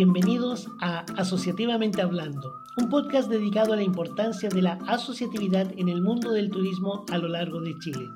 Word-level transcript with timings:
bienvenidos 0.00 0.66
a 0.80 1.00
Asociativamente 1.18 2.00
Hablando, 2.00 2.54
un 2.78 2.88
podcast 2.88 3.28
dedicado 3.28 3.74
a 3.74 3.76
la 3.76 3.82
importancia 3.82 4.48
de 4.48 4.62
la 4.62 4.78
asociatividad 4.88 5.70
en 5.76 5.90
el 5.90 6.00
mundo 6.00 6.30
del 6.30 6.48
turismo 6.48 7.04
a 7.12 7.18
lo 7.18 7.28
largo 7.28 7.60
de 7.60 7.78
Chile. 7.80 8.08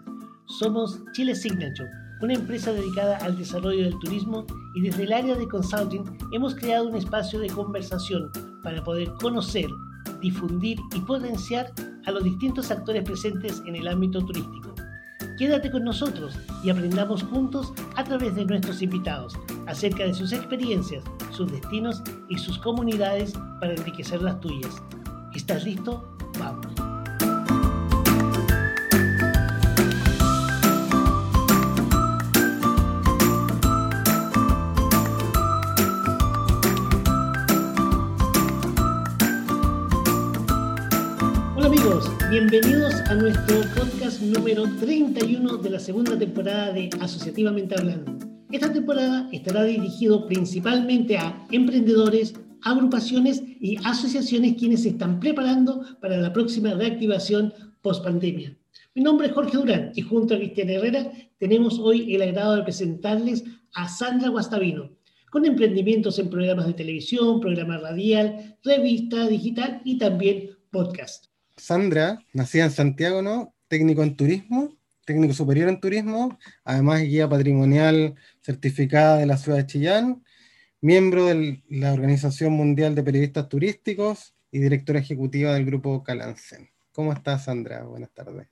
Somos 0.46 1.02
Chile 1.12 1.34
Signature, 1.34 1.90
una 2.22 2.32
empresa 2.32 2.72
dedicada 2.72 3.18
al 3.18 3.36
desarrollo 3.36 3.84
del 3.84 3.98
turismo 3.98 4.46
y 4.74 4.80
desde 4.80 5.02
el 5.02 5.12
área 5.12 5.34
de 5.34 5.46
consulting 5.46 6.04
hemos 6.32 6.54
creado 6.54 6.88
un 6.88 6.96
espacio 6.96 7.38
de 7.38 7.48
conversación 7.48 8.30
para 8.62 8.82
poder 8.82 9.12
conocer, 9.20 9.68
difundir 10.22 10.78
y 10.94 11.00
potenciar 11.00 11.70
a 12.06 12.12
los 12.12 12.24
distintos 12.24 12.70
actores 12.70 13.04
presentes 13.04 13.62
en 13.66 13.76
el 13.76 13.88
ámbito 13.88 14.24
turístico. 14.24 14.74
Quédate 15.36 15.70
con 15.70 15.84
nosotros 15.84 16.34
y 16.62 16.70
aprendamos 16.70 17.24
juntos 17.24 17.74
a 17.94 18.04
través 18.04 18.34
de 18.36 18.46
nuestros 18.46 18.80
invitados 18.80 19.36
acerca 19.66 20.04
de 20.04 20.14
sus 20.14 20.32
experiencias, 20.32 21.04
sus 21.30 21.50
destinos 21.50 22.02
y 22.28 22.38
sus 22.38 22.58
comunidades 22.58 23.34
para 23.60 23.74
enriquecer 23.74 24.22
las 24.22 24.40
tuyas. 24.40 24.82
¿Estás 25.34 25.64
listo? 25.64 26.16
Vamos. 26.38 26.72
Hola 41.56 41.66
amigos, 41.66 42.10
bienvenidos 42.30 42.94
a 43.06 43.14
nuestro 43.14 43.60
podcast 43.74 44.20
número 44.20 44.64
31 44.80 45.56
de 45.58 45.70
la 45.70 45.78
segunda 45.78 46.18
temporada 46.18 46.72
de 46.72 46.90
Asociativamente 47.00 47.74
Hablando. 47.78 48.23
Esta 48.54 48.72
temporada 48.72 49.28
estará 49.32 49.64
dirigido 49.64 50.28
principalmente 50.28 51.18
a 51.18 51.44
emprendedores, 51.50 52.34
agrupaciones 52.62 53.42
y 53.58 53.78
asociaciones 53.84 54.54
quienes 54.56 54.84
se 54.84 54.90
están 54.90 55.18
preparando 55.18 55.84
para 56.00 56.18
la 56.18 56.32
próxima 56.32 56.72
reactivación 56.72 57.52
post 57.82 58.04
pandemia. 58.04 58.56
Mi 58.94 59.02
nombre 59.02 59.26
es 59.26 59.32
Jorge 59.32 59.56
Durán 59.56 59.90
y 59.96 60.02
junto 60.02 60.34
a 60.34 60.38
Cristian 60.38 60.70
Herrera 60.70 61.10
tenemos 61.36 61.80
hoy 61.80 62.14
el 62.14 62.22
agrado 62.22 62.54
de 62.54 62.62
presentarles 62.62 63.42
a 63.74 63.88
Sandra 63.88 64.28
Guastavino, 64.28 64.88
con 65.32 65.44
emprendimientos 65.46 66.20
en 66.20 66.30
programas 66.30 66.68
de 66.68 66.74
televisión, 66.74 67.40
programa 67.40 67.78
radial, 67.78 68.56
revista 68.62 69.26
digital 69.26 69.82
y 69.84 69.98
también 69.98 70.50
podcast. 70.70 71.26
Sandra, 71.56 72.20
nacida 72.32 72.66
en 72.66 72.70
Santiago, 72.70 73.20
¿no? 73.20 73.52
Técnico 73.66 74.04
en 74.04 74.14
turismo, 74.14 74.78
técnico 75.04 75.34
superior 75.34 75.68
en 75.68 75.80
turismo, 75.80 76.38
además 76.64 77.02
guía 77.02 77.28
patrimonial 77.28 78.14
certificada 78.40 79.18
de 79.18 79.26
la 79.26 79.36
ciudad 79.36 79.58
de 79.58 79.66
Chillán, 79.66 80.24
miembro 80.80 81.26
de 81.26 81.62
la 81.68 81.92
Organización 81.92 82.52
Mundial 82.52 82.94
de 82.94 83.02
Periodistas 83.02 83.48
Turísticos 83.48 84.34
y 84.50 84.58
directora 84.58 85.00
ejecutiva 85.00 85.54
del 85.54 85.64
grupo 85.64 86.02
Calancen. 86.02 86.70
¿Cómo 86.92 87.12
estás, 87.12 87.44
Sandra? 87.44 87.84
Buenas 87.84 88.10
tardes. 88.10 88.46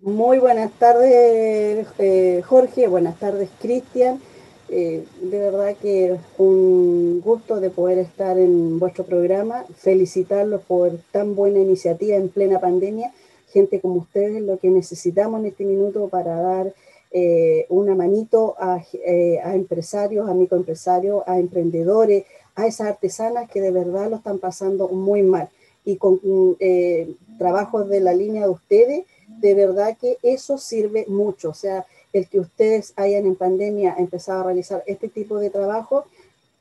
Muy 0.00 0.38
buenas 0.38 0.72
tardes, 0.72 1.86
eh, 1.98 2.42
Jorge. 2.44 2.88
Buenas 2.88 3.18
tardes, 3.18 3.48
Cristian. 3.60 4.20
Eh, 4.68 5.04
de 5.22 5.38
verdad 5.38 5.76
que 5.80 6.16
un 6.36 7.20
gusto 7.20 7.58
de 7.58 7.70
poder 7.70 7.98
estar 7.98 8.38
en 8.38 8.78
vuestro 8.78 9.04
programa. 9.04 9.64
Felicitarlos 9.76 10.62
por 10.62 10.98
tan 11.10 11.34
buena 11.34 11.58
iniciativa 11.58 12.16
en 12.16 12.28
plena 12.28 12.60
pandemia 12.60 13.12
gente 13.52 13.80
como 13.80 13.96
ustedes, 13.96 14.42
lo 14.42 14.58
que 14.58 14.70
necesitamos 14.70 15.40
en 15.40 15.46
este 15.46 15.64
minuto 15.64 16.08
para 16.08 16.40
dar 16.40 16.74
eh, 17.10 17.64
una 17.70 17.94
manito 17.94 18.54
eh, 18.92 19.40
a, 19.42 19.54
empresarios, 19.54 20.28
a 20.28 20.34
microempresarios, 20.34 21.22
a 21.26 21.38
emprendedores, 21.38 22.24
a 22.54 22.66
esas 22.66 22.88
artesanas 22.88 23.50
que 23.50 23.60
de 23.60 23.70
verdad 23.70 24.10
lo 24.10 24.16
están 24.16 24.38
pasando 24.38 24.88
muy 24.88 25.22
mal. 25.22 25.48
Y 25.84 25.96
con 25.96 26.20
eh, 26.60 27.14
trabajos 27.38 27.88
de 27.88 28.00
la 28.00 28.12
línea 28.12 28.42
de 28.42 28.50
ustedes, 28.50 29.06
de 29.40 29.54
verdad 29.54 29.96
que 29.98 30.18
eso 30.22 30.58
sirve 30.58 31.06
mucho. 31.08 31.50
O 31.50 31.54
sea, 31.54 31.86
el 32.12 32.28
que 32.28 32.40
ustedes 32.40 32.92
hayan 32.96 33.26
en 33.26 33.36
pandemia 33.36 33.94
empezado 33.98 34.40
a 34.40 34.44
realizar 34.44 34.82
este 34.86 35.08
tipo 35.08 35.38
de 35.38 35.50
trabajo 35.50 36.04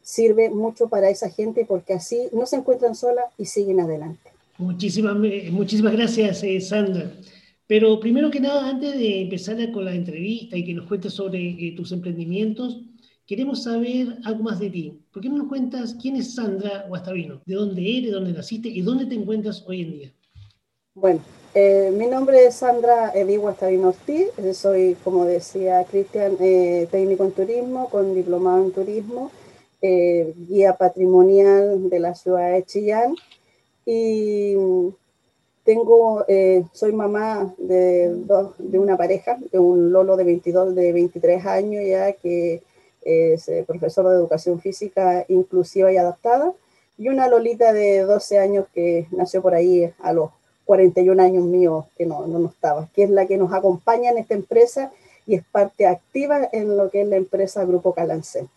sirve 0.02 0.50
mucho 0.50 0.88
para 0.88 1.10
esa 1.10 1.30
gente 1.30 1.66
porque 1.66 1.94
así 1.94 2.30
no 2.32 2.46
se 2.46 2.56
encuentran 2.56 2.96
solas 2.96 3.26
y 3.38 3.46
siguen 3.46 3.82
adelante. 3.82 4.27
Muchísimas, 4.58 5.16
muchísimas 5.52 5.94
gracias, 5.94 6.44
eh, 6.44 6.60
Sandra. 6.60 7.12
Pero 7.68 8.00
primero 8.00 8.32
que 8.32 8.40
nada, 8.40 8.68
antes 8.68 8.98
de 8.98 9.22
empezar 9.22 9.58
con 9.72 9.86
la 9.86 9.94
entrevista 9.94 10.58
y 10.58 10.66
que 10.66 10.74
nos 10.74 10.88
cuentes 10.88 11.14
sobre 11.14 11.40
eh, 11.40 11.74
tus 11.76 11.92
emprendimientos, 11.92 12.82
queremos 13.28 13.64
saber 13.64 14.18
algo 14.24 14.44
más 14.44 14.60
de 14.60 14.70
ti. 14.72 15.00
¿Por 15.12 15.22
qué 15.22 15.30
no 15.30 15.38
nos 15.38 15.48
cuentas 15.48 15.96
quién 16.02 16.16
es 16.16 16.34
Sandra 16.34 16.86
Guastavino? 16.88 17.42
¿De 17.46 17.54
dónde 17.54 17.98
eres, 17.98 18.12
dónde 18.12 18.34
naciste 18.34 18.70
y 18.70 18.82
dónde 18.82 19.06
te 19.06 19.14
encuentras 19.14 19.64
hoy 19.68 19.82
en 19.82 19.92
día? 19.92 20.14
Bueno, 20.96 21.20
eh, 21.54 21.94
mi 21.96 22.08
nombre 22.08 22.48
es 22.48 22.56
Sandra 22.56 23.12
Edith 23.14 23.40
Guastavino 23.40 23.90
Ortiz. 23.90 24.30
Soy, 24.54 24.98
como 25.04 25.26
decía 25.26 25.84
Cristian, 25.84 26.36
técnico 26.38 27.26
en 27.26 27.32
turismo, 27.32 27.90
con 27.90 28.16
diplomado 28.16 28.66
en 28.66 28.72
turismo, 28.72 29.32
guía 29.80 30.76
patrimonial 30.78 31.92
de 31.92 32.00
la 32.00 32.16
ciudad 32.16 32.54
de 32.54 32.66
Chillán 32.66 33.14
y 33.90 34.54
tengo, 35.64 36.26
eh, 36.28 36.66
soy 36.74 36.92
mamá 36.92 37.54
de, 37.58 38.14
de 38.58 38.80
una 38.80 38.98
pareja, 38.98 39.38
de 39.50 39.60
un 39.60 39.94
Lolo 39.94 40.18
de 40.18 40.26
22, 40.26 40.76
de 40.76 40.92
23 40.92 41.46
años 41.46 41.84
ya, 41.88 42.12
que 42.12 42.62
es 43.02 43.48
eh, 43.48 43.64
profesor 43.66 44.10
de 44.10 44.16
educación 44.16 44.60
física 44.60 45.24
inclusiva 45.30 45.90
y 45.94 45.98
adaptada, 45.98 46.52
y 46.98 47.08
una 47.08 47.30
Lolita 47.30 47.72
de 47.72 48.02
12 48.02 48.40
años 48.40 48.66
que 48.74 49.08
nació 49.12 49.42
por 49.42 49.54
ahí 49.54 49.90
a 50.00 50.12
los 50.12 50.32
41 50.66 51.24
años 51.24 51.46
míos, 51.46 51.86
que 51.98 52.06
no, 52.06 52.28
no, 52.28 52.40
no 52.40 52.50
estaba, 52.50 52.90
que 52.94 53.04
es 53.04 53.10
la 53.10 53.26
que 53.26 53.38
nos 53.38 53.54
acompaña 53.54 54.12
en 54.12 54.18
esta 54.18 54.34
empresa 54.34 54.92
y 55.26 55.36
es 55.36 55.46
parte 55.46 55.88
activa 55.88 56.50
en 56.52 56.76
lo 56.76 56.90
que 56.90 57.04
es 57.04 57.08
la 57.08 57.16
empresa 57.16 57.64
Grupo 57.64 57.94
Calancén. 57.94 58.50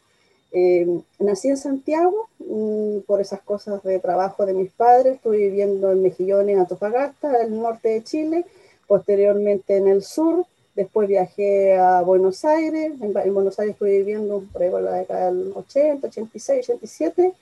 Eh, 0.53 1.01
nací 1.21 1.49
en 1.49 1.57
Santiago 1.57 2.29
mm, 2.41 3.01
por 3.07 3.21
esas 3.21 3.41
cosas 3.41 3.83
de 3.83 3.99
trabajo 3.99 4.47
de 4.47 4.55
mis 4.55 4.71
padres. 4.71 5.17
Estuve 5.17 5.39
viviendo 5.39 5.93
en 5.93 6.03
Mejillones, 6.03 6.59
Antofagasta, 6.59 7.43
el 7.43 7.59
norte 7.61 7.91
de 7.91 8.05
Chile, 8.05 8.45
posteriormente 8.87 9.77
en 9.77 9.89
el 9.89 10.03
sur. 10.03 10.45
Después 10.75 11.09
viajé 11.09 11.77
a 11.77 12.01
Buenos 12.03 12.45
Aires. 12.45 12.93
En, 13.01 13.35
Buenos 13.35 13.59
Aires 13.59 13.75
estuve 13.75 13.99
viviendo 13.99 14.43
por 14.53 14.63
ahí 14.63 14.71
por 14.71 14.83
la 14.83 14.93
década 14.95 15.27
del 15.27 15.53
80, 15.55 16.07
86, 16.09 16.71
87. 16.71 17.33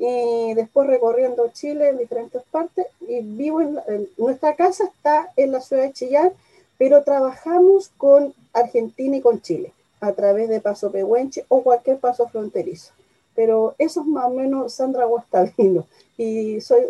Y 0.00 0.54
después 0.54 0.86
recorriendo 0.86 1.50
Chile 1.52 1.88
en 1.88 1.98
diferentes 1.98 2.42
partes. 2.50 2.86
Y 3.00 3.20
vivo 3.20 3.60
en, 3.62 3.78
en 3.88 4.08
nuestra 4.18 4.54
casa, 4.54 4.84
está 4.84 5.30
en 5.36 5.52
la 5.52 5.60
ciudad 5.60 5.84
de 5.84 5.92
Chillán, 5.92 6.32
pero 6.76 7.02
trabajamos 7.02 7.90
con 7.96 8.34
Argentina 8.52 9.16
y 9.16 9.20
con 9.20 9.40
Chile 9.40 9.72
a 10.00 10.12
través 10.12 10.48
de 10.48 10.60
Paso 10.60 10.90
Pehuenche 10.90 11.44
o 11.48 11.62
cualquier 11.62 11.98
paso 11.98 12.28
fronterizo. 12.28 12.92
Pero 13.34 13.74
eso 13.78 14.00
es 14.00 14.06
más 14.06 14.26
o 14.26 14.30
menos 14.30 14.74
Sandra 14.74 15.04
Guastavino 15.04 15.86
y 16.16 16.60
soy 16.60 16.82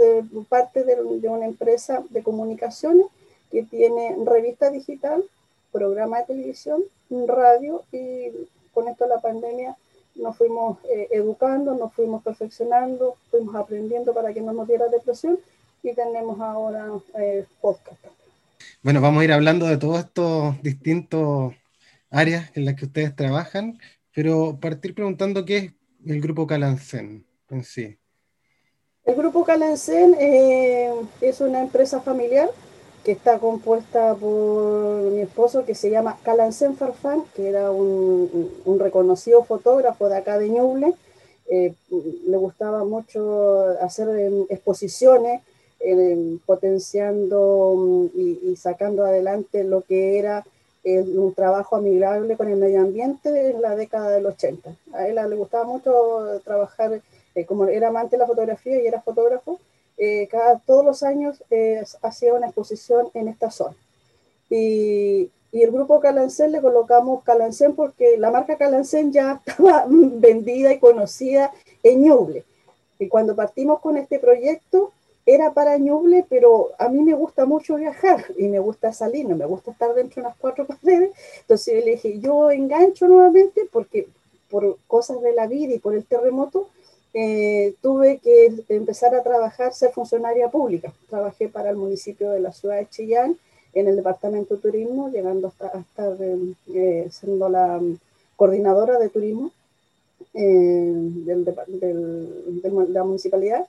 parte 0.48 0.84
de, 0.84 1.00
una 1.28 1.46
empresa 1.46 2.02
de 2.10 2.22
comunicaciones 2.22 3.06
que 3.50 3.62
tiene 3.62 4.16
revista 4.24 4.70
digital, 4.70 5.22
programa 5.72 6.20
de 6.20 6.26
televisión, 6.26 6.82
radio 7.26 7.82
y 7.92 8.30
con 8.72 8.88
esto 8.88 9.04
de 9.04 9.10
la 9.10 9.20
pandemia 9.20 9.76
nos 10.14 10.36
fuimos 10.36 10.78
eh, 10.84 11.08
educando, 11.12 11.74
nos 11.74 11.92
fuimos 11.92 12.22
perfeccionando, 12.22 13.16
fuimos 13.30 13.54
aprendiendo 13.54 14.12
para 14.12 14.32
que 14.32 14.40
no 14.40 14.52
nos 14.52 14.66
diera 14.66 14.88
depresión 14.88 15.38
y 15.82 15.92
tenemos 15.94 16.40
ahora 16.40 16.88
eh, 17.18 17.44
podcast. 17.60 17.98
Bueno, 18.82 19.00
vamos 19.00 19.20
a 19.20 19.24
ir 19.24 19.32
hablando 19.32 19.66
de 19.66 19.76
todos 19.76 20.00
estos 20.00 20.60
distintos 20.62 21.54
áreas 22.10 22.50
en 22.54 22.64
las 22.64 22.74
que 22.74 22.86
ustedes 22.86 23.14
trabajan, 23.14 23.78
pero 24.14 24.58
partir 24.60 24.94
preguntando 24.94 25.44
qué 25.44 25.56
es 25.56 25.72
el 26.06 26.20
grupo 26.20 26.46
Calancén 26.46 27.26
en 27.50 27.64
sí. 27.64 27.98
El 29.04 29.14
grupo 29.14 29.44
Calancén 29.44 30.14
eh, 30.20 30.92
es 31.20 31.40
una 31.40 31.62
empresa 31.62 32.00
familiar 32.00 32.50
que 33.04 33.12
está 33.12 33.38
compuesta 33.38 34.14
por 34.14 35.00
mi 35.12 35.22
esposo 35.22 35.64
que 35.64 35.74
se 35.74 35.90
llama 35.90 36.18
Calancén 36.22 36.76
Farfán, 36.76 37.24
que 37.34 37.48
era 37.48 37.70
un, 37.70 38.78
reconocido 38.78 39.44
fotógrafo 39.44 40.08
de 40.08 40.18
acá 40.18 40.38
de 40.38 40.50
Ñuble. 40.50 40.92
Eh, 41.50 41.72
le 42.26 42.36
gustaba 42.36 42.84
mucho 42.84 43.64
hacer 43.80 44.08
em, 44.10 44.44
exposiciones, 44.50 45.40
em, 45.80 46.38
potenciando 46.40 47.74
mm, 47.76 48.06
y, 48.14 48.50
y, 48.50 48.56
sacando 48.56 49.06
adelante 49.06 49.64
lo 49.64 49.80
que 49.80 50.18
era 50.18 50.44
un 50.96 51.34
trabajo 51.34 51.76
amigable 51.76 52.36
con 52.36 52.48
el 52.48 52.56
medio 52.56 52.80
ambiente 52.80 53.50
en 53.50 53.62
la 53.62 53.74
década 53.76 54.10
del 54.10 54.26
80. 54.26 54.74
A 54.92 55.08
él 55.08 55.16
le 55.16 55.36
gustaba 55.36 55.64
mucho 55.64 56.40
trabajar, 56.44 57.00
eh, 57.34 57.44
como 57.44 57.66
era 57.66 57.88
amante 57.88 58.16
de 58.16 58.20
la 58.20 58.26
fotografía 58.26 58.82
y 58.82 58.86
era 58.86 59.00
fotógrafo, 59.00 59.58
eh, 59.96 60.28
cada, 60.30 60.58
todos 60.58 60.84
los 60.84 61.02
años 61.02 61.42
hacía 62.02 62.34
una 62.34 62.46
exposición 62.46 63.08
en 63.14 63.28
esta 63.28 63.50
zona. 63.50 63.76
Y, 64.48 65.30
y, 65.52 65.62
el 65.62 65.70
grupo 65.70 66.00
Calancén 66.00 66.52
le 66.52 66.62
colocamos 66.62 67.22
Calancén 67.24 67.74
porque 67.74 68.16
la 68.16 68.30
marca 68.30 68.56
Calancén 68.56 69.12
ya 69.12 69.42
estaba 69.46 69.84
vendida 69.88 70.72
y 70.72 70.78
conocida 70.78 71.52
en 71.82 72.02
Ñuble. 72.02 72.44
Y 72.98 73.08
cuando 73.08 73.36
partimos 73.36 73.80
con 73.80 73.96
este 73.96 74.18
proyecto, 74.18 74.92
era 75.30 75.52
para 75.52 75.76
Ñuble, 75.76 76.24
pero 76.26 76.70
a 76.78 76.88
mí 76.88 77.00
me 77.02 77.12
gusta 77.12 77.44
mucho 77.44 77.76
viajar 77.76 78.24
y 78.38 78.48
me 78.48 78.58
gusta 78.60 78.94
salir, 78.94 79.28
no 79.28 79.36
me 79.36 79.44
gusta 79.44 79.72
estar 79.72 79.94
dentro 79.94 80.22
de 80.22 80.26
unas 80.26 80.38
cuatro 80.38 80.66
paredes. 80.66 81.10
Entonces 81.40 81.74
yo 81.74 81.84
le 81.84 81.90
dije, 81.92 82.18
yo 82.18 82.50
engancho 82.50 83.06
nuevamente 83.08 83.68
porque 83.70 84.08
por 84.48 84.78
cosas 84.86 85.20
de 85.20 85.34
la 85.34 85.46
vida 85.46 85.74
y 85.74 85.78
por 85.78 85.94
el 85.94 86.06
terremoto, 86.06 86.68
eh, 87.12 87.74
tuve 87.82 88.18
que 88.18 88.54
empezar 88.70 89.14
a 89.14 89.22
trabajar, 89.22 89.74
ser 89.74 89.92
funcionaria 89.92 90.48
pública. 90.48 90.94
Trabajé 91.10 91.48
para 91.48 91.68
el 91.68 91.76
municipio 91.76 92.30
de 92.30 92.40
la 92.40 92.52
ciudad 92.52 92.78
de 92.78 92.88
Chillán, 92.88 93.36
en 93.74 93.86
el 93.86 93.96
departamento 93.96 94.54
de 94.54 94.62
turismo, 94.62 95.10
llegando 95.10 95.48
hasta, 95.48 95.78
estar 95.78 96.16
eh, 96.20 97.08
siendo 97.10 97.50
la 97.50 97.82
coordinadora 98.36 98.98
de 98.98 99.10
turismo 99.10 99.50
eh, 100.32 100.92
del, 101.26 101.44
de 101.44 102.70
la 102.88 103.04
municipalidad. 103.04 103.66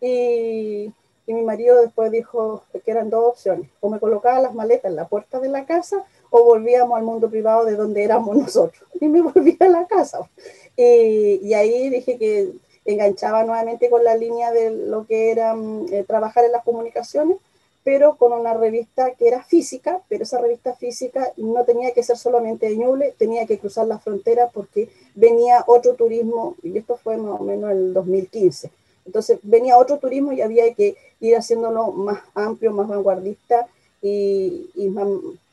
Y, 0.00 0.92
y, 1.26 1.32
mi 1.32 1.42
marido 1.42 1.80
después 1.80 2.10
dijo 2.10 2.64
que 2.84 2.90
eran 2.90 3.10
dos 3.10 3.24
opciones, 3.26 3.70
o 3.80 3.88
me 3.88 4.00
colocaba 4.00 4.40
las 4.40 4.54
maletas 4.54 4.90
en 4.90 4.96
la 4.96 5.08
puerta 5.08 5.40
de 5.40 5.48
la 5.48 5.64
casa 5.64 6.04
o 6.36 6.42
volvíamos 6.42 6.98
al 6.98 7.04
mundo 7.04 7.30
privado 7.30 7.64
de 7.64 7.76
donde 7.76 8.02
éramos 8.02 8.36
nosotros. 8.36 8.82
Y 9.00 9.08
me 9.08 9.22
volví 9.22 9.56
a 9.60 9.68
la 9.68 9.86
casa. 9.86 10.28
Y, 10.76 11.40
y 11.42 11.54
ahí 11.54 11.88
dije 11.90 12.18
que 12.18 12.52
enganchaba 12.84 13.44
nuevamente 13.44 13.88
con 13.88 14.02
la 14.02 14.16
línea 14.16 14.50
de 14.52 14.70
lo 14.70 15.06
que 15.06 15.30
era 15.30 15.54
mm, 15.54 15.92
eh, 15.92 16.04
trabajar 16.04 16.44
en 16.44 16.52
las 16.52 16.64
comunicaciones, 16.64 17.38
pero 17.82 18.16
con 18.16 18.32
una 18.32 18.54
revista 18.54 19.12
que 19.12 19.28
era 19.28 19.44
física, 19.44 20.00
pero 20.08 20.24
esa 20.24 20.40
revista 20.40 20.74
física 20.74 21.32
no 21.36 21.64
tenía 21.64 21.92
que 21.92 22.02
ser 22.02 22.16
solamente 22.16 22.68
de 22.68 22.78
Ñuble, 22.78 23.14
tenía 23.16 23.46
que 23.46 23.58
cruzar 23.58 23.86
la 23.86 23.98
frontera 23.98 24.48
porque 24.52 24.88
venía 25.14 25.64
otro 25.66 25.94
turismo, 25.94 26.56
y 26.62 26.76
esto 26.78 26.96
fue 26.96 27.16
más 27.16 27.40
o 27.40 27.44
menos 27.44 27.70
en 27.70 27.76
el 27.76 27.94
2015 27.94 28.70
entonces 29.06 29.38
venía 29.42 29.78
otro 29.78 29.98
turismo 29.98 30.32
y 30.32 30.40
había 30.40 30.72
que 30.74 30.96
ir 31.20 31.36
haciéndolo 31.36 31.92
más 31.92 32.20
amplio, 32.34 32.72
más 32.72 32.88
vanguardista 32.88 33.66
y, 34.06 34.70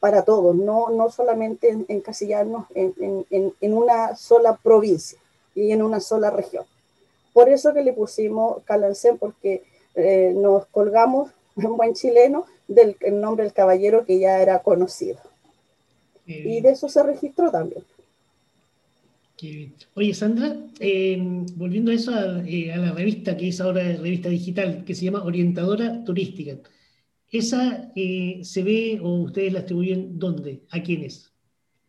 para 0.01 0.23
todos, 0.23 0.55
no, 0.55 0.89
no 0.89 1.09
solamente 1.09 1.69
encasillarnos 1.87 2.65
en, 2.75 2.93
en, 3.29 3.53
en, 3.61 3.73
una 3.73 4.15
sola 4.17 4.57
provincia 4.61 5.17
y 5.55 5.71
en 5.71 5.81
una 5.81 6.01
sola 6.01 6.31
región. 6.31 6.65
Por 7.31 7.47
eso 7.47 7.73
que 7.73 7.81
le 7.81 7.93
pusimos 7.93 8.61
Calancén, 8.65 9.17
porque 9.17 9.63
eh, 9.95 10.33
nos 10.35 10.65
colgamos, 10.65 11.31
en 11.55 11.77
buen 11.77 11.93
chileno, 11.93 12.45
del 12.67 12.97
nombre 13.11 13.45
del 13.45 13.53
caballero 13.53 14.05
que 14.05 14.19
ya 14.19 14.41
era 14.41 14.59
conocido. 14.59 15.19
Y 16.25 16.61
de 16.61 16.71
eso 16.71 16.87
se 16.87 17.03
registró 17.03 17.51
también. 17.51 17.83
Oye, 19.95 20.13
Sandra, 20.13 20.55
em, 20.79 21.45
volviendo 21.55 21.89
a 21.89 21.95
eso, 21.95 22.11
eh, 22.45 22.71
a, 22.71 22.77
la 22.77 22.91
revista 22.91 23.35
que 23.35 23.47
es 23.47 23.59
ahora 23.59 23.81
revista 23.81 24.29
digital, 24.29 24.83
que 24.85 24.93
se 24.93 25.05
llama 25.05 25.23
Orientadora 25.23 26.03
Turística, 26.03 26.57
¿esa 27.31 27.91
eh, 27.95 28.41
se 28.43 28.61
ve 28.61 28.99
o 29.01 29.21
ustedes 29.21 29.53
la 29.53 29.59
distribuyen 29.59 30.19
dónde? 30.19 30.61
¿A 30.69 30.83
quiénes? 30.83 31.31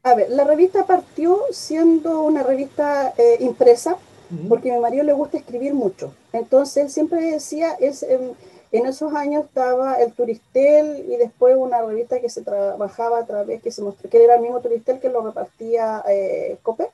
A 0.03 0.15
ver, 0.15 0.31
la 0.31 0.45
revista 0.45 0.87
partió 0.87 1.41
siendo 1.51 2.23
una 2.23 2.43
revista 2.43 3.13
eh, 3.19 3.37
impresa, 3.41 3.99
porque 4.49 4.71
a 4.71 4.77
mi 4.77 4.81
marido 4.81 5.05
le 5.05 5.13
gusta 5.13 5.37
escribir 5.37 5.75
mucho. 5.75 6.15
Entonces, 6.33 6.91
siempre 6.91 7.21
decía, 7.33 7.73
es, 7.79 8.03
en 8.03 8.87
esos 8.87 9.13
años 9.13 9.45
estaba 9.45 9.97
el 9.97 10.13
Turistel 10.13 11.05
y 11.07 11.17
después 11.17 11.55
una 11.59 11.83
revista 11.83 12.19
que 12.19 12.31
se 12.31 12.41
trabajaba 12.41 13.19
a 13.19 13.27
través, 13.27 13.61
que 13.61 13.71
se 13.71 13.83
mostró, 13.83 14.09
que 14.09 14.25
era 14.25 14.37
el 14.37 14.41
mismo 14.41 14.61
Turistel 14.61 15.01
que 15.01 15.11
lo 15.11 15.21
repartía 15.21 16.03
COPE 16.63 16.89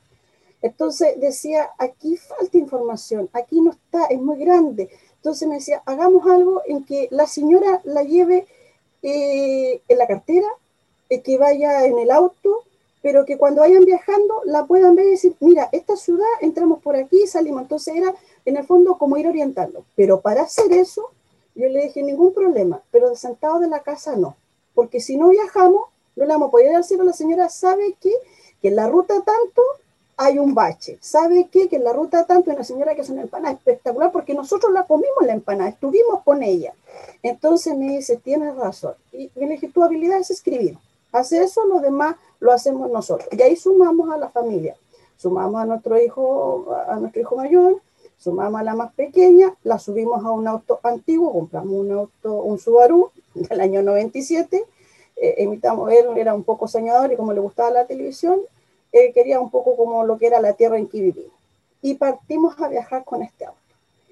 entonces 0.61 1.19
decía, 1.19 1.69
aquí 1.77 2.17
falta 2.17 2.57
información, 2.57 3.29
aquí 3.33 3.61
no 3.61 3.71
está, 3.71 4.05
es 4.05 4.19
muy 4.19 4.37
grande. 4.37 4.89
Entonces 5.15 5.47
me 5.47 5.55
decía, 5.55 5.81
hagamos 5.85 6.25
algo 6.27 6.61
en 6.65 6.83
que 6.83 7.07
la 7.11 7.27
señora 7.27 7.81
la 7.83 8.03
lleve 8.03 8.47
eh, 9.01 9.81
en 9.87 9.97
la 9.97 10.07
cartera, 10.07 10.47
eh, 11.09 11.21
que 11.21 11.37
vaya 11.37 11.85
en 11.85 11.97
el 11.99 12.11
auto, 12.11 12.63
pero 13.01 13.25
que 13.25 13.37
cuando 13.37 13.61
vayan 13.61 13.85
viajando 13.85 14.41
la 14.45 14.65
puedan 14.65 14.95
ver 14.95 15.07
y 15.07 15.11
decir, 15.11 15.35
mira, 15.39 15.69
esta 15.71 15.95
ciudad, 15.95 16.27
entramos 16.41 16.81
por 16.81 16.95
aquí, 16.95 17.25
salimos. 17.27 17.61
Entonces 17.61 17.95
era 17.95 18.13
en 18.45 18.57
el 18.57 18.65
fondo 18.65 18.97
como 18.97 19.17
ir 19.17 19.27
orientando. 19.27 19.85
Pero 19.95 20.19
para 20.19 20.41
hacer 20.41 20.71
eso, 20.73 21.09
yo 21.55 21.69
le 21.69 21.83
dije, 21.83 22.03
ningún 22.03 22.33
problema, 22.33 22.81
pero 22.91 23.09
de 23.09 23.15
sentado 23.15 23.59
de 23.59 23.67
la 23.67 23.81
casa 23.81 24.15
no, 24.15 24.35
porque 24.75 24.99
si 24.99 25.17
no 25.17 25.29
viajamos, 25.29 25.83
no 26.15 26.25
le 26.25 26.33
vamos 26.33 26.53
a 26.53 26.77
decir 26.77 26.99
a 26.99 27.03
la 27.03 27.13
señora, 27.13 27.49
sabe 27.49 27.95
que, 27.99 28.13
que 28.61 28.69
en 28.69 28.75
la 28.75 28.87
ruta 28.87 29.15
tanto 29.15 29.61
hay 30.21 30.37
un 30.37 30.53
bache. 30.53 30.97
¿Sabe 30.99 31.47
qué? 31.49 31.69
Que 31.69 31.77
en 31.77 31.85
la 31.85 31.93
ruta 31.93 32.25
tanto 32.25 32.51
hay 32.51 32.57
una 32.57 32.65
señora 32.65 32.93
que 32.93 33.01
hace 33.01 33.13
una 33.13 33.21
empanada 33.21 33.53
espectacular 33.55 34.11
porque 34.11 34.33
nosotros 34.33 34.73
la 34.73 34.83
comimos 34.83 35.25
la 35.25 35.31
empanada, 35.31 35.69
estuvimos 35.69 36.23
con 36.25 36.43
ella. 36.43 36.73
Entonces 37.23 37.77
me 37.77 37.95
dice, 37.95 38.17
tienes 38.17 38.53
razón. 38.57 38.95
Y 39.13 39.31
le 39.35 39.47
dije, 39.47 39.69
tu 39.69 39.81
habilidad 39.81 40.19
es 40.19 40.29
escribir. 40.29 40.77
Hace 41.13 41.41
eso, 41.41 41.65
lo 41.65 41.79
demás 41.79 42.17
lo 42.41 42.51
hacemos 42.51 42.91
nosotros. 42.91 43.29
Y 43.31 43.41
ahí 43.41 43.55
sumamos 43.55 44.11
a 44.11 44.17
la 44.17 44.27
familia. 44.27 44.75
Sumamos 45.15 45.61
a 45.61 45.65
nuestro 45.65 45.97
hijo, 45.97 46.67
a 46.87 46.97
nuestro 46.97 47.21
hijo 47.21 47.37
mayor, 47.37 47.81
sumamos 48.17 48.59
a 48.59 48.63
la 48.65 48.75
más 48.75 48.93
pequeña, 48.95 49.55
la 49.63 49.79
subimos 49.79 50.25
a 50.25 50.31
un 50.31 50.49
auto 50.49 50.81
antiguo, 50.83 51.31
compramos 51.31 51.73
un 51.73 51.91
auto, 51.93 52.33
un 52.41 52.59
Subaru 52.59 53.09
del 53.33 53.61
año 53.61 53.81
97, 53.83 54.65
eh, 55.15 55.35
imitamos, 55.37 55.89
él 55.93 56.17
era 56.17 56.33
un 56.33 56.43
poco 56.43 56.67
soñador 56.67 57.13
y 57.13 57.15
como 57.15 57.31
le 57.31 57.39
gustaba 57.39 57.71
la 57.71 57.85
televisión, 57.85 58.41
eh, 58.91 59.11
quería 59.13 59.39
un 59.39 59.51
poco 59.51 59.75
como 59.75 60.03
lo 60.03 60.17
que 60.17 60.27
era 60.27 60.41
la 60.41 60.53
tierra 60.53 60.77
en 60.77 60.87
que 60.87 61.01
vivimos. 61.01 61.33
Y 61.81 61.95
partimos 61.95 62.59
a 62.59 62.67
viajar 62.67 63.03
con 63.03 63.21
este 63.21 63.45
auto. 63.45 63.59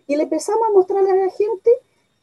Y 0.08 0.16
le 0.16 0.24
empezamos 0.24 0.62
a 0.68 0.72
mostrarle 0.72 1.12
a 1.12 1.16
la 1.16 1.32
gente 1.32 1.72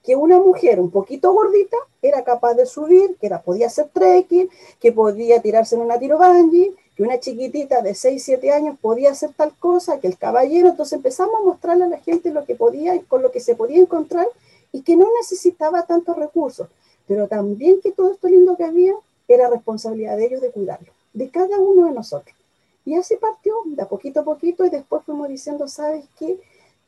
que 0.02 0.16
una 0.16 0.38
mujer 0.38 0.80
un 0.80 0.90
poquito 0.90 1.32
gordita 1.32 1.76
era 2.02 2.22
capaz 2.24 2.54
de 2.54 2.66
subir, 2.66 3.16
que 3.18 3.26
era, 3.26 3.40
podía 3.40 3.66
hacer 3.66 3.88
trekking, 3.92 4.50
que 4.78 4.92
podía 4.92 5.40
tirarse 5.40 5.76
en 5.76 5.82
una 5.82 5.98
tiro 5.98 6.18
bungee, 6.18 6.74
que 6.94 7.02
una 7.02 7.18
chiquitita 7.18 7.80
de 7.80 7.94
6, 7.94 8.22
7 8.22 8.52
años 8.52 8.76
podía 8.80 9.10
hacer 9.10 9.30
tal 9.34 9.52
cosa, 9.58 9.98
que 10.00 10.06
el 10.06 10.18
caballero, 10.18 10.68
entonces 10.68 10.92
empezamos 10.94 11.34
a 11.40 11.44
mostrarle 11.44 11.84
a 11.84 11.88
la 11.88 11.98
gente 11.98 12.30
lo 12.30 12.44
que 12.44 12.54
podía, 12.54 13.00
con 13.08 13.22
lo 13.22 13.32
que 13.32 13.40
se 13.40 13.56
podía 13.56 13.80
encontrar 13.80 14.28
y 14.72 14.82
que 14.82 14.96
no 14.96 15.08
necesitaba 15.18 15.86
tantos 15.86 16.16
recursos, 16.16 16.68
pero 17.08 17.26
también 17.26 17.80
que 17.80 17.90
todo 17.90 18.12
esto 18.12 18.28
lindo 18.28 18.56
que 18.56 18.64
había 18.64 18.94
era 19.26 19.48
responsabilidad 19.48 20.16
de 20.16 20.26
ellos 20.26 20.40
de 20.42 20.50
cuidarlo, 20.50 20.92
de 21.14 21.30
cada 21.30 21.58
uno 21.58 21.86
de 21.86 21.92
nosotros. 21.92 22.36
Y 22.84 22.96
así 22.96 23.16
partió, 23.16 23.54
de 23.64 23.86
poquito 23.86 24.20
a 24.20 24.24
poquito, 24.24 24.64
y 24.64 24.70
después 24.70 25.02
fuimos 25.04 25.28
diciendo, 25.28 25.68
¿sabes 25.68 26.04
qué? 26.18 26.38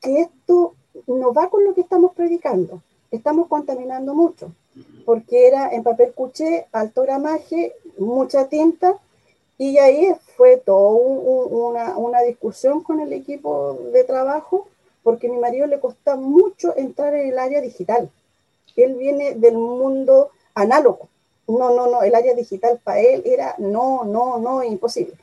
Que 0.01 0.21
esto 0.21 0.75
no 1.07 1.33
va 1.33 1.49
con 1.49 1.63
lo 1.63 1.73
que 1.73 1.81
estamos 1.81 2.13
predicando. 2.13 2.81
Estamos 3.09 3.47
contaminando 3.47 4.13
mucho, 4.13 4.51
porque 5.05 5.47
era 5.47 5.69
en 5.69 5.83
papel 5.83 6.13
cuché, 6.13 6.67
alto 6.71 7.01
gramaje, 7.03 7.73
mucha 7.97 8.47
tinta, 8.47 8.99
y 9.57 9.77
ahí 9.79 10.13
fue 10.35 10.57
toda 10.57 10.91
una, 10.91 11.97
una, 11.97 12.21
discusión 12.21 12.83
con 12.83 12.99
el 12.99 13.11
equipo 13.11 13.79
de 13.91 14.03
trabajo, 14.03 14.67
porque 15.01 15.29
mi 15.29 15.37
marido 15.37 15.65
le 15.65 15.79
costó 15.79 16.15
mucho 16.17 16.77
entrar 16.77 17.15
en 17.15 17.29
el 17.29 17.39
área 17.39 17.59
digital. 17.59 18.11
Él 18.75 18.93
viene 18.95 19.33
del 19.33 19.57
mundo 19.57 20.29
análogo. 20.53 21.09
No, 21.47 21.73
no, 21.73 21.87
no, 21.87 22.03
el 22.03 22.13
área 22.13 22.35
digital 22.35 22.79
para 22.83 22.99
él 22.99 23.23
era 23.25 23.55
no, 23.57 24.03
no, 24.03 24.37
no, 24.37 24.63
imposible. 24.63 25.13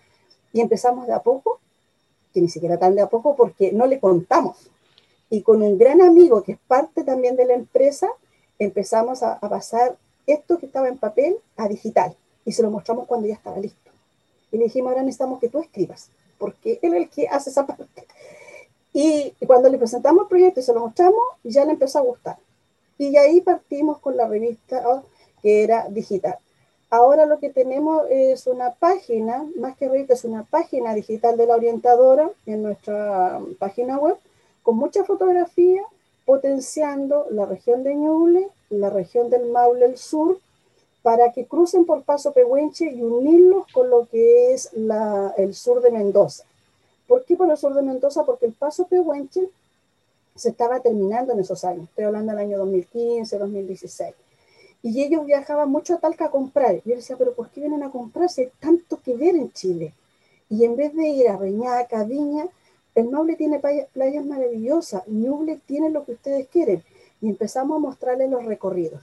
Y 0.54 0.60
empezamos 0.60 1.06
de 1.06 1.12
a 1.12 1.18
poco, 1.18 1.58
que 2.32 2.40
ni 2.40 2.48
siquiera 2.48 2.78
tan 2.78 2.94
de 2.94 3.02
a 3.02 3.08
poco, 3.08 3.34
porque 3.36 3.72
no 3.72 3.86
le 3.86 3.98
contamos. 3.98 4.56
Y 5.28 5.42
con 5.42 5.60
un 5.62 5.76
gran 5.76 6.00
amigo 6.00 6.42
que 6.44 6.52
es 6.52 6.58
parte 6.68 7.02
también 7.02 7.34
de 7.34 7.44
la 7.44 7.54
empresa, 7.54 8.08
empezamos 8.58 9.24
a, 9.24 9.40
pasar 9.40 9.96
esto 10.26 10.58
que 10.58 10.66
estaba 10.66 10.88
en 10.88 10.96
papel 10.96 11.36
a 11.56 11.68
digital. 11.68 12.16
Y 12.44 12.52
se 12.52 12.62
lo 12.62 12.70
mostramos 12.70 13.06
cuando 13.08 13.26
ya 13.26 13.34
estaba 13.34 13.58
listo. 13.58 13.90
Y 14.52 14.58
le 14.58 14.64
dijimos, 14.64 14.90
ahora 14.90 15.02
necesitamos 15.02 15.40
que 15.40 15.48
tú 15.48 15.58
escribas, 15.58 16.08
porque 16.38 16.78
él 16.82 16.94
es 16.94 17.02
el 17.02 17.08
que 17.10 17.26
hace 17.26 17.50
esa 17.50 17.66
parte. 17.66 18.06
Y, 18.92 19.34
y 19.40 19.46
cuando 19.46 19.68
le 19.68 19.76
presentamos 19.76 20.22
el 20.22 20.28
proyecto 20.28 20.60
y 20.60 20.62
se 20.62 20.72
lo 20.72 20.80
mostramos, 20.80 21.24
ya 21.42 21.64
le 21.64 21.72
empezó 21.72 21.98
a 21.98 22.02
gustar. 22.02 22.36
Y 22.96 23.16
ahí 23.16 23.40
partimos 23.40 23.98
con 23.98 24.16
la 24.16 24.28
revista 24.28 24.88
oh, 24.88 25.02
que 25.42 25.64
era 25.64 25.88
digital. 25.88 26.38
Ahora 26.94 27.26
lo 27.26 27.40
que 27.40 27.50
tenemos 27.50 28.06
es 28.08 28.46
una 28.46 28.70
página, 28.70 29.44
más 29.56 29.76
que 29.76 29.88
revista, 29.88 30.14
es 30.14 30.22
una 30.22 30.44
página 30.44 30.94
digital 30.94 31.36
de 31.36 31.48
la 31.48 31.56
orientadora 31.56 32.30
en 32.46 32.62
nuestra 32.62 33.40
página 33.58 33.98
web, 33.98 34.16
con 34.62 34.76
mucha 34.76 35.02
fotografía, 35.02 35.82
potenciando 36.24 37.26
la 37.30 37.46
región 37.46 37.82
de 37.82 37.96
Ñuble, 37.96 38.48
la 38.70 38.90
región 38.90 39.28
del 39.28 39.46
Maule 39.46 39.86
el 39.86 39.98
Sur, 39.98 40.38
para 41.02 41.32
que 41.32 41.46
crucen 41.46 41.84
por 41.84 42.04
Paso 42.04 42.32
Pehuenche 42.32 42.88
y 42.88 43.02
unirlos 43.02 43.64
con 43.72 43.90
lo 43.90 44.06
que 44.06 44.54
es 44.54 44.70
el 45.36 45.52
sur 45.52 45.82
de 45.82 45.90
Mendoza. 45.90 46.44
¿Por 47.08 47.24
qué 47.24 47.34
por 47.34 47.50
el 47.50 47.56
sur 47.56 47.74
de 47.74 47.82
Mendoza? 47.82 48.22
Porque 48.22 48.46
el 48.46 48.52
Paso 48.52 48.86
Pehuenche 48.86 49.48
se 50.36 50.50
estaba 50.50 50.78
terminando 50.78 51.32
en 51.32 51.40
esos 51.40 51.64
años, 51.64 51.88
estoy 51.88 52.04
hablando 52.04 52.30
del 52.30 52.40
año 52.40 52.58
2015, 52.58 53.36
2016 53.36 54.14
y 54.84 55.02
ellos 55.02 55.24
viajaban 55.24 55.70
mucho 55.70 55.94
a 55.94 55.98
Talca 55.98 56.26
a 56.26 56.30
comprar. 56.30 56.82
Yo 56.84 56.94
decía, 56.94 57.16
pero 57.16 57.32
¿por 57.32 57.48
qué 57.48 57.62
vienen 57.62 57.82
a 57.82 57.90
comprar 57.90 58.28
si 58.28 58.42
hay 58.42 58.50
tanto 58.60 59.00
que 59.02 59.16
ver 59.16 59.34
en 59.34 59.50
Chile? 59.50 59.94
Y 60.50 60.66
en 60.66 60.76
vez 60.76 60.94
de 60.94 61.08
ir 61.08 61.26
a 61.28 61.38
Reñaca, 61.38 62.04
Viña, 62.04 62.48
el 62.94 63.08
Maule 63.08 63.34
tiene 63.36 63.60
playas 63.60 64.26
maravillosas, 64.26 65.08
Ñuble 65.08 65.58
tiene 65.66 65.88
lo 65.88 66.04
que 66.04 66.12
ustedes 66.12 66.48
quieren. 66.48 66.82
Y 67.22 67.30
empezamos 67.30 67.76
a 67.76 67.80
mostrarles 67.80 68.30
los 68.30 68.44
recorridos. 68.44 69.00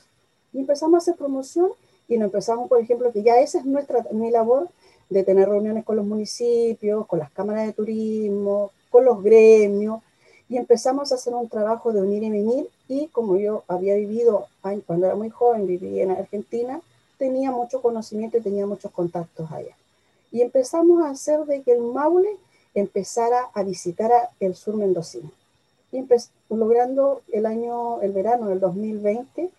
Y 0.53 0.59
empezamos 0.59 0.93
a 0.93 0.97
hacer 0.99 1.15
promoción 1.15 1.71
y 2.07 2.19
nos 2.19 2.27
empezamos, 2.27 2.69
por 2.69 2.79
ejemplo, 2.79 3.11
que 3.11 3.23
ya 3.23 3.39
esa 3.39 3.57
es 3.57 3.65
nuestra, 3.65 4.05
mi 4.11 4.29
labor 4.29 4.69
de 5.09 5.23
tener 5.23 5.49
reuniones 5.49 5.83
con 5.83 5.95
los 5.95 6.05
municipios, 6.05 7.07
con 7.07 7.17
las 7.17 7.31
cámaras 7.31 7.65
de 7.65 7.73
turismo, 7.73 8.69
con 8.91 9.03
los 9.03 9.23
gremios, 9.23 10.03
y 10.51 10.57
empezamos 10.57 11.13
a 11.13 11.15
hacer 11.15 11.33
un 11.33 11.47
trabajo 11.47 11.93
de 11.93 12.01
unir 12.01 12.23
y 12.23 12.29
venir, 12.29 12.67
y 12.89 13.07
como 13.07 13.37
yo 13.37 13.63
había 13.69 13.95
vivido, 13.95 14.47
cuando 14.85 15.05
era 15.05 15.15
muy 15.15 15.29
joven, 15.29 15.65
viví 15.65 16.01
en 16.01 16.11
Argentina, 16.11 16.81
tenía 17.17 17.51
mucho 17.51 17.81
conocimiento 17.81 18.37
y 18.37 18.41
tenía 18.41 18.65
muchos 18.65 18.91
contactos 18.91 19.49
allá. 19.49 19.73
Y 20.29 20.41
empezamos 20.41 21.05
a 21.05 21.11
hacer 21.11 21.45
de 21.45 21.61
que 21.61 21.71
el 21.71 21.79
Maule 21.79 22.35
empezara 22.75 23.49
a 23.53 23.63
visitar 23.63 24.11
el 24.41 24.53
sur 24.55 24.75
mendocino. 24.75 25.31
Y 25.93 26.03
logrando 26.49 27.21
el 27.31 27.45
año, 27.45 28.01
el 28.01 28.11
verano 28.11 28.49
del 28.49 28.59
2020, 28.59 29.49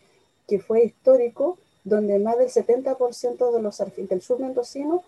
que 0.46 0.58
fue 0.58 0.84
histórico, 0.84 1.56
donde 1.84 2.18
más 2.18 2.36
del 2.36 2.50
70% 2.50 3.50
de 3.50 3.62
los 3.62 3.82
del 3.96 4.20
sur 4.20 4.40
mendocino 4.40 5.02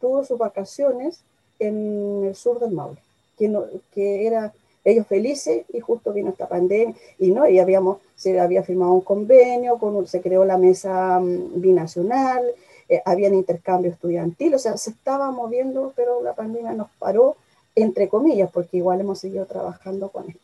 tuvo 0.00 0.24
sus 0.24 0.38
vacaciones 0.38 1.18
en 1.58 2.26
el 2.26 2.36
sur 2.36 2.60
del 2.60 2.70
Maule, 2.70 3.00
que, 3.36 3.48
no, 3.48 3.64
que 3.92 4.28
era 4.28 4.54
ellos 4.86 5.06
felices 5.08 5.64
y 5.72 5.80
justo 5.80 6.12
vino 6.12 6.30
esta 6.30 6.48
pandemia 6.48 6.94
y 7.18 7.32
no, 7.32 7.48
y 7.48 7.58
habíamos, 7.58 7.98
se 8.14 8.38
había 8.38 8.62
firmado 8.62 8.92
un 8.92 9.00
convenio, 9.00 9.78
con, 9.78 10.06
se 10.06 10.20
creó 10.20 10.44
la 10.44 10.56
mesa 10.56 11.18
mm, 11.18 11.60
binacional, 11.60 12.42
eh, 12.88 13.02
habían 13.04 13.34
intercambio 13.34 13.90
estudiantil, 13.90 14.54
o 14.54 14.58
sea, 14.58 14.76
se 14.76 14.90
estaba 14.90 15.32
moviendo, 15.32 15.92
pero 15.96 16.22
la 16.22 16.34
pandemia 16.34 16.72
nos 16.72 16.88
paró, 17.00 17.36
entre 17.74 18.08
comillas, 18.08 18.48
porque 18.52 18.76
igual 18.76 19.00
hemos 19.00 19.18
seguido 19.18 19.44
trabajando 19.44 20.08
con 20.08 20.30
esto. 20.30 20.40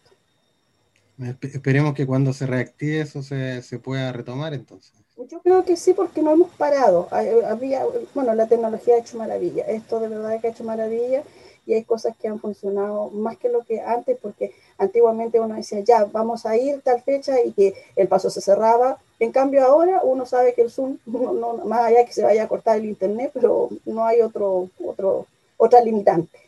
Esperemos 1.40 1.94
que 1.94 2.04
cuando 2.04 2.32
se 2.32 2.46
reactive 2.46 3.00
eso 3.00 3.22
se, 3.22 3.62
se 3.62 3.78
pueda 3.78 4.10
retomar 4.10 4.54
entonces. 4.54 4.92
Yo 5.30 5.40
creo 5.40 5.64
que 5.64 5.76
sí, 5.76 5.92
porque 5.92 6.20
no 6.20 6.32
hemos 6.32 6.50
parado. 6.50 7.06
Había, 7.12 7.84
bueno, 8.12 8.34
la 8.34 8.48
tecnología 8.48 8.96
ha 8.96 8.98
hecho 8.98 9.18
maravilla. 9.18 9.64
Esto 9.66 10.00
de 10.00 10.08
verdad 10.08 10.40
que 10.40 10.48
ha 10.48 10.50
hecho 10.50 10.64
maravilla 10.64 11.22
y 11.66 11.74
hay 11.74 11.84
cosas 11.84 12.16
que 12.16 12.28
han 12.28 12.40
funcionado 12.40 13.10
más 13.10 13.36
que 13.36 13.48
lo 13.48 13.62
que 13.62 13.80
antes, 13.80 14.18
porque 14.20 14.52
antiguamente 14.78 15.40
uno 15.40 15.54
decía, 15.54 15.80
ya, 15.80 16.04
vamos 16.04 16.46
a 16.46 16.56
ir 16.56 16.80
tal 16.80 17.00
fecha 17.02 17.40
y 17.44 17.52
que 17.52 17.74
el 17.96 18.08
paso 18.08 18.30
se 18.30 18.40
cerraba. 18.40 18.98
En 19.20 19.32
cambio 19.32 19.64
ahora 19.64 20.00
uno 20.02 20.26
sabe 20.26 20.54
que 20.54 20.62
el 20.62 20.70
Zoom, 20.70 20.98
no, 21.06 21.58
más 21.64 21.80
allá 21.80 22.04
que 22.04 22.12
se 22.12 22.24
vaya 22.24 22.44
a 22.44 22.48
cortar 22.48 22.78
el 22.78 22.86
Internet, 22.86 23.30
pero 23.34 23.68
no 23.84 24.04
hay 24.04 24.20
otro, 24.20 24.68
otro, 24.84 25.26
otra 25.56 25.80
limitante. 25.80 26.38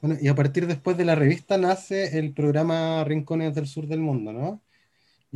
Bueno, 0.00 0.16
y 0.20 0.28
a 0.28 0.34
partir 0.34 0.66
después 0.66 0.96
de 0.96 1.04
la 1.04 1.14
revista 1.14 1.58
nace 1.58 2.18
el 2.18 2.32
programa 2.32 3.02
Rincones 3.04 3.54
del 3.54 3.66
Sur 3.66 3.86
del 3.86 4.00
Mundo, 4.00 4.32
¿no? 4.32 4.60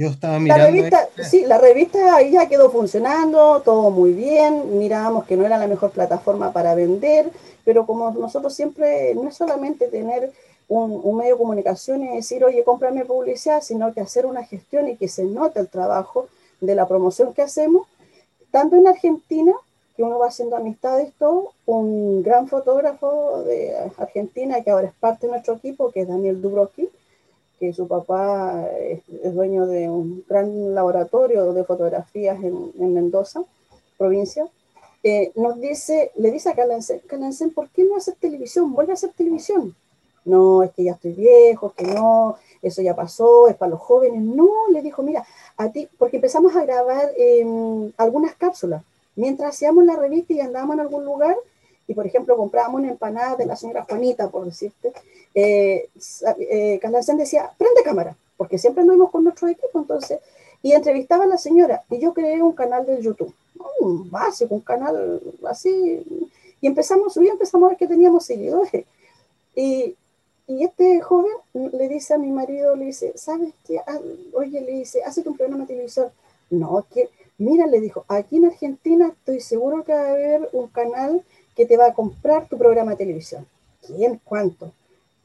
Yo 0.00 0.06
estaba 0.06 0.38
mirando. 0.38 0.64
La 0.64 0.70
revista, 0.70 1.02
este 1.02 1.24
sí, 1.24 1.44
la 1.44 1.58
revista 1.58 2.16
ahí 2.16 2.30
ya 2.30 2.48
quedó 2.48 2.70
funcionando, 2.70 3.60
todo 3.62 3.90
muy 3.90 4.14
bien. 4.14 4.78
Mirábamos 4.78 5.26
que 5.26 5.36
no 5.36 5.44
era 5.44 5.58
la 5.58 5.66
mejor 5.66 5.90
plataforma 5.90 6.54
para 6.54 6.74
vender, 6.74 7.30
pero 7.66 7.84
como 7.84 8.10
nosotros 8.10 8.54
siempre, 8.54 9.14
no 9.14 9.28
es 9.28 9.34
solamente 9.34 9.88
tener 9.88 10.32
un, 10.68 11.18
medio 11.18 11.34
de 11.34 11.38
comunicación 11.38 12.02
y 12.02 12.16
decir, 12.16 12.42
oye, 12.42 12.64
cómprame 12.64 13.04
publicidad, 13.04 13.60
sino 13.60 13.92
que 13.92 14.00
hacer 14.00 14.24
una 14.24 14.42
gestión 14.42 14.88
y 14.88 14.96
que 14.96 15.06
se 15.06 15.24
note 15.24 15.60
el 15.60 15.68
trabajo 15.68 16.28
de 16.62 16.74
la 16.74 16.88
promoción 16.88 17.34
que 17.34 17.42
hacemos, 17.42 17.86
tanto 18.50 18.76
en 18.76 18.86
Argentina, 18.86 19.52
que 19.98 20.02
uno 20.02 20.18
va 20.18 20.28
haciendo 20.28 20.56
amistades, 20.56 21.12
todo, 21.18 21.52
un 21.66 22.22
gran 22.22 22.48
fotógrafo 22.48 23.42
de 23.42 23.76
Argentina 23.98 24.62
que 24.62 24.70
ahora 24.70 24.86
es 24.86 24.94
parte 24.94 25.26
de 25.26 25.32
nuestro 25.32 25.56
equipo, 25.56 25.90
que 25.90 26.00
es 26.00 26.08
Daniel 26.08 26.40
Dubrovsky, 26.40 26.88
que 27.60 27.72
su 27.72 27.86
papá 27.86 28.66
es, 28.80 29.02
dueño 29.34 29.66
de 29.66 29.88
un 29.88 30.24
gran 30.28 30.74
laboratorio 30.74 31.52
de 31.52 31.62
fotografías 31.62 32.42
en, 32.42 32.72
en 32.78 32.94
Mendoza, 32.94 33.42
provincia, 33.98 34.48
eh, 35.02 35.32
nos 35.34 35.60
dice, 35.60 36.10
le 36.16 36.30
dice 36.30 36.50
a 36.50 36.54
Calancén, 36.54 37.50
¿por 37.54 37.68
qué 37.70 37.84
no 37.84 37.96
hacer 37.96 38.14
televisión? 38.20 38.72
Vuelve 38.72 38.92
a 38.92 38.94
hacer 38.94 39.10
televisión. 39.12 39.74
No, 40.24 40.62
es 40.62 40.72
que 40.72 40.84
ya 40.84 40.92
estoy 40.92 41.12
viejo, 41.12 41.72
que 41.74 41.84
no, 41.84 42.36
eso 42.62 42.82
ya 42.82 42.94
pasó, 42.94 43.48
es 43.48 43.56
para 43.56 43.70
los 43.70 43.80
jóvenes. 43.80 44.22
No, 44.22 44.48
le 44.70 44.82
dijo, 44.82 45.02
mira, 45.02 45.24
a 45.56 45.70
ti, 45.70 45.88
porque 45.98 46.16
empezamos 46.16 46.54
a 46.56 46.64
grabar 46.64 47.10
em, 47.16 47.92
algunas 47.96 48.34
cápsulas. 48.34 48.82
Mientras 49.16 49.54
hacíamos 49.54 49.84
la 49.84 49.96
revista 49.96 50.32
y 50.32 50.40
andábamos 50.40 50.74
en 50.74 50.80
algún 50.80 51.04
lugar, 51.04 51.36
y 51.90 51.94
por 51.94 52.06
ejemplo 52.06 52.36
comprábamos 52.36 52.80
una 52.80 52.90
empanada 52.90 53.34
de 53.34 53.46
la 53.46 53.56
señora 53.56 53.84
Juanita, 53.88 54.28
por 54.28 54.44
decirte, 54.44 54.92
eh, 55.34 55.88
eh 56.38 56.80
decía, 57.16 57.50
prende 57.58 57.82
cámara, 57.82 58.16
porque 58.36 58.58
siempre 58.58 58.84
nos 58.84 58.94
vimos 58.94 59.10
con 59.10 59.24
nuestro 59.24 59.48
equipo, 59.48 59.80
entonces, 59.80 60.20
y 60.62 60.72
entrevistaba 60.72 61.24
a 61.24 61.26
la 61.26 61.38
señora, 61.38 61.82
y 61.90 61.98
yo 61.98 62.14
creé 62.14 62.40
un 62.42 62.52
canal 62.52 62.86
de 62.86 63.02
YouTube 63.02 63.34
un 63.80 64.10
básico, 64.10 64.54
un 64.54 64.60
canal 64.60 65.20
así, 65.48 66.04
y 66.60 66.66
empezamos 66.66 67.08
a 67.08 67.10
subir, 67.10 67.30
empezamos 67.30 67.66
a 67.66 67.70
ver 67.70 67.78
que 67.78 67.86
teníamos 67.86 68.24
seguidores. 68.24 68.84
Y, 69.54 69.96
y 70.46 70.64
este 70.64 71.00
joven 71.00 71.32
le 71.54 71.88
dice 71.88 72.14
a 72.14 72.18
mi 72.18 72.30
marido, 72.30 72.76
le 72.76 72.86
dice, 72.86 73.12
¿sabes 73.16 73.52
qué? 73.66 73.80
Ah, 73.86 73.98
oye, 74.34 74.60
le 74.60 74.72
dice, 74.72 75.02
hace 75.02 75.22
un 75.26 75.36
programa 75.36 75.64
de. 75.64 75.88
No, 76.50 76.84
que, 76.92 77.08
mira, 77.38 77.66
le 77.66 77.80
dijo, 77.80 78.04
aquí 78.08 78.36
en 78.36 78.46
Argentina 78.46 79.08
estoy 79.08 79.40
seguro 79.40 79.84
que 79.84 79.92
va 79.92 80.00
a 80.00 80.10
haber 80.10 80.48
un 80.52 80.68
canal 80.68 81.22
que 81.60 81.66
te 81.66 81.76
va 81.76 81.88
a 81.88 81.92
comprar 81.92 82.48
tu 82.48 82.56
programa 82.56 82.92
de 82.92 82.96
televisión. 82.96 83.46
¿Quién? 83.86 84.18
¿Cuánto? 84.24 84.72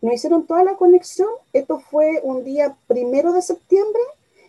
Nos 0.02 0.16
hicieron 0.16 0.46
toda 0.46 0.66
la 0.66 0.76
conexión. 0.76 1.30
Esto 1.54 1.80
fue 1.80 2.20
un 2.24 2.44
día 2.44 2.76
primero 2.88 3.32
de 3.32 3.42
septiembre 3.42 4.02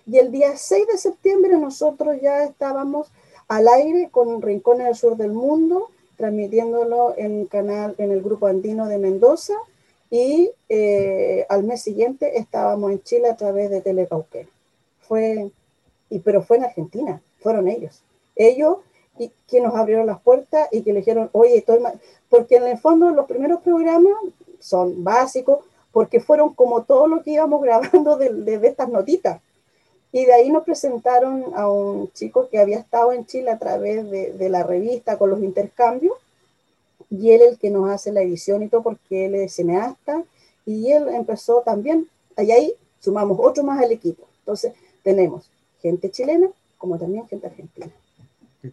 y 0.04 0.18
el 0.18 0.32
día 0.32 0.56
6 0.56 0.84
de 0.88 0.98
septiembre 0.98 1.56
nosotros 1.56 2.16
ya 2.20 2.42
estábamos 2.42 3.06
al 3.46 3.68
aire 3.68 4.08
con 4.10 4.42
Rincones 4.42 4.84
del 4.84 4.96
Sur 4.96 5.16
del 5.16 5.30
Mundo, 5.30 5.90
transmitiéndolo 6.16 7.14
en, 7.16 7.46
canal, 7.46 7.94
en 7.98 8.10
el 8.10 8.20
Grupo 8.20 8.48
Andino 8.48 8.88
de 8.88 8.98
Mendoza 8.98 9.54
y 10.10 10.50
eh, 10.68 11.46
al 11.48 11.62
mes 11.62 11.82
siguiente 11.82 12.36
estábamos 12.36 12.90
en 12.90 13.02
Chile 13.04 13.28
a 13.28 13.36
través 13.36 13.70
de 13.70 13.80
Telecauquén. 13.80 14.48
Fue, 15.02 15.52
y, 16.10 16.18
pero 16.18 16.42
fue 16.42 16.56
en 16.56 16.64
Argentina, 16.64 17.22
fueron 17.38 17.68
ellos. 17.68 18.02
Ellos 18.34 18.78
y, 19.18 19.30
que 19.48 19.60
nos 19.60 19.74
abrieron 19.74 20.06
las 20.06 20.20
puertas 20.20 20.68
y 20.72 20.82
que 20.82 20.92
le 20.92 21.00
dijeron, 21.00 21.30
oye, 21.32 21.58
estoy 21.58 21.78
porque 22.28 22.56
en 22.56 22.66
el 22.66 22.78
fondo 22.78 23.10
los 23.10 23.26
primeros 23.26 23.60
programas 23.60 24.12
son 24.60 25.04
básicos, 25.04 25.60
porque 25.92 26.20
fueron 26.20 26.54
como 26.54 26.82
todo 26.82 27.06
lo 27.06 27.22
que 27.22 27.32
íbamos 27.32 27.62
grabando 27.62 28.16
de, 28.16 28.32
de 28.32 28.68
estas 28.68 28.88
notitas. 28.88 29.40
Y 30.12 30.24
de 30.24 30.32
ahí 30.32 30.50
nos 30.50 30.64
presentaron 30.64 31.52
a 31.54 31.68
un 31.68 32.10
chico 32.12 32.48
que 32.48 32.58
había 32.58 32.78
estado 32.78 33.12
en 33.12 33.26
Chile 33.26 33.50
a 33.50 33.58
través 33.58 34.08
de, 34.10 34.48
la 34.48 34.62
revista 34.62 35.18
con 35.18 35.30
los 35.30 35.42
intercambios, 35.42 36.14
y 37.10 37.32
él 37.32 37.42
el 37.42 37.58
que 37.58 37.70
nos 37.70 37.90
hace 37.90 38.12
la 38.12 38.22
edición 38.22 38.62
y 38.62 38.68
todo, 38.68 38.82
porque 38.82 39.26
él 39.26 39.34
es 39.34 39.54
cineasta, 39.54 40.24
y 40.64 40.90
él 40.90 41.08
empezó 41.08 41.60
también, 41.60 42.08
y 42.38 42.50
ahí 42.50 42.74
sumamos 43.00 43.38
otro 43.40 43.62
más 43.62 43.82
al 43.82 43.92
equipo. 43.92 44.26
Entonces, 44.38 44.72
tenemos 45.02 45.50
gente 45.82 46.10
chilena 46.10 46.48
como 46.78 46.98
también 46.98 47.28
gente 47.28 47.46
argentina. 47.46 47.92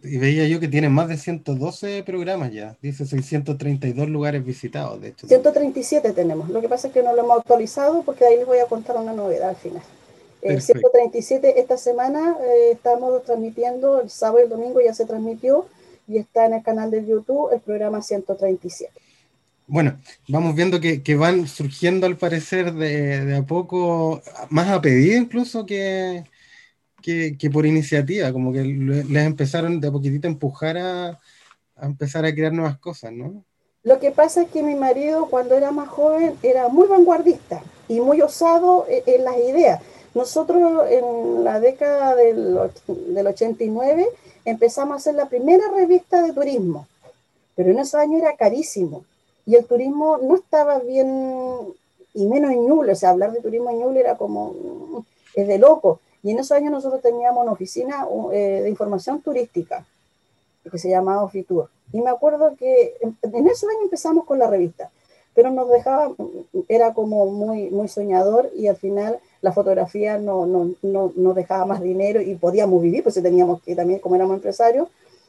Y 0.02 0.18
veía 0.18 0.46
yo 0.46 0.60
que 0.60 0.68
tiene 0.68 0.88
más 0.88 1.08
de 1.08 1.16
112 1.16 2.02
programas 2.04 2.52
ya, 2.52 2.76
dice 2.82 3.06
632 3.06 4.08
lugares 4.08 4.44
visitados, 4.44 5.00
de 5.00 5.08
hecho. 5.08 5.26
137 5.26 6.12
tenemos, 6.12 6.48
lo 6.48 6.60
que 6.60 6.68
pasa 6.68 6.88
es 6.88 6.94
que 6.94 7.02
no 7.02 7.14
lo 7.14 7.22
hemos 7.22 7.38
actualizado 7.38 8.02
porque 8.02 8.24
ahí 8.24 8.36
les 8.36 8.46
voy 8.46 8.58
a 8.58 8.66
contar 8.66 8.96
una 8.96 9.12
novedad 9.12 9.50
al 9.50 9.56
final. 9.56 9.82
El 10.42 10.60
137 10.60 11.58
esta 11.58 11.78
semana 11.78 12.36
eh, 12.42 12.72
estamos 12.72 13.24
transmitiendo, 13.24 14.02
el 14.02 14.10
sábado 14.10 14.40
y 14.40 14.42
el 14.42 14.50
domingo 14.50 14.80
ya 14.80 14.92
se 14.92 15.06
transmitió 15.06 15.66
y 16.06 16.18
está 16.18 16.44
en 16.46 16.54
el 16.54 16.62
canal 16.62 16.90
de 16.90 17.06
YouTube 17.06 17.52
el 17.52 17.60
programa 17.60 18.02
137. 18.02 18.92
Bueno, 19.66 19.98
vamos 20.28 20.54
viendo 20.54 20.78
que, 20.78 21.16
van 21.16 21.48
surgiendo 21.48 22.06
al 22.06 22.18
parecer 22.18 22.74
de, 22.74 23.36
a 23.36 23.42
poco, 23.42 24.20
más 24.50 24.68
a 24.68 24.82
pedido 24.82 25.16
incluso 25.16 25.64
que, 25.64 26.24
que, 27.04 27.50
por 27.52 27.66
iniciativa, 27.66 28.32
como 28.32 28.50
que 28.50 28.64
les 28.64 29.26
empezaron 29.26 29.78
de 29.78 29.88
a 29.88 29.92
poquitito 29.92 30.26
a 30.26 30.30
empujar 30.30 30.78
a, 30.78 31.20
a 31.76 31.86
empezar 31.86 32.24
a 32.24 32.32
crear 32.32 32.52
nuevas 32.52 32.78
cosas, 32.78 33.12
¿no? 33.12 33.44
Lo 33.82 34.00
que 34.00 34.10
pasa 34.10 34.42
es 34.42 34.48
que 34.48 34.62
mi 34.62 34.74
marido 34.74 35.26
cuando 35.26 35.54
era 35.54 35.70
más 35.70 35.88
joven 35.88 36.34
era 36.42 36.68
muy 36.68 36.88
vanguardista 36.88 37.62
y 37.86 38.00
muy 38.00 38.22
osado 38.22 38.86
en 38.88 39.24
las 39.24 39.36
ideas. 39.36 39.82
Nosotros 40.14 40.88
en 40.88 41.44
la 41.44 41.60
década 41.60 42.14
del, 42.14 42.56
89 42.56 44.06
empezamos 44.46 44.94
a 44.94 44.96
hacer 44.96 45.14
la 45.14 45.28
primera 45.28 45.64
revista 45.76 46.22
de 46.22 46.32
turismo, 46.32 46.86
pero 47.54 47.70
en 47.70 47.80
esos 47.80 48.00
años 48.00 48.22
era 48.22 48.34
carísimo 48.36 49.04
y 49.44 49.56
el 49.56 49.66
turismo 49.66 50.18
no 50.22 50.36
estaba 50.36 50.78
bien, 50.78 51.74
y 52.14 52.24
menos 52.26 52.52
en 52.52 52.66
Ñuble, 52.66 52.92
o 52.92 52.96
sea, 52.96 53.10
hablar 53.10 53.32
de 53.32 53.42
turismo 53.42 53.68
en 53.68 53.80
Ñuble 53.80 54.00
era 54.00 54.16
como, 54.16 55.04
es 55.34 55.46
de 55.46 55.58
loco. 55.58 56.00
Y 56.24 56.32
en 56.32 56.40
esos 56.40 56.52
años 56.52 56.72
nosotros 56.72 57.00
teníamos 57.00 57.42
una 57.42 57.52
oficina 57.52 58.06
eh, 58.32 58.60
de 58.62 58.68
información 58.68 59.20
turística 59.20 59.86
que 60.68 60.78
se 60.78 60.88
llamaba 60.88 61.22
Ofitur. 61.22 61.68
Y 61.92 62.00
me 62.00 62.10
acuerdo 62.10 62.56
que 62.58 62.94
en, 63.00 63.16
en 63.22 63.46
esos 63.46 63.68
años 63.68 63.84
empezamos 63.84 64.24
con 64.24 64.40
la 64.40 64.48
revista. 64.48 64.90
pero 65.34 65.50
nos 65.50 65.68
dejaba, 65.68 66.14
era 66.68 66.94
como 66.94 67.26
muy, 67.26 67.68
muy 67.70 67.88
soñador 67.88 68.50
y 68.56 68.68
al 68.68 68.76
final 68.76 69.18
la 69.42 69.52
fotografía 69.52 70.16
no, 70.16 70.46
no, 70.46 70.70
no, 70.82 71.12
nos 71.16 71.34
dejaba 71.34 71.66
más 71.66 71.82
dinero 71.82 72.20
y 72.22 72.36
podíamos 72.36 72.80
vivir, 72.80 73.02
pues 73.02 73.16
teníamos 73.16 73.60
que 73.62 73.74
también, 73.74 73.98
como 73.98 74.14
éramos 74.14 74.36
empresarios, 74.36 74.88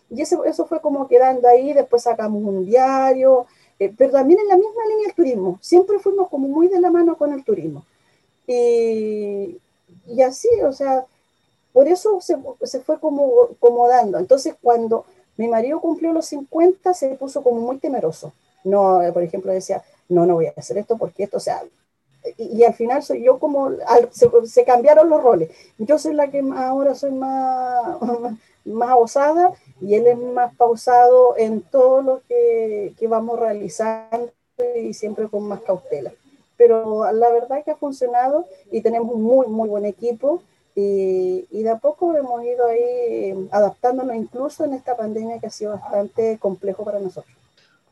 y 0.09 0.21
eso, 0.21 0.45
eso 0.45 0.65
fue 0.67 0.79
como 0.79 1.07
quedando 1.07 1.47
ahí, 1.47 1.73
después 1.73 2.03
sacamos 2.03 2.43
un 2.43 2.65
diario, 2.65 3.47
eh, 3.79 3.91
pero 3.97 4.11
también 4.11 4.39
en 4.39 4.47
la 4.47 4.55
misma 4.55 4.85
línea 4.87 5.07
del 5.07 5.15
turismo, 5.15 5.57
siempre 5.61 5.99
fuimos 5.99 6.29
como 6.29 6.47
muy 6.47 6.67
de 6.67 6.79
la 6.79 6.91
mano 6.91 7.17
con 7.17 7.33
el 7.33 7.43
turismo. 7.43 7.83
Y, 8.47 9.54
y 10.15 10.21
así, 10.21 10.49
o 10.63 10.71
sea, 10.71 11.05
por 11.73 11.87
eso 11.87 12.21
se, 12.21 12.37
se 12.63 12.79
fue 12.79 12.99
como, 12.99 13.49
como 13.59 13.87
dando. 13.87 14.17
Entonces, 14.17 14.55
cuando 14.61 15.05
mi 15.37 15.47
marido 15.47 15.81
cumplió 15.81 16.13
los 16.13 16.25
50, 16.27 16.93
se 16.93 17.09
puso 17.15 17.43
como 17.43 17.59
muy 17.59 17.77
temeroso. 17.77 18.33
No, 18.63 19.01
por 19.13 19.23
ejemplo, 19.23 19.51
decía, 19.51 19.83
no, 20.09 20.25
no 20.25 20.35
voy 20.35 20.47
a 20.47 20.53
hacer 20.55 20.77
esto 20.77 20.97
porque 20.97 21.23
esto, 21.23 21.37
o 21.37 21.41
sea, 21.41 21.61
y, 22.37 22.63
al 22.63 22.73
final 22.73 23.03
soy 23.03 23.23
yo 23.23 23.37
como, 23.37 23.71
se, 24.45 24.63
cambiaron 24.65 25.09
los 25.09 25.21
roles. 25.21 25.51
Yo 25.77 25.99
soy 25.99 26.13
la 26.13 26.29
que 26.29 26.41
ahora 26.55 26.95
soy 26.95 27.11
más, 27.11 27.97
más 28.65 28.95
osada 28.97 29.51
y 29.81 29.95
él 29.95 30.07
es 30.07 30.17
más 30.17 30.55
pausado 30.55 31.35
en 31.37 31.61
todo 31.61 32.01
lo 32.01 32.21
que, 32.27 32.93
que 32.97 33.07
vamos 33.07 33.39
realizando 33.39 34.31
y 34.75 34.93
siempre 34.93 35.27
con 35.27 35.43
más 35.47 35.61
cautela. 35.61 36.11
Pero 36.57 37.11
la 37.11 37.31
verdad 37.31 37.59
es 37.59 37.65
que 37.65 37.71
ha 37.71 37.75
funcionado 37.75 38.45
y 38.71 38.81
tenemos 38.81 39.13
un 39.13 39.21
muy, 39.21 39.47
muy 39.47 39.69
buen 39.69 39.85
equipo 39.85 40.41
y, 40.75 41.45
y, 41.51 41.63
de 41.63 41.69
a 41.69 41.79
poco 41.79 42.15
hemos 42.15 42.43
ido 42.43 42.67
ahí 42.67 43.47
adaptándonos 43.51 44.15
incluso 44.15 44.65
en 44.65 44.73
esta 44.73 44.97
pandemia 44.97 45.39
que 45.39 45.47
ha 45.47 45.49
sido 45.49 45.71
bastante 45.71 46.37
complejo 46.37 46.83
para 46.83 46.99
nosotros. 46.99 47.33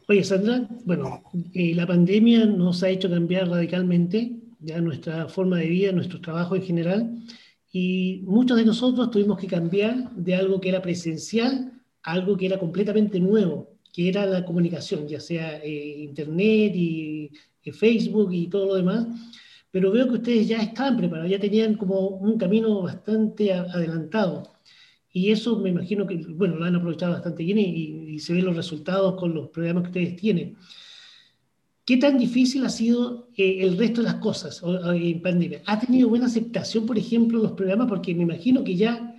Oye, 0.09 0.23
Sandra, 0.23 0.67
bueno, 0.83 1.23
eh, 1.53 1.73
la 1.75 1.87
pandemia 1.87 2.45
nos 2.45 2.83
ha 2.83 2.89
hecho 2.89 3.09
cambiar 3.09 3.47
radicalmente 3.47 4.33
ya 4.59 4.81
nuestra 4.81 5.29
forma 5.29 5.57
de 5.57 5.67
vida, 5.67 5.91
nuestro 5.93 6.19
trabajo 6.19 6.55
en 6.57 6.63
general, 6.63 7.23
y 7.71 8.21
muchos 8.25 8.57
de 8.57 8.65
nosotros 8.65 9.11
tuvimos 9.11 9.39
que 9.39 9.47
cambiar 9.47 10.11
de 10.11 10.35
algo 10.35 10.59
que 10.59 10.69
era 10.69 10.81
presencial 10.81 11.71
a 12.03 12.11
algo 12.11 12.35
que 12.35 12.45
era 12.47 12.59
completamente 12.59 13.19
nuevo, 13.19 13.69
que 13.93 14.09
era 14.09 14.25
la 14.25 14.43
comunicación, 14.43 15.07
ya 15.07 15.21
sea 15.21 15.59
eh, 15.63 15.99
Internet 15.99 16.73
y 16.75 17.31
Facebook 17.71 18.33
y 18.33 18.47
todo 18.47 18.65
lo 18.65 18.75
demás. 18.75 19.07
Pero 19.71 19.91
veo 19.91 20.07
que 20.07 20.15
ustedes 20.15 20.47
ya 20.47 20.57
estaban 20.57 20.97
preparados, 20.97 21.31
ya 21.31 21.39
tenían 21.39 21.75
como 21.75 22.07
un 22.07 22.37
camino 22.37 22.81
bastante 22.83 23.53
adelantado. 23.53 24.43
Y 25.11 25.31
eso 25.31 25.59
me 25.59 25.69
imagino 25.69 26.07
que, 26.07 26.15
bueno, 26.15 26.55
lo 26.55 26.65
han 26.65 26.75
aprovechado 26.75 27.13
bastante 27.13 27.43
bien 27.43 27.59
y, 27.59 28.19
se 28.19 28.33
ven 28.33 28.45
los 28.45 28.55
resultados 28.55 29.15
con 29.15 29.33
los 29.33 29.49
programas 29.49 29.83
que 29.83 29.89
ustedes 29.89 30.15
tienen. 30.15 30.57
¿Qué 31.85 31.97
tan 31.97 32.17
difícil 32.17 32.65
ha 32.65 32.69
sido 32.69 33.29
eh, 33.35 33.57
el 33.61 33.77
resto 33.77 34.01
de 34.01 34.07
las 34.07 34.15
cosas 34.15 34.61
en 34.63 35.21
pandemia? 35.21 35.61
¿Ha 35.65 35.79
tenido 35.79 36.09
buena 36.09 36.27
aceptación, 36.27 36.85
por 36.85 36.97
ejemplo, 36.97 37.41
los 37.41 37.51
programas? 37.53 37.87
Porque 37.89 38.15
me 38.15 38.23
imagino 38.23 38.63
que 38.63 38.75
ya 38.75 39.13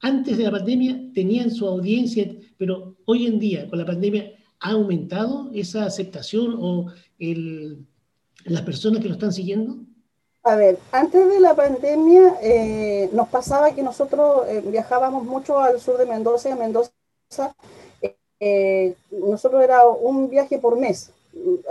antes 0.00 0.36
de 0.36 0.44
la 0.44 0.50
pandemia 0.50 1.10
tenían 1.14 1.50
su 1.50 1.66
audiencia, 1.66 2.30
pero 2.56 2.96
hoy 3.04 3.26
en 3.26 3.38
día, 3.38 3.68
con 3.68 3.78
la 3.78 3.86
pandemia, 3.86 4.32
¿ha 4.60 4.70
aumentado 4.70 5.50
esa 5.54 5.84
aceptación 5.84 6.56
o 6.60 6.86
el, 7.18 7.86
las 8.44 8.62
personas 8.62 9.00
que 9.00 9.08
lo 9.08 9.14
están 9.14 9.32
siguiendo? 9.32 9.76
A 10.42 10.56
ver, 10.56 10.78
antes 10.92 11.28
de 11.28 11.40
la 11.40 11.54
pandemia 11.54 12.36
eh, 12.40 13.10
nos 13.12 13.28
pasaba 13.28 13.72
que 13.72 13.82
nosotros 13.82 14.48
eh, 14.48 14.62
viajábamos 14.64 15.24
mucho 15.24 15.58
al 15.58 15.80
sur 15.80 15.98
de 15.98 16.06
Mendoza 16.06 16.48
y 16.48 16.52
a 16.52 16.56
Mendoza 16.56 16.92
eh, 18.40 18.94
nosotros 19.10 19.62
era 19.62 19.86
un 19.86 20.30
viaje 20.30 20.58
por 20.58 20.78
mes, 20.78 21.10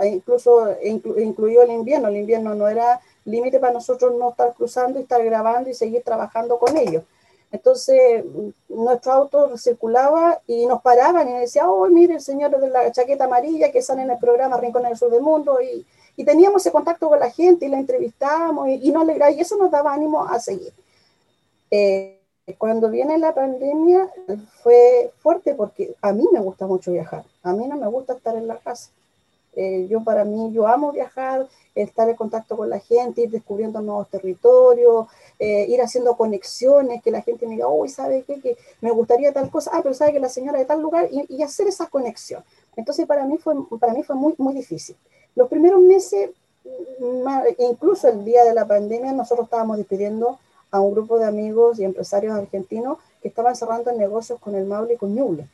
incluso 0.04 0.76
incluyó 0.84 1.62
el 1.62 1.70
invierno, 1.70 2.08
el 2.08 2.18
invierno 2.18 2.54
no 2.54 2.68
era 2.68 3.00
límite 3.24 3.58
para 3.58 3.72
nosotros 3.72 4.14
no 4.18 4.30
estar 4.30 4.54
cruzando 4.54 4.98
y 4.98 5.02
estar 5.02 5.24
grabando 5.24 5.70
y 5.70 5.74
seguir 5.74 6.02
trabajando 6.02 6.58
con 6.58 6.76
ellos. 6.76 7.02
Entonces, 7.50 8.24
nuestro 8.68 9.12
auto 9.12 9.56
circulaba 9.56 10.40
y 10.46 10.66
nos 10.66 10.82
paraban 10.82 11.28
y 11.28 11.38
decían, 11.38 11.66
oh, 11.68 11.86
mire 11.88 12.14
el 12.14 12.20
señor 12.20 12.58
de 12.60 12.68
la 12.68 12.92
chaqueta 12.92 13.24
amarilla 13.24 13.72
que 13.72 13.80
sale 13.80 14.02
en 14.02 14.10
el 14.10 14.18
programa 14.18 14.58
Rincón 14.58 14.82
del 14.82 14.96
Sur 14.96 15.10
del 15.10 15.22
Mundo 15.22 15.58
y, 15.62 15.86
y 16.16 16.24
teníamos 16.24 16.62
ese 16.62 16.72
contacto 16.72 17.08
con 17.08 17.18
la 17.18 17.30
gente 17.30 17.64
y 17.64 17.68
la 17.68 17.78
entrevistábamos 17.78 18.68
y, 18.68 18.74
y, 18.74 18.92
y 18.92 19.40
eso 19.40 19.56
nos 19.56 19.70
daba 19.70 19.94
ánimo 19.94 20.26
a 20.26 20.38
seguir. 20.38 20.72
Eh, 21.70 22.18
cuando 22.56 22.88
viene 22.88 23.18
la 23.18 23.34
pandemia 23.34 24.08
fue 24.62 25.12
fuerte 25.20 25.54
porque 25.54 25.94
a 26.00 26.12
mí 26.12 26.26
me 26.32 26.40
gusta 26.40 26.66
mucho 26.66 26.92
viajar, 26.92 27.24
a 27.42 27.52
mí 27.52 27.66
no 27.66 27.76
me 27.76 27.86
gusta 27.88 28.14
estar 28.14 28.36
en 28.36 28.48
la 28.48 28.56
casa. 28.56 28.90
Eh, 29.60 29.88
yo 29.90 30.04
para 30.04 30.24
mí, 30.24 30.52
yo 30.52 30.68
amo 30.68 30.92
viajar, 30.92 31.48
estar 31.74 32.08
en 32.08 32.14
contacto 32.14 32.56
con 32.56 32.70
la 32.70 32.78
gente, 32.78 33.22
ir 33.22 33.30
descubriendo 33.30 33.80
nuevos 33.80 34.08
territorios, 34.08 35.08
eh, 35.36 35.66
ir 35.68 35.82
haciendo 35.82 36.16
conexiones, 36.16 37.02
que 37.02 37.10
la 37.10 37.22
gente 37.22 37.44
me 37.44 37.54
diga, 37.54 37.66
uy, 37.66 37.88
¿sabe 37.88 38.22
qué? 38.22 38.40
Que 38.40 38.56
me 38.80 38.92
gustaría 38.92 39.32
tal 39.32 39.50
cosa, 39.50 39.72
ah, 39.74 39.80
pero 39.82 39.96
sabe 39.96 40.12
que 40.12 40.20
la 40.20 40.28
señora 40.28 40.60
de 40.60 40.64
tal 40.64 40.80
lugar, 40.80 41.08
y, 41.10 41.42
hacer 41.42 41.66
esa 41.66 41.86
conexión. 41.86 42.44
Entonces 42.76 43.04
para 43.04 43.24
mí 43.24 43.36
fue, 43.36 43.54
para 43.80 43.94
mí 43.94 44.04
fue 44.04 44.14
muy, 44.14 44.32
muy 44.38 44.54
difícil. 44.54 44.94
Los 45.34 45.48
primeros 45.48 45.80
meses, 45.80 46.30
incluso 47.58 48.06
el 48.06 48.24
día 48.24 48.44
de 48.44 48.54
la 48.54 48.64
pandemia, 48.64 49.10
nosotros 49.10 49.46
estábamos 49.46 49.78
despidiendo 49.78 50.38
a 50.70 50.78
un 50.78 50.92
grupo 50.92 51.18
de 51.18 51.24
amigos 51.24 51.80
y 51.80 51.84
empresarios 51.84 52.32
argentinos 52.32 52.98
que 53.20 53.26
estaban 53.26 53.56
cerrando 53.56 53.90
negocios 53.90 54.38
con 54.38 54.54
el 54.54 54.66
Maule 54.66 54.94
y 54.94 54.98
con 54.98 55.16
Ñuble. 55.16 55.48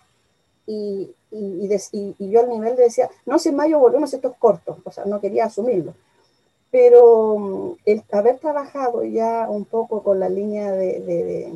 Y, 0.67 1.11
y, 1.31 2.31
yo 2.31 2.41
al 2.41 2.49
nivel 2.49 2.77
de 2.77 2.85
decía, 2.85 3.11
no, 3.27 3.39
si 3.39 3.51
en 3.51 3.57
mayo 3.57 3.79
volvemos, 3.79 4.13
esto 4.13 4.29
es 4.29 4.39
corto, 4.39 4.79
o 4.85 4.91
sea, 4.91 5.05
no 5.05 5.21
quería 5.21 5.47
asumirlo. 5.47 5.95
Pero 6.71 7.39
mm, 7.39 7.73
el 7.85 8.03
haber 8.13 8.39
trabajado 8.39 9.05
ya 9.05 9.47
un 9.49 9.65
poco 9.65 10.03
con 10.03 10.21
la 10.21 10.29
línea 10.29 10.73
de, 10.73 11.01
de, 11.01 11.53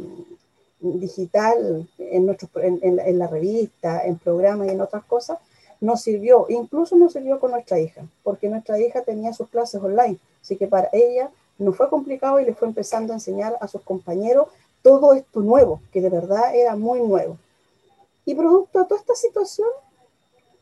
digital 0.80 1.88
en, 1.98 2.26
nuestro, 2.26 2.48
en, 2.62 2.80
en, 2.82 3.18
la 3.18 3.26
revista, 3.26 4.04
en 4.04 4.18
programas 4.18 4.68
y 4.68 4.70
en 4.70 4.80
otras 4.80 5.04
cosas, 5.04 5.38
nos 5.80 6.02
sirvió, 6.02 6.46
incluso 6.48 6.96
nos 6.96 7.12
sirvió 7.12 7.38
con 7.38 7.52
nuestra 7.52 7.78
hija, 7.78 8.02
porque 8.22 8.48
nuestra 8.48 8.78
hija 8.78 9.02
tenía 9.02 9.32
sus 9.32 9.48
clases 9.48 9.82
online, 9.82 10.18
así 10.42 10.56
que 10.56 10.66
para 10.66 10.88
ella 10.92 11.30
no 11.58 11.72
fue 11.72 11.88
complicado 11.88 12.40
y 12.40 12.44
le 12.44 12.54
fue 12.54 12.68
empezando 12.68 13.12
a 13.12 13.16
enseñar 13.16 13.56
a 13.60 13.68
sus 13.68 13.82
compañeros 13.82 14.48
todo 14.82 15.12
esto 15.12 15.40
nuevo, 15.40 15.80
que 15.92 16.00
de 16.00 16.08
verdad 16.08 16.54
era 16.54 16.76
muy 16.76 17.00
nuevo. 17.00 17.36
Y 18.28 18.34
producto 18.34 18.80
de 18.80 18.84
toda 18.84 19.00
esta 19.00 19.14
situación, 19.14 19.70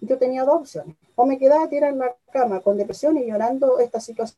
yo 0.00 0.16
tenía 0.18 0.44
dos 0.44 0.60
opciones. 0.60 0.94
O 1.16 1.26
me 1.26 1.36
quedaba 1.36 1.68
tirada 1.68 1.92
en 1.92 1.98
la 1.98 2.14
cama 2.30 2.60
con 2.60 2.76
depresión 2.76 3.18
y 3.18 3.26
llorando 3.26 3.80
esta 3.80 3.98
situación, 3.98 4.36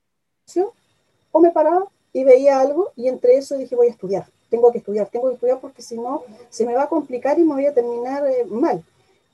o 1.30 1.38
me 1.38 1.50
paraba 1.50 1.84
y 2.14 2.24
veía 2.24 2.58
algo 2.58 2.90
y 2.96 3.06
entre 3.06 3.36
eso 3.36 3.58
dije 3.58 3.76
voy 3.76 3.88
a 3.88 3.90
estudiar, 3.90 4.26
tengo 4.48 4.72
que 4.72 4.78
estudiar, 4.78 5.10
tengo 5.10 5.28
que 5.28 5.34
estudiar 5.34 5.60
porque 5.60 5.82
si 5.82 5.98
no 5.98 6.22
se 6.48 6.64
me 6.64 6.74
va 6.74 6.84
a 6.84 6.88
complicar 6.88 7.38
y 7.38 7.44
me 7.44 7.52
voy 7.52 7.66
a 7.66 7.74
terminar 7.74 8.26
eh, 8.26 8.46
mal. 8.46 8.82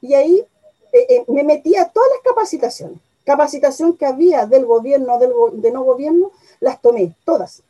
Y 0.01 0.15
ahí 0.15 0.45
eh, 0.93 1.07
eh, 1.09 1.25
me 1.29 1.45
metí 1.45 1.77
a 1.77 1.89
todas 1.89 2.09
las 2.11 2.21
capacitaciones. 2.25 2.99
Capacitación 3.25 3.97
que 3.97 4.07
había 4.07 4.45
del 4.47 4.67
gobierno, 4.67 5.21
del 5.21 5.31
de 5.63 5.71
no 5.71 5.85
gobierno, 5.85 6.33
las 6.59 6.83
tomé, 6.83 7.15
todas. 7.25 7.63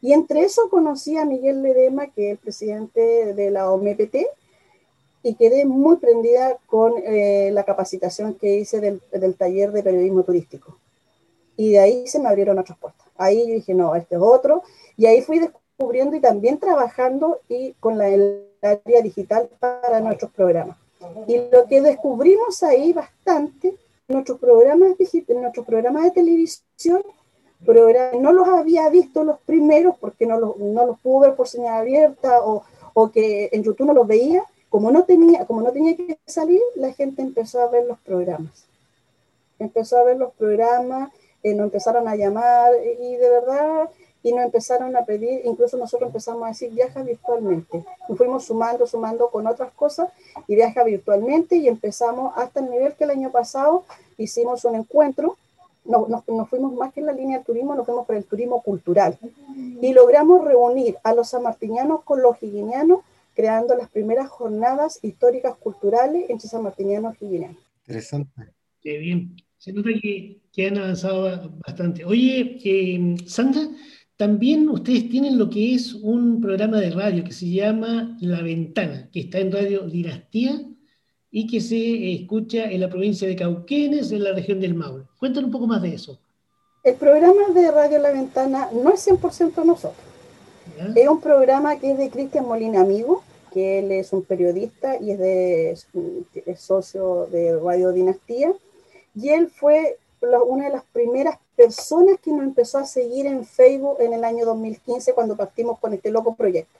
Y 0.00 0.12
entre 0.12 0.42
eso 0.42 0.70
conocí 0.70 1.16
a 1.16 1.24
Miguel 1.24 1.62
Ledema, 1.62 2.06
que 2.06 2.28
es 2.28 2.32
el 2.34 2.38
presidente 2.38 3.34
de 3.34 3.50
la 3.50 3.72
OMPT, 3.72 4.37
y 5.22 5.34
quedé 5.34 5.64
muy 5.64 5.96
prendida 5.96 6.58
con 6.66 6.94
eh, 6.98 7.50
la 7.52 7.64
capacitación 7.64 8.34
que 8.34 8.56
hice 8.56 8.80
del, 8.80 9.00
del, 9.12 9.34
taller 9.34 9.72
de 9.72 9.82
periodismo 9.82 10.22
turístico. 10.22 10.78
Y 11.56 11.72
de 11.72 11.80
ahí 11.80 12.06
se 12.06 12.20
me 12.20 12.28
abrieron 12.28 12.58
otras 12.58 12.78
puertas. 12.78 13.06
Ahí 13.16 13.48
yo 13.48 13.54
dije, 13.54 13.74
no, 13.74 13.94
este 13.94 14.14
es 14.14 14.20
otro. 14.20 14.62
Y 14.96 15.06
ahí 15.06 15.22
fui 15.22 15.40
descubriendo 15.40 16.16
y 16.16 16.20
también 16.20 16.58
trabajando 16.58 17.40
y 17.48 17.72
con 17.74 17.98
la, 17.98 18.08
el 18.08 18.44
área 18.62 19.02
digital 19.02 19.48
para 19.58 20.00
nuestros 20.00 20.30
programas. 20.32 20.76
Y 21.26 21.38
lo 21.50 21.66
que 21.66 21.80
descubrimos 21.80 22.62
ahí 22.62 22.92
bastante, 22.92 23.76
nuestros 24.08 24.38
programas, 24.38 24.90
nuestros 25.28 25.66
programas 25.66 26.04
de 26.04 26.10
televisión, 26.10 27.02
no 28.20 28.32
los 28.32 28.48
había 28.48 28.88
visto 28.88 29.24
los 29.24 29.40
primeros 29.40 29.96
porque 29.98 30.26
no 30.26 30.38
los, 30.38 30.56
no 30.58 30.86
los 30.86 30.98
pude 31.00 31.28
ver 31.28 31.36
por 31.36 31.48
señal 31.48 31.80
abierta 31.80 32.40
o, 32.42 32.64
o, 32.94 33.10
que 33.10 33.48
en 33.52 33.62
YouTube 33.62 33.86
no 33.86 33.94
los 33.94 34.06
veía, 34.06 34.44
como 34.68 34.90
no, 34.90 35.04
tenía, 35.04 35.46
como 35.46 35.62
no 35.62 35.72
tenía 35.72 35.96
que 35.96 36.18
salir, 36.26 36.60
la 36.76 36.92
gente 36.92 37.22
empezó 37.22 37.62
a 37.62 37.68
ver 37.68 37.86
los 37.86 37.98
programas. 38.00 38.66
Empezó 39.58 39.98
a 39.98 40.04
ver 40.04 40.18
los 40.18 40.32
programas, 40.34 41.10
eh, 41.42 41.54
nos 41.54 41.64
empezaron 41.64 42.06
a 42.08 42.16
llamar 42.16 42.72
y 43.00 43.16
de 43.16 43.30
verdad 43.30 43.88
y 44.22 44.32
nos 44.32 44.44
empezaron 44.44 44.96
a 44.96 45.04
pedir, 45.04 45.42
incluso 45.44 45.76
nosotros 45.76 46.08
empezamos 46.08 46.42
a 46.44 46.48
decir 46.48 46.70
viaja 46.72 47.02
virtualmente. 47.02 47.84
Nos 48.08 48.18
fuimos 48.18 48.44
sumando, 48.44 48.86
sumando 48.86 49.30
con 49.30 49.46
otras 49.46 49.72
cosas 49.72 50.10
y 50.46 50.54
viaja 50.54 50.82
virtualmente 50.84 51.56
y 51.56 51.68
empezamos 51.68 52.32
hasta 52.36 52.60
el 52.60 52.70
nivel 52.70 52.94
que 52.94 53.04
el 53.04 53.10
año 53.10 53.30
pasado 53.30 53.84
hicimos 54.16 54.64
un 54.64 54.74
encuentro, 54.74 55.36
no, 55.84 56.06
nos, 56.08 56.28
nos, 56.28 56.48
fuimos 56.50 56.74
más 56.74 56.92
que 56.92 57.00
en 57.00 57.06
la 57.06 57.12
línea 57.12 57.38
del 57.38 57.46
turismo, 57.46 57.74
nos 57.74 57.86
fuimos 57.86 58.06
por 58.06 58.16
el 58.16 58.24
turismo 58.24 58.60
cultural 58.62 59.16
y 59.80 59.92
logramos 59.94 60.44
reunir 60.44 60.98
a 61.02 61.14
los 61.14 61.28
sanmartinianos 61.28 62.02
con 62.02 62.20
los 62.20 62.42
higuinianos 62.42 63.00
creando 63.38 63.76
las 63.76 63.88
primeras 63.88 64.28
jornadas 64.28 64.98
históricas 65.00 65.54
culturales 65.58 66.28
entre 66.28 66.48
sanmartinianos 66.48 67.14
y 67.20 67.26
higuinianos. 67.26 67.62
Interesante. 67.86 68.52
Qué 68.80 68.98
bien. 68.98 69.36
Se 69.56 69.72
nota 69.72 69.90
que, 70.02 70.66
han 70.66 70.76
avanzado 70.76 71.52
bastante. 71.64 72.04
Oye, 72.04 72.58
eh, 72.64 73.16
Sandra, 73.26 73.60
también 74.16 74.68
ustedes 74.68 75.08
tienen 75.08 75.38
lo 75.38 75.48
que 75.48 75.72
es 75.72 75.94
un 75.94 76.40
programa 76.40 76.78
de 76.80 76.90
radio 76.90 77.22
que 77.22 77.30
se 77.30 77.48
llama 77.48 78.16
La 78.20 78.42
Ventana, 78.42 79.08
que 79.12 79.20
está 79.20 79.38
en 79.38 79.52
Radio 79.52 79.86
Dinastía 79.86 80.60
y 81.30 81.46
que 81.46 81.60
se 81.60 82.14
escucha 82.14 82.64
en 82.64 82.80
la 82.80 82.88
provincia 82.88 83.28
de 83.28 83.36
Cauquenes, 83.36 84.10
en 84.10 84.24
la 84.24 84.32
región 84.32 84.58
del 84.58 84.74
Maule. 84.74 85.04
Cuéntanos 85.16 85.46
un 85.46 85.52
poco 85.52 85.68
más 85.68 85.80
de 85.80 85.94
eso. 85.94 86.18
El 86.82 86.96
programa 86.96 87.50
de 87.54 87.70
Radio 87.70 88.00
La 88.00 88.10
Ventana 88.10 88.68
no 88.72 88.92
es 88.92 89.06
100% 89.06 89.64
nosotros. 89.64 90.08
Es 90.96 91.08
un 91.08 91.20
programa 91.20 91.78
que 91.78 91.92
es 91.92 91.98
de 91.98 92.10
Cristian 92.10 92.46
Molina 92.46 92.80
Amigo, 92.80 93.22
él 93.62 93.92
es 93.92 94.12
un 94.12 94.24
periodista 94.24 94.96
y 95.00 95.12
es, 95.12 95.86
socio 96.56 97.26
de 97.26 97.58
Radio 97.58 97.92
Dinastía. 97.92 98.52
Y 99.14 99.30
él 99.30 99.48
fue 99.48 99.98
una 100.20 100.64
de 100.66 100.70
las 100.70 100.84
primeras 100.84 101.38
personas 101.56 102.18
que 102.20 102.30
nos 102.30 102.42
empezó 102.42 102.78
a 102.78 102.84
seguir 102.84 103.26
en 103.26 103.44
Facebook 103.44 103.96
en 104.00 104.12
el 104.12 104.24
año 104.24 104.44
2015 104.44 105.12
cuando 105.12 105.36
partimos 105.36 105.78
con 105.78 105.94
este 105.94 106.10
loco 106.10 106.34
proyecto. 106.34 106.78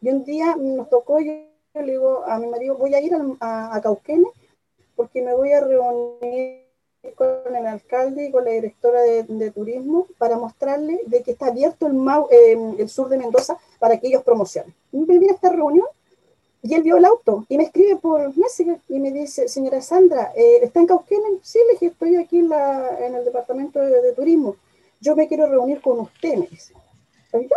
Y 0.00 0.10
un 0.10 0.24
día 0.24 0.56
nos 0.56 0.88
tocó, 0.90 1.20
yo 1.20 1.32
le 1.74 1.92
digo 1.92 2.24
a 2.26 2.38
mi 2.38 2.46
marido, 2.46 2.76
voy 2.76 2.94
a 2.94 3.00
ir 3.00 3.14
a, 3.40 3.74
a 3.74 3.96
porque 4.96 5.22
me 5.22 5.34
voy 5.34 5.52
a 5.52 5.60
reunir 5.60 6.63
con 7.12 7.54
el 7.54 7.66
alcalde 7.66 8.26
y 8.26 8.30
con 8.30 8.44
la 8.44 8.52
directora 8.52 9.00
de, 9.02 9.50
turismo 9.50 10.06
para 10.18 10.38
mostrarle 10.38 11.00
de 11.06 11.22
que 11.22 11.32
está 11.32 11.46
abierto 11.46 11.86
el, 11.86 11.96
eh, 12.30 12.74
el 12.78 12.88
sur 12.88 13.08
de 13.08 13.18
Mendoza 13.18 13.58
para 13.78 13.98
que 13.98 14.08
ellos 14.08 14.22
promocionen. 14.22 14.74
Me 14.92 15.18
vine 15.18 15.32
a 15.32 15.34
esta 15.34 15.50
reunión 15.50 15.86
y 16.62 16.74
él 16.74 16.82
vio 16.82 16.96
el 16.96 17.04
auto 17.04 17.44
y 17.48 17.58
me 17.58 17.64
escribe 17.64 17.96
por 17.96 18.34
Messenger 18.36 18.80
y 18.88 18.98
me 18.98 19.10
dice, 19.10 19.48
señora 19.48 19.82
Sandra, 19.82 20.32
eh, 20.34 20.60
¿está 20.62 20.80
en 20.80 20.86
Cauquenes? 20.86 21.40
Sí, 21.42 21.58
le 21.66 21.74
dije, 21.74 21.86
estoy 21.86 22.16
aquí 22.16 22.38
en, 22.38 22.48
la, 22.48 22.98
en 23.00 23.14
el 23.14 23.24
departamento 23.24 23.80
de, 23.80 24.12
turismo. 24.14 24.56
Yo 24.98 25.14
me 25.14 25.28
quiero 25.28 25.46
reunir 25.46 25.82
con 25.82 26.00
usted, 26.00 26.36
me 26.36 26.46
dice. 26.46 26.72
yo, 27.32 27.56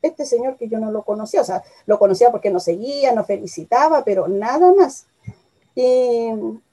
este 0.00 0.24
señor 0.24 0.56
que 0.56 0.68
yo 0.68 0.78
no 0.78 0.90
lo 0.90 1.02
conocía, 1.02 1.42
o 1.42 1.44
sea, 1.44 1.62
lo 1.84 1.98
conocía 1.98 2.30
porque 2.30 2.50
nos 2.50 2.64
seguía, 2.64 3.12
nos 3.12 3.26
felicitaba, 3.26 4.02
pero 4.02 4.28
nada 4.28 4.72
más. 4.72 5.06
Y 5.74 6.28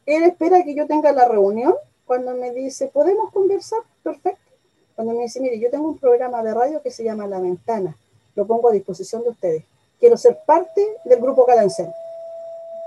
él 0.06 0.24
espera 0.24 0.64
que 0.64 0.76
yo 0.76 0.88
tenga 0.88 1.12
la 1.12 1.28
reunión 1.28 1.76
cuando 2.06 2.34
me 2.34 2.52
dice, 2.52 2.88
¿podemos 2.88 3.32
conversar? 3.32 3.80
Perfecto. 4.04 4.52
Cuando 4.96 5.14
me 5.14 5.24
dice, 5.24 5.40
mire, 5.40 5.60
yo 5.60 5.70
tengo 5.70 5.90
un 5.90 5.98
programa 5.98 6.42
de 6.44 6.54
radio 6.54 6.82
que 6.82 6.92
se 6.92 7.04
llama 7.04 7.28
La 7.28 7.40
Ventana, 7.40 7.98
lo 8.36 8.46
pongo 8.46 8.70
a 8.70 8.72
disposición 8.72 9.24
de 9.24 9.30
ustedes. 9.30 9.64
Quiero 10.00 10.18
ser 10.18 10.40
parte 10.46 10.86
del 11.04 11.20
grupo 11.20 11.46
Calancén. 11.46 11.92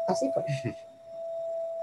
Así 0.06 0.30
fue. 0.32 0.44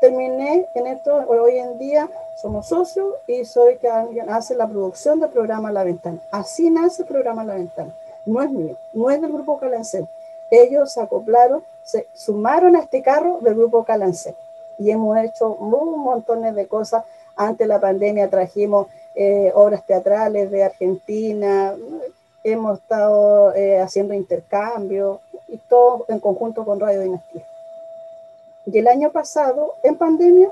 Terminé 0.01 0.67
en 0.75 0.87
esto, 0.87 1.15
hoy 1.27 1.57
en 1.57 1.77
día 1.77 2.09
somos 2.41 2.67
socios 2.67 3.15
y 3.27 3.45
soy 3.45 3.77
quien 3.77 4.29
hace 4.29 4.55
la 4.55 4.67
producción 4.67 5.19
del 5.19 5.29
programa 5.29 5.71
La 5.71 5.83
Ventana. 5.83 6.21
Así 6.31 6.69
nace 6.69 7.03
el 7.03 7.07
programa 7.07 7.43
La 7.43 7.55
Ventana. 7.55 7.95
No 8.25 8.41
es 8.41 8.49
mío, 8.49 8.77
no 8.93 9.09
es 9.09 9.21
del 9.21 9.31
grupo 9.31 9.59
Calancén. 9.59 10.07
Ellos 10.51 10.93
se 10.93 11.01
acoplaron, 11.01 11.63
se 11.83 12.07
sumaron 12.13 12.75
a 12.75 12.79
este 12.79 13.01
carro 13.01 13.39
del 13.41 13.55
grupo 13.55 13.83
Calancén 13.83 14.35
y 14.77 14.91
hemos 14.91 15.17
hecho 15.17 15.53
un 15.53 15.99
montón 15.99 16.41
de 16.41 16.67
cosas 16.67 17.03
antes 17.35 17.67
de 17.67 17.73
la 17.73 17.79
pandemia 17.79 18.29
trajimos 18.29 18.87
eh, 19.15 19.51
obras 19.55 19.85
teatrales 19.85 20.51
de 20.51 20.63
Argentina, 20.63 21.73
hemos 22.43 22.79
estado 22.79 23.55
eh, 23.55 23.79
haciendo 23.79 24.13
intercambios 24.13 25.19
y 25.47 25.57
todo 25.69 26.05
en 26.09 26.19
conjunto 26.19 26.65
con 26.65 26.79
Radio 26.79 27.01
Dinastía. 27.01 27.45
Y 28.65 28.77
el 28.77 28.87
año 28.87 29.11
pasado, 29.11 29.73
en 29.83 29.95
pandemia, 29.95 30.49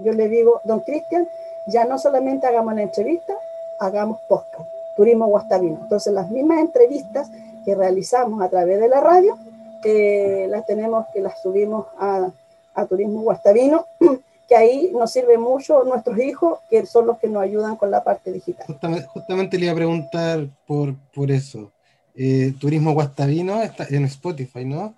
yo 0.00 0.12
le 0.12 0.28
digo, 0.28 0.60
don 0.64 0.80
Cristian, 0.80 1.28
ya 1.68 1.84
no 1.84 1.98
solamente 1.98 2.46
hagamos 2.46 2.74
la 2.74 2.82
entrevista, 2.82 3.34
hagamos 3.80 4.20
podcast, 4.28 4.68
Turismo 4.96 5.26
Guastavino. 5.26 5.78
Entonces, 5.82 6.12
las 6.12 6.30
mismas 6.30 6.60
entrevistas 6.60 7.28
que 7.64 7.74
realizamos 7.74 8.40
a 8.42 8.48
través 8.48 8.78
de 8.80 8.88
la 8.88 9.00
radio, 9.00 9.36
eh, 9.84 10.46
las 10.48 10.66
tenemos, 10.66 11.06
que 11.12 11.20
las 11.20 11.40
subimos 11.42 11.86
a, 11.98 12.30
a 12.74 12.86
Turismo 12.86 13.22
Guastavino 13.22 13.86
que 14.50 14.56
ahí 14.56 14.90
nos 14.92 15.12
sirve 15.12 15.38
mucho 15.38 15.84
nuestros 15.84 16.18
hijos, 16.18 16.58
que 16.68 16.84
son 16.84 17.06
los 17.06 17.18
que 17.18 17.28
nos 17.28 17.40
ayudan 17.40 17.76
con 17.76 17.88
la 17.88 18.02
parte 18.02 18.32
digital. 18.32 18.66
Justamente, 19.14 19.56
le 19.56 19.66
iba 19.66 19.72
a 19.72 19.76
preguntar 19.76 20.48
por, 20.66 20.96
por 21.14 21.30
eso. 21.30 21.70
Eh, 22.16 22.52
turismo 22.58 22.92
Guastavino 22.92 23.62
está 23.62 23.86
en 23.88 24.06
Spotify, 24.06 24.64
¿no? 24.64 24.96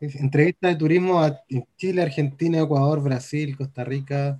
Entrevista 0.00 0.68
de 0.68 0.76
turismo 0.76 1.18
a 1.18 1.40
Chile, 1.78 2.02
Argentina, 2.02 2.60
Ecuador, 2.60 3.02
Brasil, 3.02 3.56
Costa 3.56 3.84
Rica. 3.84 4.38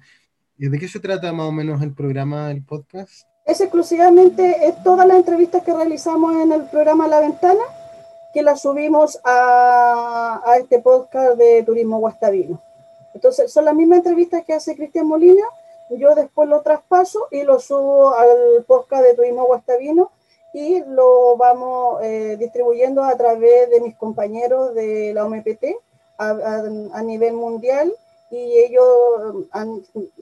¿De 0.59 0.79
qué 0.79 0.89
se 0.89 1.01
trata 1.01 1.33
más 1.33 1.47
o 1.47 1.53
menos 1.53 1.81
el 1.81 1.95
programa, 1.95 2.51
el 2.51 2.63
podcast? 2.63 3.27
Es 3.47 3.63
exclusivamente 3.63 4.69
es 4.69 4.83
todas 4.83 5.07
las 5.07 5.17
entrevistas 5.17 5.65
que 5.65 5.73
realizamos 5.73 6.35
en 6.37 6.53
el 6.53 6.65
programa 6.65 7.09
La 7.09 7.21
Ventana, 7.21 7.63
que 8.35 8.43
las 8.43 8.61
subimos 8.61 9.19
a, 9.25 10.43
a 10.45 10.57
este 10.59 10.81
podcast 10.81 11.39
de 11.39 11.63
Turismo 11.63 11.99
Guastavino. 11.99 12.61
Entonces, 13.15 13.53
son 13.53 13.65
las 13.65 13.75
mismas 13.75 13.99
entrevistas 13.99 14.45
que 14.45 14.55
hace 14.55 14.77
Cristian 14.77 15.07
Molina, 15.07 15.45
yo 15.91 16.15
después 16.15 16.49
lo 16.49 16.63
traspaso 16.63 17.27
y 17.31 17.43
lo 17.43 17.59
subo 17.59 18.15
al 18.15 18.65
podcast 18.67 19.05
de 19.05 19.15
Turismo 19.15 19.45
Guastavino 19.47 20.11
y 20.55 20.81
lo 20.85 21.37
vamos 21.37 22.03
eh, 22.03 22.37
distribuyendo 22.39 23.03
a 23.03 23.17
través 23.17 23.71
de 23.71 23.81
mis 23.81 23.97
compañeros 23.97 24.75
de 24.75 25.13
la 25.15 25.25
OMPT 25.25 25.65
a, 26.19 27.03
nivel 27.03 27.33
mundial 27.33 27.93
y 28.31 28.37
ellos 28.37 28.85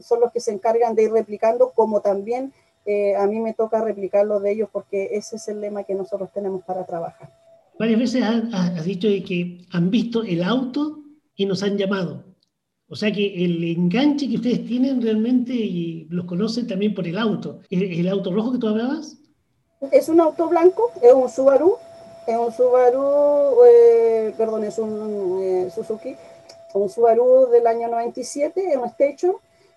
son 0.00 0.20
los 0.20 0.32
que 0.32 0.40
se 0.40 0.52
encargan 0.52 0.94
de 0.94 1.02
ir 1.04 1.12
replicando, 1.12 1.72
como 1.74 2.00
también 2.00 2.52
eh, 2.86 3.16
a 3.16 3.26
mí 3.26 3.40
me 3.40 3.52
toca 3.52 3.82
replicar 3.82 4.24
lo 4.24 4.40
de 4.40 4.52
ellos 4.52 4.68
porque 4.72 5.10
ese 5.12 5.36
es 5.36 5.48
el 5.48 5.60
lema 5.60 5.82
que 5.84 5.94
nosotros 5.94 6.30
tenemos 6.32 6.62
para 6.62 6.86
trabajar. 6.86 7.30
Varias 7.78 7.98
veces 7.98 8.22
has, 8.24 8.84
dicho 8.84 9.08
que 9.26 9.66
han 9.72 9.90
visto 9.90 10.22
el 10.22 10.42
auto 10.42 11.00
y 11.36 11.46
nos 11.46 11.62
han 11.62 11.76
llamado. 11.76 12.24
O 12.90 12.96
sea 12.96 13.12
que 13.12 13.44
el 13.44 13.62
enganche 13.64 14.28
que 14.28 14.36
ustedes 14.36 14.64
tienen 14.64 15.02
realmente 15.02 15.52
y 15.52 16.06
los 16.08 16.24
conocen 16.24 16.66
también 16.66 16.94
por 16.94 17.06
el 17.06 17.18
auto. 17.18 17.60
¿El, 17.68 18.08
auto 18.08 18.32
rojo 18.32 18.52
que 18.52 18.58
tú 18.58 18.68
hablabas? 18.68 19.18
Es 19.92 20.08
un 20.08 20.20
auto 20.20 20.48
blanco, 20.48 20.90
es 21.02 21.12
un 21.12 21.28
Subaru, 21.28 21.76
es 22.26 22.36
un 22.36 22.50
Subaru, 22.50 23.62
eh, 23.66 24.34
perdón, 24.38 24.64
es 24.64 24.78
un 24.78 25.38
eh, 25.42 25.70
Suzuki, 25.70 26.16
un 26.72 26.88
Subaru 26.88 27.48
del 27.50 27.66
año 27.66 27.88
97, 27.88 28.70
es 28.70 28.76
un 28.76 28.86
Station, 28.86 29.34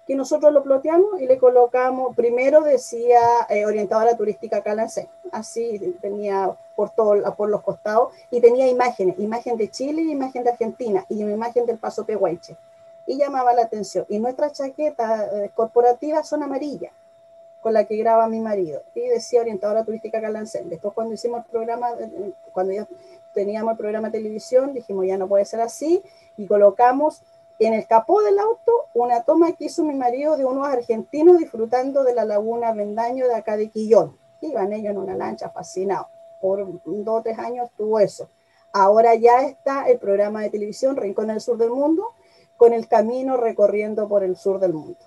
que 0.08 0.16
nosotros 0.16 0.54
lo 0.54 0.64
ploteamos 0.64 1.20
y 1.20 1.28
le 1.28 1.38
colocamos, 1.38 2.16
primero 2.16 2.62
decía 2.62 3.20
eh, 3.50 3.66
orientadora 3.66 4.16
turística 4.16 4.64
Calancé, 4.64 5.10
así 5.34 5.96
tenía 6.02 6.58
por, 6.78 6.92
todo, 6.92 7.22
por 7.36 7.50
los 7.50 7.62
costados, 7.62 8.14
y 8.32 8.40
tenía 8.40 8.68
imágenes, 8.68 9.20
imagen 9.20 9.58
de 9.58 9.70
Chile 9.70 10.02
imagen 10.02 10.46
de 10.46 10.52
Argentina, 10.52 11.06
y 11.10 11.22
una 11.24 11.34
imagen 11.34 11.66
del 11.66 11.78
Paso 11.78 12.06
Pehuenche 12.06 12.56
y 13.06 13.18
llamaba 13.18 13.54
la 13.54 13.64
atención. 13.64 14.06
Y 14.10 14.20
nuestras 14.20 14.54
chaquetas 14.54 15.34
eh, 15.34 15.52
corporativas 15.54 16.28
son 16.28 16.44
amarillas, 16.44 16.94
con 17.62 17.74
la 17.74 17.86
que 17.86 17.98
graba 17.98 18.28
mi 18.28 18.40
marido. 18.40 18.84
Y 18.96 19.08
decía 19.08 19.42
orientadora 19.42 19.84
turística 19.84 20.22
Calancén. 20.22 20.70
Después 20.70 20.94
cuando 20.94 21.14
hicimos 21.14 21.46
el 21.46 21.52
programa, 21.52 21.92
eh, 21.92 22.12
eh, 22.14 22.34
cuando 22.52 22.74
ya 22.74 22.88
teníamos 23.34 23.72
el 23.74 23.78
programa 23.78 24.10
de 24.10 24.20
televisión, 24.20 24.74
dijimos 24.74 25.06
ya 25.06 25.18
no 25.18 25.28
puede 25.28 25.46
ser 25.46 25.62
así 25.62 26.02
y 26.38 26.48
colocamos 26.48 27.22
en 27.60 27.74
el 27.74 27.86
capó 27.86 28.22
del 28.22 28.40
auto 28.40 28.72
una 28.94 29.22
toma 29.24 29.52
que 29.52 29.66
hizo 29.66 29.84
mi 29.84 29.94
marido 29.94 30.36
de 30.36 30.46
unos 30.46 30.68
argentinos 30.68 31.38
disfrutando 31.38 32.04
de 32.04 32.16
la 32.16 32.26
laguna 32.26 32.74
Vendaño 32.74 33.28
de 33.28 33.36
acá 33.36 33.56
de 33.56 33.70
Quillón. 33.70 34.18
Iban 34.42 34.74
ellos 34.74 34.92
en 34.92 34.98
una 34.98 35.16
lancha 35.16 35.50
fascinados. 35.50 36.08
Por 36.42 36.66
dos 36.84 37.20
o 37.20 37.22
tres 37.22 37.38
años 37.38 37.70
tuvo 37.78 38.00
eso. 38.00 38.28
Ahora 38.74 39.14
ya 39.16 39.42
está 39.42 39.88
el 39.90 40.00
programa 40.00 40.42
de 40.42 40.50
televisión 40.50 40.96
Rincón 40.96 41.28
del 41.28 41.42
Sur 41.42 41.58
del 41.58 41.70
Mundo, 41.70 42.08
con 42.62 42.74
el 42.74 42.88
camino 42.88 43.38
recorriendo 43.38 44.08
por 44.08 44.24
el 44.24 44.36
sur 44.36 44.60
del 44.60 44.74
mundo. 44.74 45.00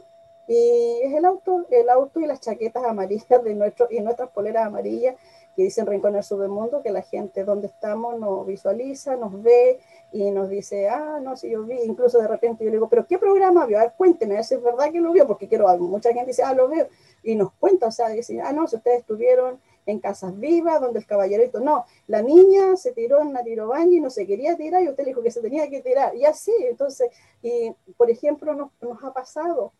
Y 0.49 0.99
es 1.05 1.14
el 1.14 1.25
auto, 1.25 1.64
el 1.71 1.88
auto 1.88 2.19
y 2.19 2.27
las 2.27 2.40
chaquetas 2.40 2.83
amarillas 2.83 3.45
de 3.45 3.55
nuestro, 3.55 3.87
y 3.93 4.01
nuestras 4.01 4.31
poleras 4.31 4.67
amarillas 4.67 5.14
que 5.55 5.62
dicen 5.62 5.87
Rincón 5.87 6.14
del 6.14 6.49
Mundo, 6.49 6.83
que 6.83 6.90
la 6.90 7.03
gente 7.03 7.45
donde 7.45 7.69
estamos 7.69 8.19
nos 8.19 8.45
visualiza, 8.45 9.14
nos 9.14 9.40
ve 9.40 9.79
y 10.11 10.33
nos 10.33 10.49
dice, 10.49 10.88
ah, 10.88 11.21
no, 11.23 11.37
si 11.37 11.49
yo 11.51 11.62
vi, 11.62 11.77
incluso 11.85 12.19
de 12.19 12.27
repente 12.27 12.64
yo 12.64 12.71
le 12.71 12.79
digo, 12.79 12.88
pero 12.88 13.07
¿qué 13.07 13.19
programa 13.19 13.67
vio? 13.67 13.79
A 13.79 13.83
ver, 13.83 13.93
cuénteme, 13.97 14.43
si 14.43 14.55
es 14.55 14.61
verdad 14.61 14.90
que 14.90 15.01
lo 15.01 15.12
vio, 15.12 15.25
porque 15.25 15.47
quiero, 15.47 15.69
mucha 15.79 16.09
gente 16.09 16.27
dice, 16.27 16.43
ah, 16.43 16.55
lo 16.55 16.67
veo, 16.67 16.88
y 17.23 17.37
nos 17.37 17.53
cuenta, 17.53 17.87
o 17.87 17.93
sea, 17.93 18.09
dice, 18.09 18.40
ah, 18.40 18.53
no, 18.53 18.67
si 18.67 18.75
ustedes 18.75 18.99
estuvieron 18.99 19.61
en 19.87 20.01
Casas 20.01 20.38
Vivas, 20.38 20.81
donde 20.81 21.01
el 21.01 21.07
caballerito, 21.07 21.61
no, 21.61 21.85
la 22.07 22.23
niña 22.23 22.77
se 22.77 22.92
tiró 22.92 23.20
en 23.20 23.33
la 23.33 23.42
tirobaña 23.42 23.97
y 23.97 24.01
no 24.01 24.11
se 24.11 24.27
quería 24.27 24.57
tirar 24.57 24.83
y 24.83 24.88
usted 24.88 25.05
le 25.05 25.11
dijo 25.11 25.23
que 25.23 25.31
se 25.31 25.40
tenía 25.40 25.68
que 25.68 25.81
tirar, 25.81 26.14
y 26.16 26.25
así, 26.25 26.53
entonces, 26.61 27.11
y 27.42 27.75
por 27.97 28.11
ejemplo, 28.11 28.55
nos, 28.55 28.70
nos 28.81 29.03
ha 29.05 29.12
pasado 29.12 29.73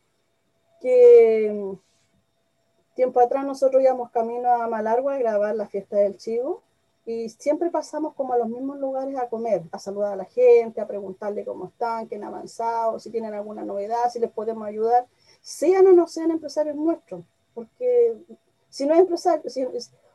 que 0.81 1.51
mm, 1.53 2.95
tiempo 2.95 3.21
atrás 3.21 3.45
nosotros 3.45 3.83
íbamos 3.83 4.11
camino 4.11 4.49
a 4.49 4.69
Malargua 4.69 5.15
a 5.15 5.19
grabar 5.19 5.55
la 5.55 5.67
fiesta 5.67 5.97
del 5.97 6.17
chivo 6.17 6.63
y 7.07 7.29
siempre 7.29 7.71
pasamos 7.71 8.15
como 8.15 8.33
a 8.33 8.39
los 8.39 8.49
mismos 8.49 8.79
lugares 8.79 9.17
a 9.19 9.29
comer, 9.29 9.63
a 9.73 9.79
saludar 9.79 10.15
a 10.15 10.17
la 10.17 10.25
gente, 10.25 10.81
a 10.81 10.87
preguntarle 10.87 11.45
cómo 11.45 11.67
están, 11.67 12.09
qué 12.09 12.17
han 12.17 12.25
avanzado, 12.25 12.99
si 12.99 13.11
tienen 13.11 13.35
alguna 13.35 13.63
novedad, 13.63 14.11
si 14.11 14.19
les 14.19 14.31
podemos 14.31 14.67
ayudar. 14.67 15.07
sean 15.43 15.87
o 15.87 15.93
no 15.93 16.07
sean 16.07 16.31
empresarios 16.31 16.77
nuestros, 16.77 17.23
porque 17.55 18.17
si 18.75 18.87
no 18.87 18.95
es 18.95 18.99
empresario, 18.99 19.45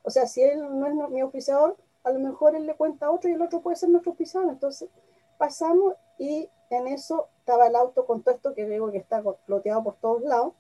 o 0.04 0.10
sea, 0.10 0.28
si 0.28 0.42
él 0.44 0.60
no 0.60 0.86
es 0.86 1.10
mi 1.12 1.22
auspiciador, 1.22 1.78
a 2.04 2.12
lo 2.12 2.20
mejor 2.20 2.58
él 2.58 2.66
le 2.68 2.76
cuenta 2.76 3.06
a 3.06 3.12
otro 3.12 3.30
y 3.30 3.34
el 3.34 3.42
otro 3.42 3.62
puede 3.62 3.78
ser 3.78 3.88
nuestro 3.88 4.12
auspiciador. 4.12 4.50
Entonces 4.50 4.90
pasamos 5.38 5.94
y 6.18 6.50
en 6.70 6.88
eso 6.90 7.30
estaba 7.40 7.68
el 7.68 7.76
auto 7.78 8.06
con 8.06 8.22
todo 8.22 8.36
esto 8.36 8.54
que 8.54 8.66
veo 8.66 8.92
que 8.92 8.98
está 8.98 9.24
floteado 9.46 9.82
por 9.86 9.96
todos 9.96 10.24
lados. 10.24 10.56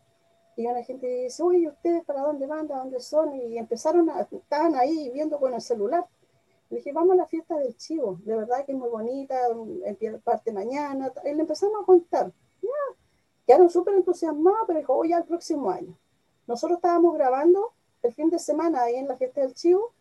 Y 0.56 0.66
una 0.66 0.82
gente 0.82 1.08
dice, 1.08 1.44
oye, 1.44 1.68
¿ustedes 1.68 2.06
para 2.06 2.22
dónde 2.22 2.48
van? 2.48 2.70
¿De 2.70 2.74
dónde 2.74 3.02
son? 3.02 3.34
Y 3.34 3.58
empezaron 3.58 4.10
a, 4.10 4.22
estaban 4.22 4.76
ahí 4.76 5.12
viendo 5.14 5.38
con 5.38 5.54
el 5.54 5.60
celular. 5.60 6.08
Le 6.70 6.78
dije, 6.78 6.94
vamos 6.94 7.12
a 7.12 7.16
la 7.16 7.26
fiesta 7.26 7.58
del 7.58 7.76
chivo, 7.76 8.18
de 8.24 8.34
verdad 8.34 8.64
que 8.64 8.72
es 8.72 8.78
muy 8.78 8.88
bonita, 8.88 9.36
parte 10.24 10.54
mañana. 10.54 11.12
Y 11.26 11.34
le 11.34 11.42
empezamos 11.42 11.84
a 11.84 11.86
contar. 11.86 12.32
Ya, 12.62 12.70
quedaron 13.46 13.70
súper 13.70 13.96
entusiasmados, 13.96 14.62
pero 14.68 14.80
dijo, 14.80 14.96
oye, 14.96 15.14
al 15.14 15.26
próximo 15.26 15.70
año. 15.70 15.98
Nosotros 16.48 16.78
estábamos 16.78 17.14
grabando 17.14 17.74
el 18.04 18.14
fin 18.14 18.30
de 18.30 18.40
semana 18.40 18.84
ahí 18.84 18.96
en 18.96 19.08
la 19.08 19.18
fiesta 19.18 19.42
del 19.42 19.54
chivo, 19.54 19.92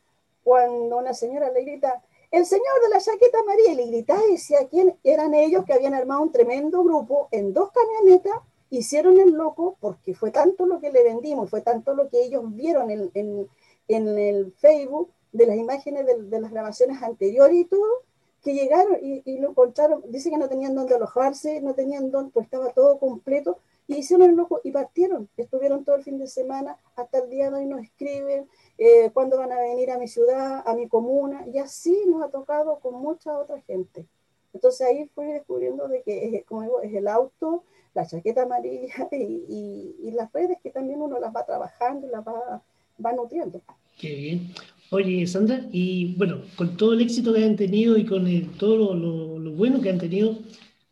cuando 0.45 0.99
una 0.99 1.15
señora 1.15 1.51
le 1.51 1.63
grita, 1.63 2.03
el 2.31 2.45
señor 2.45 2.83
de 2.83 2.91
la 2.91 3.01
chaqueta 3.01 3.41
amarilla, 3.41 3.73
y 3.73 3.77
le 3.77 3.87
gritaba 3.87 4.21
y 4.27 4.33
decía 4.33 4.69
quién 4.69 4.97
eran 5.03 5.35
ellos 5.35 5.65
que 5.65 5.73
habían 5.73 5.95
armado 5.95 6.23
un 6.23 6.33
tremendo 6.33 6.83
grupo 6.85 7.29
en 7.31 7.53
dos 7.53 7.71
camionetas, 7.73 8.41
hicieron 8.71 9.19
el 9.19 9.33
loco, 9.33 9.77
porque 9.81 10.15
fue 10.15 10.31
tanto 10.31 10.67
lo 10.67 10.81
que 10.81 10.93
le 10.93 11.03
vendimos, 11.03 11.49
fue 11.49 11.63
tanto 11.63 11.95
lo 11.95 12.09
que 12.09 12.23
ellos 12.23 12.45
vieron 12.55 12.91
en, 12.91 13.49
el 13.89 14.53
Facebook, 14.59 15.11
de 15.33 15.47
las 15.47 15.57
imágenes 15.57 16.07
de, 16.07 16.41
las 16.41 16.51
grabaciones 16.51 17.03
anteriores 17.03 17.57
y 17.57 17.65
todo, 17.65 18.03
que 18.43 18.55
llegaron 18.55 18.99
y, 19.03 19.39
lo 19.39 19.51
encontraron, 19.51 20.03
dice 20.09 20.31
que 20.31 20.37
no 20.37 20.49
tenían 20.49 20.75
dónde 20.75 20.95
alojarse, 20.95 21.61
no 21.61 21.75
tenían 21.75 22.11
dónde, 22.11 22.31
pues 22.33 22.45
estaba 22.45 22.71
todo 22.73 22.99
completo, 22.99 23.59
y 23.89 23.97
hicieron 23.97 24.31
el 24.31 24.37
loco 24.37 24.61
y 24.63 24.71
partieron, 24.71 25.29
estuvieron 25.37 25.85
todo 25.85 25.97
el 25.97 26.05
fin 26.05 26.19
de 26.19 26.27
semana, 26.27 26.77
hasta 26.95 27.19
el 27.19 27.31
día 27.31 27.51
de 27.51 27.57
hoy 27.57 27.67
nos 27.67 27.83
escriben, 27.83 28.47
eh, 28.77 29.11
cuándo 29.13 29.39
van 29.39 29.51
a 29.51 29.59
venir 29.59 29.91
a 29.91 29.99
mi 29.99 30.07
ciudad, 30.07 30.63
a 30.65 30.75
mi 30.75 30.87
comuna, 30.89 31.45
y 31.53 31.59
así 31.59 32.05
nos 32.07 32.23
ha 32.23 32.29
tocado 32.29 32.79
con 32.79 32.95
mucha 32.95 33.37
otra 33.37 33.61
gente. 33.63 34.07
Entonces 34.53 34.87
ahí 34.87 35.11
fui 35.15 35.27
descubriendo 35.27 35.89
de 35.89 36.03
que, 36.03 36.37
es, 36.37 36.45
como 36.45 36.63
digo, 36.63 36.81
es 36.83 36.95
el 36.95 37.09
auto, 37.09 37.65
la 37.95 38.07
chaqueta 38.07 38.43
amarilla 38.43 39.09
y, 39.13 39.97
y, 40.01 40.11
las 40.13 40.33
redes 40.33 40.59
que 40.63 40.71
también 40.71 41.01
uno 41.01 41.19
las 41.19 41.35
va 41.35 41.45
trabajando 41.45 42.07
y 42.07 42.11
las 42.11 42.27
va, 42.27 42.63
va 43.05 43.13
nutriendo. 43.13 43.61
Qué 43.99 44.15
bien. 44.15 44.53
Oye, 44.91 45.27
Sandra, 45.27 45.67
y 45.71 46.15
bueno, 46.15 46.41
con 46.57 46.77
todo 46.77 46.95
el 46.95 47.03
éxito 47.03 47.35
que 47.35 47.45
han 47.45 47.57
tenido 47.57 47.99
y 47.99 48.07
con 48.07 48.27
todo 48.59 48.95
lo, 48.95 49.51
bueno 49.53 49.83
que 49.83 49.91
han 49.91 49.99
tenido, 49.99 50.39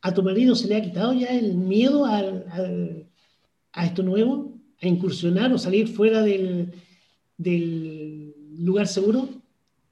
¿a 0.07 0.15
tu 0.15 0.23
marido 0.23 0.55
se 0.55 0.69
le 0.69 0.77
ha 0.77 0.83
quitado 0.83 1.13
ya 1.13 1.31
el 1.31 1.55
miedo 1.55 2.05
al, 2.05 3.09
a 3.73 3.85
esto 3.85 4.05
nuevo? 4.05 4.53
¿A 4.81 4.87
incursionar 4.87 5.53
o 5.53 5.59
salir 5.59 5.89
fuera 5.89 6.23
del, 6.23 6.73
del 7.37 8.33
lugar 8.57 8.87
seguro? 8.87 9.29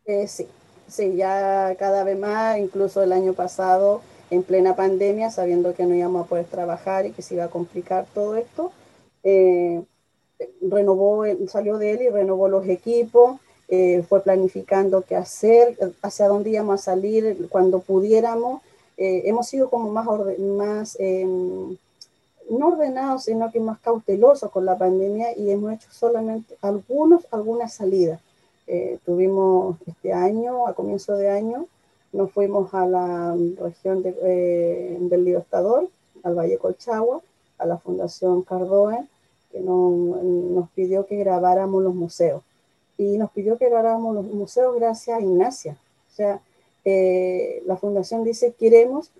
Eh, 0.06 0.28
sí, 0.28 0.46
sí, 0.86 1.16
ya 1.16 1.74
cada 1.80 2.04
vez 2.04 2.16
más, 2.16 2.58
incluso 2.58 3.02
el 3.02 3.12
año 3.12 3.32
pasado, 3.32 4.02
en 4.30 4.44
plena 4.44 4.76
pandemia, 4.76 5.32
sabiendo 5.32 5.74
que 5.74 5.84
no 5.84 5.96
íbamos 5.96 6.26
a 6.26 6.28
poder 6.28 6.44
trabajar 6.44 7.06
y 7.06 7.10
que 7.10 7.22
se 7.22 7.34
iba 7.34 7.44
a 7.44 7.50
complicar 7.50 8.06
todo 8.14 8.36
esto, 8.36 8.70
eh, 9.24 9.82
renovó, 10.60 11.24
salió 11.48 11.76
de 11.78 11.90
él 11.90 12.02
y 12.02 12.08
renovó 12.10 12.48
los 12.48 12.68
equipos, 12.68 13.40
eh, 13.66 14.04
fue 14.08 14.22
planificando 14.22 15.02
qué 15.02 15.16
hacer, 15.16 15.76
hacia 16.02 16.28
dónde 16.28 16.50
íbamos 16.50 16.80
a 16.80 16.84
salir 16.84 17.48
cuando 17.48 17.80
pudiéramos. 17.80 18.62
Eh, 18.96 19.22
hemos 19.24 19.48
sido 19.48 19.70
como 19.70 19.90
más, 19.90 20.06
más 20.38 20.96
em, 21.00 21.76
no 22.50 22.68
ordenados, 22.68 23.24
sino 23.24 23.50
que 23.50 23.60
más 23.60 23.80
cautelosos 23.80 24.50
con 24.50 24.64
la 24.64 24.78
pandemia 24.78 25.36
y 25.36 25.50
hemos 25.50 25.72
hecho 25.72 25.88
solamente 25.90 26.56
algunos, 26.60 27.26
algunas 27.30 27.74
salidas. 27.74 28.20
Eh, 28.66 28.98
tuvimos 29.04 29.76
este 29.86 30.12
año, 30.12 30.66
a 30.66 30.74
comienzo 30.74 31.14
de 31.16 31.28
año, 31.28 31.66
nos 32.12 32.30
fuimos 32.30 32.72
a 32.74 32.86
la 32.86 33.36
región 33.58 34.02
del 34.02 35.24
Libertador, 35.24 35.88
al 36.22 36.34
Valle 36.34 36.58
Colchagua, 36.58 37.20
a 37.58 37.66
la 37.66 37.78
Fundación 37.78 38.42
Cardoe, 38.42 39.06
que 39.50 39.60
nos 39.60 40.68
pidió 40.70 41.06
que 41.06 41.16
grabáramos 41.16 41.82
los 41.82 41.94
museos 41.94 42.42
y 42.96 43.18
nos 43.18 43.30
pidió 43.30 43.58
que 43.58 43.68
grabáramos 43.68 44.14
los 44.14 44.26
museos 44.26 44.74
gracias 44.76 45.18
a 45.18 45.20
Ignacia. 45.20 45.76
O 46.12 46.16
sea, 46.16 46.40
eh, 46.84 47.62
la 47.66 47.76
fundación 47.76 48.24
dice, 48.24 48.54
queremos 48.58 49.10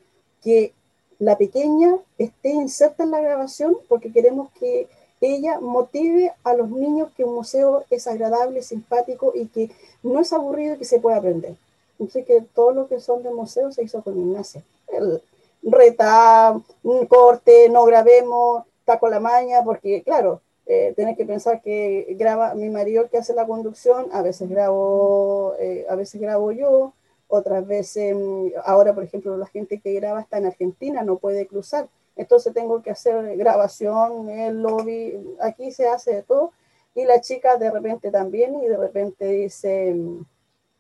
que 0.43 0.73
la 1.19 1.39
pequeña 1.39 1.97
esté 2.19 2.51
inserta 2.51 3.05
en 3.05 3.11
la 3.11 3.21
grabación 3.21 3.77
porque 3.89 4.13
queremos 4.13 4.51
que 4.59 4.89
ella 5.21 5.59
motive 5.61 6.33
a 6.43 6.55
los 6.55 6.69
niños 6.69 7.11
que 7.17 7.25
un 7.25 7.35
museo 7.35 7.85
es 7.91 8.07
agradable, 8.07 8.63
simpático 8.63 9.33
y 9.35 9.47
que 9.47 9.71
no 10.03 10.21
es 10.21 10.33
aburrido 10.33 10.75
y 10.75 10.79
que 10.79 10.85
se 10.85 11.01
puede 11.01 11.17
aprender. 11.17 11.55
Entonces 11.99 12.27
que 12.27 12.43
todo 12.55 12.73
lo 12.73 12.89
que 12.89 13.01
son 13.01 13.23
de 13.23 13.31
museo 13.31 13.73
se 13.73 13.85
hizo 13.85 14.03
con 14.03 14.19
Ignacia. 14.19 14.63
El 14.89 15.23
reta, 15.63 16.61
corte, 17.09 17.69
no 17.71 17.85
grabemos, 17.85 18.65
taco 18.85 19.09
la 19.09 19.21
maña, 19.21 19.63
porque 19.65 20.03
claro, 20.03 20.41
eh, 20.67 20.93
tienes 20.97 21.17
que 21.17 21.25
pensar 21.25 21.63
que 21.63 22.15
graba 22.19 22.55
mi 22.55 22.69
marido 22.69 23.09
que 23.09 23.19
hace 23.19 23.35
la 23.35 23.47
conducción, 23.47 24.09
a 24.13 24.23
veces 24.23 24.49
grabo, 24.49 25.55
eh, 25.59 25.87
a 25.89 25.95
veces 25.95 26.21
grabo 26.21 26.53
yo, 26.53 26.93
otras 27.35 27.67
veces, 27.67 28.15
mm, 28.15 28.49
ahora 28.65 28.95
por 28.95 29.05
ejemplo 29.05 29.37
la 29.37 29.47
gente 29.47 29.81
que 29.81 29.93
graba 29.95 30.21
está 30.21 30.39
en 30.39 30.47
Argentina, 30.47 31.03
no 31.03 31.19
puede 31.19 31.47
cruzar, 31.47 31.89
entonces 32.17 32.53
tengo 32.55 32.83
que 32.83 32.91
hacer 32.91 33.37
grabación, 33.37 34.29
el 34.31 34.63
lobby, 34.63 35.37
aquí 35.41 35.73
se 35.73 35.89
hace 35.89 36.15
de 36.15 36.23
todo, 36.23 36.53
y 36.95 37.05
la 37.05 37.21
chica 37.21 37.57
de 37.57 37.71
repente 37.71 38.11
también, 38.11 38.55
y 38.63 38.69
de 38.69 38.77
repente 38.77 39.27
dice, 39.27 39.95
mm, 39.95 40.25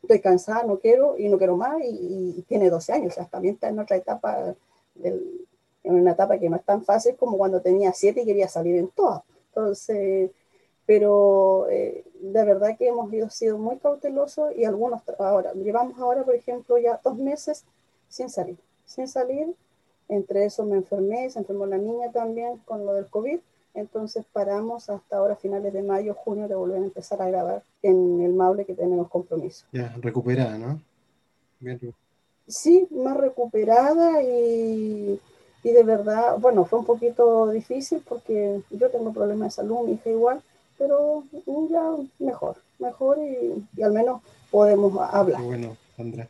estoy 0.02 0.20
cansada, 0.20 0.64
no 0.64 0.78
quiero, 0.78 1.16
y 1.18 1.28
no 1.28 1.38
quiero 1.38 1.56
más, 1.56 1.80
y, 1.82 2.44
tiene 2.48 2.70
12 2.70 2.92
años, 2.92 3.12
o 3.12 3.16
sea, 3.16 3.26
también 3.26 3.54
está 3.54 3.68
en 3.68 3.78
otra 3.78 3.96
etapa, 3.96 4.54
del, 4.94 5.46
en 5.82 5.94
una 5.94 6.12
etapa 6.12 6.38
que 6.38 6.48
no 6.48 6.56
es 6.56 6.64
tan 6.64 6.82
fácil 6.84 7.16
como 7.16 7.36
cuando 7.36 7.60
tenía 7.60 7.92
7 7.92 8.22
y 8.22 8.24
quería 8.24 8.48
salir 8.48 8.76
en 8.76 8.88
todas. 8.88 9.22
Entonces, 9.48 10.30
pero 10.86 11.68
eh, 11.70 12.04
de 12.32 12.44
verdad 12.44 12.76
que 12.78 12.88
hemos 12.88 13.10
sido 13.34 13.58
muy 13.58 13.76
cautelosos 13.78 14.54
y 14.56 14.64
algunos 14.64 15.02
ahora, 15.18 15.52
llevamos 15.54 15.98
ahora, 15.98 16.22
por 16.22 16.34
ejemplo, 16.34 16.78
ya 16.78 17.00
dos 17.02 17.16
meses 17.16 17.64
sin 18.08 18.30
salir, 18.30 18.56
sin 18.86 19.08
salir. 19.08 19.54
Entre 20.08 20.44
eso 20.44 20.64
me 20.64 20.76
enfermé, 20.76 21.30
se 21.30 21.38
enfermó 21.38 21.66
la 21.66 21.78
niña 21.78 22.12
también 22.12 22.58
con 22.64 22.84
lo 22.84 22.94
del 22.94 23.06
COVID. 23.06 23.38
Entonces 23.74 24.24
paramos 24.32 24.88
hasta 24.90 25.16
ahora, 25.16 25.34
finales 25.34 25.72
de 25.72 25.82
mayo, 25.82 26.14
junio, 26.14 26.46
de 26.46 26.54
volver 26.54 26.80
a 26.80 26.84
empezar 26.84 27.20
a 27.22 27.28
grabar 27.28 27.62
en 27.82 28.20
el 28.20 28.32
Maule 28.32 28.64
que 28.64 28.74
tenemos 28.74 29.08
compromiso. 29.08 29.66
Ya, 29.72 29.94
recuperada, 30.00 30.58
¿no? 30.58 30.80
Bien. 31.58 31.80
Sí, 32.46 32.86
más 32.90 33.16
recuperada 33.16 34.22
y 34.22 35.18
y 35.64 35.72
de 35.72 35.82
verdad, 35.82 36.36
bueno, 36.38 36.66
fue 36.66 36.78
un 36.78 36.84
poquito 36.84 37.48
difícil 37.48 38.02
porque 38.06 38.60
yo 38.70 38.90
tengo 38.90 39.12
problemas 39.14 39.48
de 39.48 39.62
salud, 39.62 39.86
mi 39.86 39.92
hija 39.92 40.10
igual, 40.10 40.42
pero 40.78 41.24
ya 41.70 41.82
mejor, 42.18 42.56
mejor 42.78 43.18
y, 43.18 43.82
al 43.82 43.92
menos 43.92 44.22
podemos 44.50 44.96
hablar. 45.12 45.42
Bueno, 45.42 45.76
Sandra. 45.96 46.28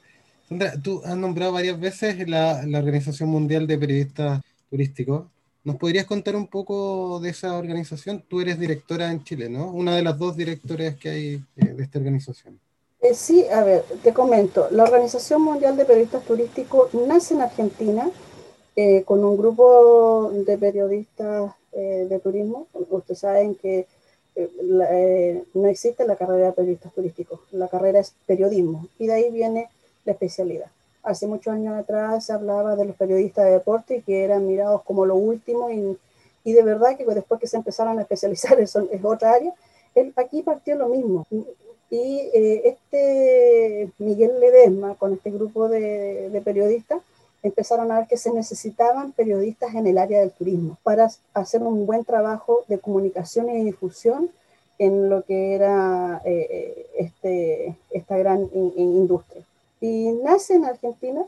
Sandra, 0.49 0.75
tú 0.83 1.03
has 1.05 1.17
nombrado 1.17 1.53
varias 1.53 1.79
veces 1.79 2.29
la, 2.29 2.65
la 2.67 2.79
Organización 2.79 3.29
Mundial 3.29 3.67
de 3.67 3.79
Periodistas 3.79 4.41
Turísticos. 4.71 5.27
¿Nos 5.65 5.77
podrías 5.77 6.05
contar 6.05 6.37
un 6.37 6.47
poco 6.47 7.21
de 7.21 7.31
esa 7.31 7.57
organización? 7.57 8.23
Tú 8.29 8.41
eres 8.43 8.59
directora 8.59 9.11
en 9.11 9.25
Chile, 9.25 9.49
¿no? 9.49 9.71
Una 9.71 9.97
de 9.97 10.03
las 10.03 10.19
dos 10.19 10.37
directores 10.37 10.97
que 10.97 11.09
hay 11.09 11.35
eh, 11.57 11.65
de 11.75 11.83
esta 11.83 11.99
organización. 11.99 12.61
Eh, 13.01 13.15
sí, 13.15 13.47
a 13.49 13.63
ver, 13.63 13.85
te 14.03 14.15
comento. 14.15 14.69
La 14.71 14.85
Organización 14.85 15.43
Mundial 15.43 15.77
de 15.77 15.85
Periodistas 15.85 16.25
Turísticos 16.25 16.93
nace 16.95 17.35
en 17.35 17.43
Argentina 17.43 18.11
eh, 18.77 19.05
con 19.05 19.23
un 19.23 19.37
grupo 19.37 20.33
de 20.33 20.59
periodistas 20.59 21.53
eh, 21.73 22.07
de 22.09 22.19
turismo. 22.19 22.67
Ustedes 22.73 23.21
saben 23.21 23.57
que 23.57 23.87
eh, 24.37 25.45
no 25.55 25.69
existe 25.69 26.07
la 26.07 26.17
carrera 26.17 26.47
de 26.47 26.53
periodistas 26.53 26.93
turísticos, 26.93 27.41
la 27.53 27.69
carrera 27.69 28.01
es 28.01 28.15
periodismo 28.27 28.89
y 28.99 29.07
de 29.07 29.15
ahí 29.15 29.31
viene 29.31 29.69
la 30.05 30.13
especialidad. 30.13 30.67
Hace 31.03 31.27
muchos 31.27 31.53
años 31.53 31.75
atrás 31.77 32.27
se 32.27 32.33
hablaba 32.33 32.77
de 32.77 32.87
los 32.87 32.97
periodistas 32.97 33.45
de 33.45 33.53
deporte 33.53 33.97
y 33.97 34.03
que 34.03 34.25
eran 34.25 34.47
mirados 34.47 34.83
como 34.83 35.07
lo 35.07 35.17
último 35.17 35.71
y, 35.71 35.99
y 36.45 36.53
de 36.53 36.63
verdad 36.63 36.97
que 36.97 37.05
después 37.05 37.41
que 37.41 37.47
se 37.47 37.57
empezaron 37.57 37.99
a 37.99 38.03
especializar 38.03 38.59
eso 38.61 38.89
es 38.91 39.05
otra 39.05 39.33
área. 39.33 39.53
aquí 40.17 40.43
partió 40.43 40.77
lo 40.77 40.89
mismo. 40.89 41.27
Y 41.91 42.29
este 42.65 43.91
Miguel 43.99 44.41
Ledesma, 44.41 44.97
con 44.97 45.13
este 45.13 45.31
grupo 45.31 45.69
de 45.69 46.43
periodistas, 46.45 47.01
empezaron 47.45 47.93
a 47.93 47.99
ver 47.99 48.09
que 48.09 48.17
se 48.17 48.33
necesitaban 48.33 49.13
periodistas 49.13 49.75
en 49.75 49.87
el 49.87 49.99
área 49.99 50.19
del 50.19 50.33
turismo 50.33 50.77
para 50.83 51.09
hacer 51.35 51.63
un 51.63 51.87
buen 51.87 52.05
trabajo 52.05 52.65
de 52.67 52.79
comunicación 52.79 53.49
y 53.51 53.65
difusión 53.65 54.31
en 54.79 55.09
lo 55.09 55.23
que 55.23 55.55
era 55.55 56.21
eh, 56.25 56.49
eh, 56.51 56.87
este, 56.99 57.77
esta 57.91 58.19
gran 58.19 58.49
industria. 58.53 59.45
Y 59.81 60.11
nace 60.25 60.55
en 60.55 60.65
Argentina 60.65 61.23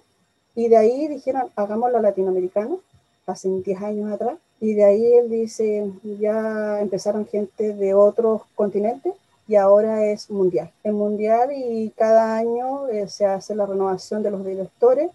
y 0.55 0.69
de 0.69 0.77
ahí 0.77 1.07
dijeron, 1.07 1.51
hagámoslo 1.55 2.01
latinoamericano, 2.01 2.81
hace 3.27 3.49
10 3.49 3.83
años 3.83 4.13
atrás, 4.13 4.39
Y 4.59 4.73
de 4.73 4.85
ahí 4.85 5.13
él 5.13 5.29
dice, 5.29 5.91
ya 6.19 6.81
empezaron 6.81 7.27
gente 7.27 7.75
de 7.75 7.93
otros 7.93 8.43
continentes 8.55 9.13
y 9.47 9.57
ahora 9.57 10.07
es 10.07 10.31
mundial. 10.31 10.71
Es 10.83 10.93
mundial 10.93 11.51
y 11.55 11.91
cada 11.91 12.37
año 12.37 12.89
eh, 12.89 13.07
se 13.09 13.27
hace 13.27 13.55
la 13.55 13.67
renovación 13.67 14.23
de 14.23 14.31
los 14.31 14.45
directores, 14.45 15.11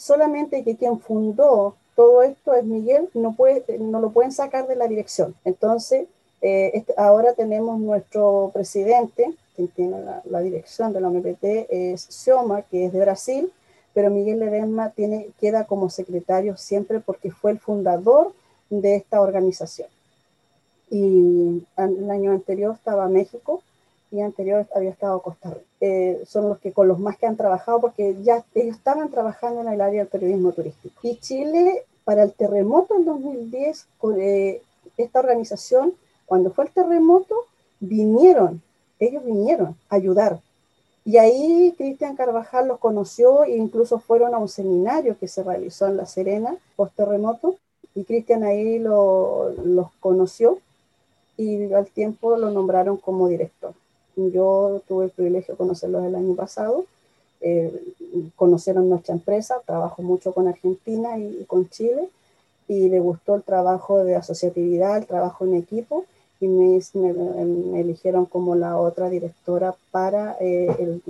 solamente 0.00 0.64
que 0.64 0.76
quien 0.76 0.98
fundó 0.98 1.76
todo 1.94 2.22
esto 2.22 2.54
es 2.54 2.64
Miguel, 2.64 3.10
no, 3.12 3.34
puede, 3.34 3.78
no 3.78 4.00
lo 4.00 4.10
pueden 4.10 4.32
sacar 4.32 4.66
de 4.66 4.74
la 4.74 4.88
dirección. 4.88 5.34
Entonces, 5.44 6.06
eh, 6.40 6.70
este, 6.72 6.94
ahora 6.96 7.34
tenemos 7.34 7.78
nuestro 7.78 8.50
presidente, 8.54 9.34
quien 9.54 9.68
tiene 9.68 9.98
la, 10.24 10.40
dirección 10.40 10.94
de 10.94 11.02
la 11.02 11.10
MPT, 11.10 11.66
es 11.68 12.06
Xioma, 12.08 12.62
que 12.62 12.86
es 12.86 12.92
de 12.92 13.00
Brasil, 13.00 13.52
pero 13.92 14.10
Miguel 14.10 14.40
Ledesma 14.40 14.90
tiene, 14.90 15.28
queda 15.38 15.66
como 15.66 15.90
secretario 15.90 16.56
siempre 16.56 17.00
porque 17.00 17.30
fue 17.30 17.50
el 17.50 17.58
fundador 17.58 18.32
de 18.70 18.96
esta 18.96 19.20
organización. 19.20 19.88
Y 20.88 21.66
el 21.76 22.10
año 22.10 22.32
anterior 22.32 22.74
estaba 22.74 23.06
México 23.08 23.62
y 24.10 24.20
anterior 24.20 24.66
había 24.74 24.90
estado 24.90 25.20
Costa 25.22 25.50
Rica. 25.50 25.66
Eh, 25.80 26.22
son 26.26 26.48
los 26.48 26.58
que 26.58 26.72
con 26.72 26.88
los 26.88 26.98
más 26.98 27.16
que 27.16 27.26
han 27.26 27.36
trabajado 27.36 27.80
porque 27.80 28.16
ya 28.22 28.44
ellos 28.54 28.76
estaban 28.76 29.10
trabajando 29.10 29.60
en 29.60 29.68
el 29.68 29.80
área 29.80 30.00
del 30.00 30.08
periodismo 30.08 30.52
turístico. 30.52 30.94
Y 31.02 31.16
Chile, 31.16 31.84
para 32.04 32.24
el 32.24 32.32
terremoto 32.32 32.96
en 32.96 33.04
2010, 33.04 33.86
con, 33.98 34.20
eh, 34.20 34.62
esta 34.96 35.20
organización, 35.20 35.94
cuando 36.26 36.50
fue 36.50 36.64
el 36.64 36.70
terremoto, 36.70 37.34
vinieron, 37.80 38.62
ellos 38.98 39.24
vinieron 39.24 39.76
a 39.88 39.96
ayudar. 39.96 40.40
Y 41.04 41.16
ahí 41.16 41.74
Cristian 41.78 42.16
Carvajal 42.16 42.68
los 42.68 42.78
conoció 42.78 43.44
e 43.44 43.56
incluso 43.56 43.98
fueron 43.98 44.34
a 44.34 44.38
un 44.38 44.48
seminario 44.48 45.16
que 45.18 45.28
se 45.28 45.42
realizó 45.42 45.86
en 45.86 45.96
La 45.96 46.06
Serena 46.06 46.54
post 46.76 46.94
terremoto 46.94 47.56
y 47.94 48.04
Cristian 48.04 48.44
ahí 48.44 48.78
lo, 48.78 49.50
los 49.64 49.88
conoció 50.00 50.58
y 51.36 51.72
al 51.72 51.86
tiempo 51.86 52.36
lo 52.36 52.50
nombraron 52.50 52.98
como 52.98 53.28
director. 53.28 53.72
Yo 54.16 54.82
tuve 54.88 55.06
el 55.06 55.10
privilegio 55.10 55.54
de 55.54 55.58
conocerlos 55.58 56.04
el 56.04 56.14
año 56.14 56.34
pasado, 56.34 56.84
eh, 57.40 57.72
conocieron 58.36 58.88
nuestra 58.88 59.14
empresa, 59.14 59.62
trabajo 59.64 60.02
mucho 60.02 60.32
con 60.32 60.46
Argentina 60.46 61.18
y, 61.18 61.44
con 61.46 61.68
Chile 61.70 62.08
y 62.68 62.88
le 62.88 63.00
gustó 63.00 63.34
el 63.34 63.42
trabajo 63.42 64.04
de 64.04 64.14
asociatividad, 64.14 64.98
el 64.98 65.06
trabajo 65.06 65.44
en 65.46 65.54
equipo 65.54 66.04
y 66.38 66.48
me, 66.48 66.80
me, 66.94 67.80
eligieron 67.80 68.26
como 68.26 68.54
la 68.56 68.76
otra 68.76 69.08
directora 69.08 69.74
para 69.90 70.36
eh, 70.40 70.74
el 70.78 71.02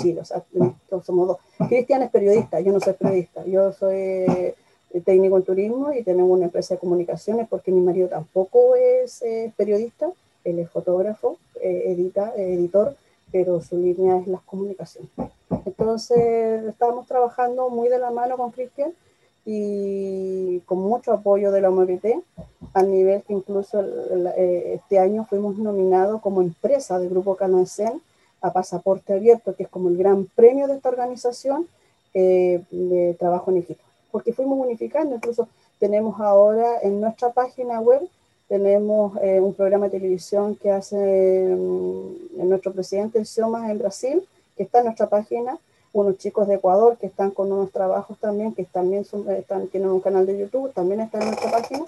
Chile. 0.00 0.20
O 0.20 0.24
sea, 0.24 0.42
somos 1.04 1.28
dos. 1.28 1.38
Cristian 1.68 2.02
es 2.02 2.10
periodista, 2.10 2.60
yo 2.60 2.72
no 2.72 2.80
soy 2.80 2.94
periodista, 2.94 3.44
yo 3.44 3.72
soy 3.72 4.54
técnico 5.04 5.36
en 5.36 5.42
turismo 5.42 5.92
y 5.92 6.02
tenemos 6.02 6.30
una 6.30 6.46
empresa 6.46 6.74
de 6.74 6.80
comunicaciones 6.80 7.48
porque 7.48 7.72
mi 7.72 7.80
marido 7.80 8.08
tampoco 8.08 8.76
es 8.76 9.22
periodista, 9.56 10.10
él 10.44 10.58
es 10.58 10.70
fotógrafo, 10.70 11.38
eh, 11.60 11.84
edita, 11.86 12.32
editor, 12.36 12.96
pero 13.30 13.60
su 13.60 13.76
línea 13.76 14.18
es 14.18 14.26
las 14.26 14.42
comunicaciones. 14.42 15.10
Entonces 15.64 16.64
estábamos 16.64 17.06
trabajando 17.06 17.68
muy 17.70 17.88
de 17.88 17.98
la 17.98 18.10
mano 18.10 18.36
con 18.36 18.50
Cristian 18.50 18.92
y 19.44 20.60
con 20.60 20.78
mucho 20.78 21.12
apoyo 21.12 21.50
de 21.50 21.60
la 21.60 21.70
OMPT, 21.70 22.06
al 22.74 22.90
nivel 22.90 23.22
que 23.22 23.32
incluso 23.32 23.80
eh, 23.80 24.74
este 24.74 24.98
año 24.98 25.24
fuimos 25.24 25.56
nominados 25.58 26.20
como 26.20 26.42
empresa 26.42 26.98
del 26.98 27.10
Grupo 27.10 27.36
Canacen 27.36 28.00
a 28.40 28.52
Pasaporte 28.52 29.14
Abierto, 29.14 29.54
que 29.54 29.64
es 29.64 29.68
como 29.68 29.88
el 29.88 29.96
gran 29.96 30.26
premio 30.36 30.66
de 30.66 30.74
esta 30.74 30.88
organización 30.88 31.66
eh, 32.14 32.62
de 32.70 33.14
trabajo 33.18 33.50
en 33.50 33.58
equipo 33.58 33.82
porque 34.12 34.32
fuimos 34.32 34.60
unificando, 34.60 35.16
incluso 35.16 35.48
tenemos 35.80 36.20
ahora 36.20 36.80
en 36.82 37.00
nuestra 37.00 37.30
página 37.30 37.80
web, 37.80 38.02
tenemos 38.52 39.16
eh, 39.22 39.40
un 39.40 39.54
programa 39.54 39.86
de 39.86 39.98
televisión 39.98 40.56
que 40.56 40.70
hace 40.70 40.94
mm, 41.56 42.46
nuestro 42.46 42.70
presidente 42.70 43.24
Xioma 43.24 43.70
en 43.70 43.78
Brasil, 43.78 44.22
que 44.58 44.64
está 44.64 44.80
en 44.80 44.84
nuestra 44.84 45.08
página, 45.08 45.56
unos 45.94 46.18
chicos 46.18 46.46
de 46.46 46.56
Ecuador 46.56 46.98
que 46.98 47.06
están 47.06 47.30
con 47.30 47.50
unos 47.50 47.70
trabajos 47.70 48.18
también, 48.18 48.52
que 48.52 48.64
también 48.64 49.06
son, 49.06 49.30
están, 49.30 49.68
tienen 49.68 49.88
un 49.88 50.00
canal 50.00 50.26
de 50.26 50.38
YouTube, 50.38 50.70
también 50.74 51.00
está 51.00 51.18
en 51.20 51.28
nuestra 51.28 51.50
página, 51.50 51.84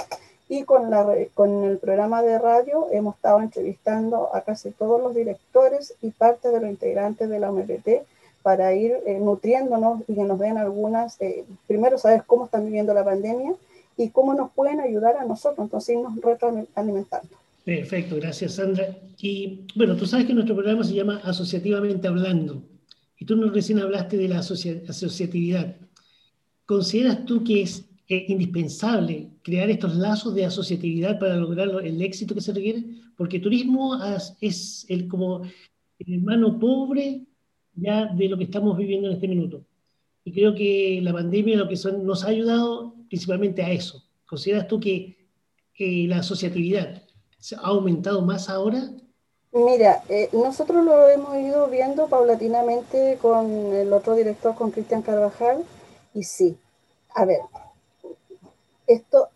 y 0.48 0.62
con, 0.62 0.90
la, 0.90 1.06
con 1.34 1.64
el 1.64 1.76
programa 1.76 2.22
de 2.22 2.38
radio 2.38 2.88
hemos 2.92 3.16
estado 3.16 3.42
entrevistando 3.42 4.34
a 4.34 4.40
casi 4.40 4.70
todos 4.70 5.02
los 5.02 5.14
directores 5.14 5.92
y 6.00 6.12
parte 6.12 6.48
de 6.48 6.60
los 6.60 6.70
integrantes 6.70 7.28
de 7.28 7.40
la 7.40 7.52
MPT 7.52 8.06
para 8.42 8.72
ir 8.72 8.96
eh, 9.04 9.18
nutriéndonos 9.20 10.00
y 10.08 10.14
que 10.14 10.22
nos 10.22 10.38
den 10.38 10.56
algunas, 10.56 11.20
eh, 11.20 11.44
primero 11.66 11.98
saber 11.98 12.24
cómo 12.26 12.46
están 12.46 12.64
viviendo 12.64 12.94
la 12.94 13.04
pandemia 13.04 13.52
y 13.96 14.10
cómo 14.10 14.34
nos 14.34 14.52
pueden 14.52 14.80
ayudar 14.80 15.16
a 15.16 15.24
nosotros, 15.24 15.66
entonces 15.66 15.96
irnos 15.96 16.16
retroalimentando. 16.20 17.28
Perfecto, 17.64 18.16
gracias 18.16 18.54
Sandra. 18.54 18.96
Y 19.18 19.60
bueno, 19.74 19.96
tú 19.96 20.06
sabes 20.06 20.26
que 20.26 20.34
nuestro 20.34 20.54
programa 20.54 20.84
se 20.84 20.94
llama 20.94 21.20
Asociativamente 21.24 22.08
Hablando 22.08 22.62
y 23.18 23.24
tú 23.24 23.36
nos 23.36 23.54
recién 23.54 23.78
hablaste 23.78 24.16
de 24.16 24.28
la 24.28 24.38
asociatividad. 24.38 25.76
¿Consideras 26.66 27.24
tú 27.24 27.42
que 27.42 27.62
es 27.62 27.84
eh, 28.08 28.26
indispensable 28.28 29.30
crear 29.42 29.70
estos 29.70 29.96
lazos 29.96 30.34
de 30.34 30.44
asociatividad 30.44 31.18
para 31.18 31.36
lograr 31.36 31.68
el 31.84 32.02
éxito 32.02 32.34
que 32.34 32.40
se 32.40 32.52
requiere? 32.52 32.84
Porque 33.16 33.40
turismo 33.40 33.98
es 34.40 34.84
el, 34.88 35.08
como 35.08 35.42
el 35.98 36.14
hermano 36.14 36.58
pobre 36.58 37.22
ya 37.76 38.06
de 38.06 38.28
lo 38.28 38.36
que 38.36 38.44
estamos 38.44 38.76
viviendo 38.76 39.08
en 39.08 39.14
este 39.14 39.28
minuto. 39.28 39.64
Y 40.24 40.32
creo 40.32 40.54
que 40.54 41.00
la 41.02 41.12
pandemia 41.12 41.56
lo 41.56 41.68
que 41.68 41.76
son, 41.76 42.04
nos 42.06 42.24
ha 42.24 42.28
ayudado 42.28 42.93
principalmente 43.14 43.62
a 43.62 43.70
eso. 43.70 44.02
¿Consideras 44.26 44.66
tú 44.66 44.80
que 44.80 45.16
la 46.08 46.18
asociatividad 46.18 47.00
ha 47.56 47.66
aumentado 47.68 48.22
más 48.22 48.48
ahora? 48.48 48.90
Mira, 49.52 50.02
eh, 50.08 50.28
nosotros 50.32 50.84
lo 50.84 51.08
hemos 51.08 51.36
ido 51.36 51.68
viendo 51.68 52.08
paulatinamente 52.08 53.18
con 53.22 53.72
el 53.72 53.92
otro 53.92 54.16
director, 54.16 54.56
con 54.56 54.72
Cristian 54.72 55.02
Carvajal, 55.02 55.64
y 56.12 56.24
sí, 56.24 56.56
a 57.14 57.24
ver, 57.24 57.38
esto, 58.88 59.28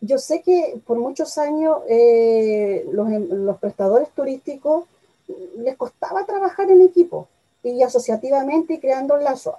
yo 0.00 0.18
sé 0.18 0.42
que 0.42 0.80
por 0.86 0.96
muchos 0.96 1.38
años 1.38 1.78
eh, 1.88 2.86
los, 2.92 3.10
los 3.10 3.58
prestadores 3.58 4.10
turísticos 4.10 4.84
les 5.58 5.76
costaba 5.76 6.24
trabajar 6.24 6.70
en 6.70 6.82
equipo 6.82 7.26
y 7.62 7.82
asociativamente 7.82 8.74
y 8.74 8.80
creando 8.80 9.16
lazos. 9.16 9.54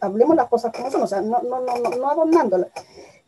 hablemos 0.00 0.36
las 0.36 0.48
cosas 0.48 0.72
como 0.74 0.90
son, 0.90 1.02
o 1.02 1.06
sea, 1.06 1.20
no, 1.20 1.40
no, 1.42 1.60
no, 1.60 1.76
no 1.76 2.10
adornándolas. 2.10 2.68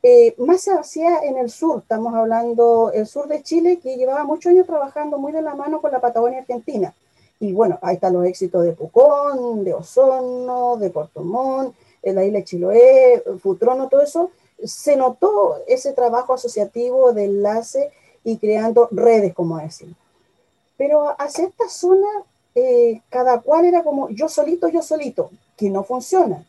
Eh, 0.04 0.34
más 0.38 0.62
se 0.62 0.72
hacía 0.72 1.20
en 1.22 1.38
el 1.38 1.48
sur, 1.48 1.78
estamos 1.82 2.12
hablando 2.14 2.90
el 2.92 3.06
sur 3.06 3.28
de 3.28 3.42
Chile, 3.42 3.78
que 3.80 3.96
llevaba 3.96 4.24
muchos 4.24 4.50
años 4.50 4.66
trabajando 4.66 5.16
muy 5.16 5.30
de 5.30 5.42
la 5.42 5.54
mano 5.54 5.80
con 5.80 5.92
la 5.92 6.00
Patagonia 6.00 6.40
Argentina. 6.40 6.92
Y 7.38 7.52
bueno, 7.52 7.78
ahí 7.82 7.94
están 7.94 8.12
los 8.12 8.24
éxitos 8.24 8.64
de 8.64 8.72
Pucón, 8.72 9.64
de 9.64 9.74
Osorno, 9.74 10.76
de 10.76 10.90
Puerto 10.90 11.22
Montt, 11.22 11.74
la 12.02 12.24
isla 12.24 12.38
de 12.38 12.44
Chiloé, 12.44 13.24
Futrono, 13.40 13.88
todo 13.88 14.02
eso. 14.02 14.30
Se 14.64 14.96
notó 14.96 15.56
ese 15.66 15.92
trabajo 15.92 16.34
asociativo 16.34 17.12
de 17.12 17.24
enlace 17.24 17.90
y 18.24 18.38
creando 18.38 18.88
redes, 18.90 19.34
como 19.34 19.58
decimos. 19.58 19.96
Pero 20.76 21.14
hacia 21.18 21.46
esta 21.46 21.68
zona, 21.68 22.08
eh, 22.54 23.00
cada 23.08 23.40
cual 23.40 23.64
era 23.64 23.82
como 23.82 24.08
yo 24.10 24.28
solito, 24.28 24.68
yo 24.68 24.82
solito, 24.82 25.30
que 25.56 25.70
no 25.70 25.84
funciona. 25.84 26.44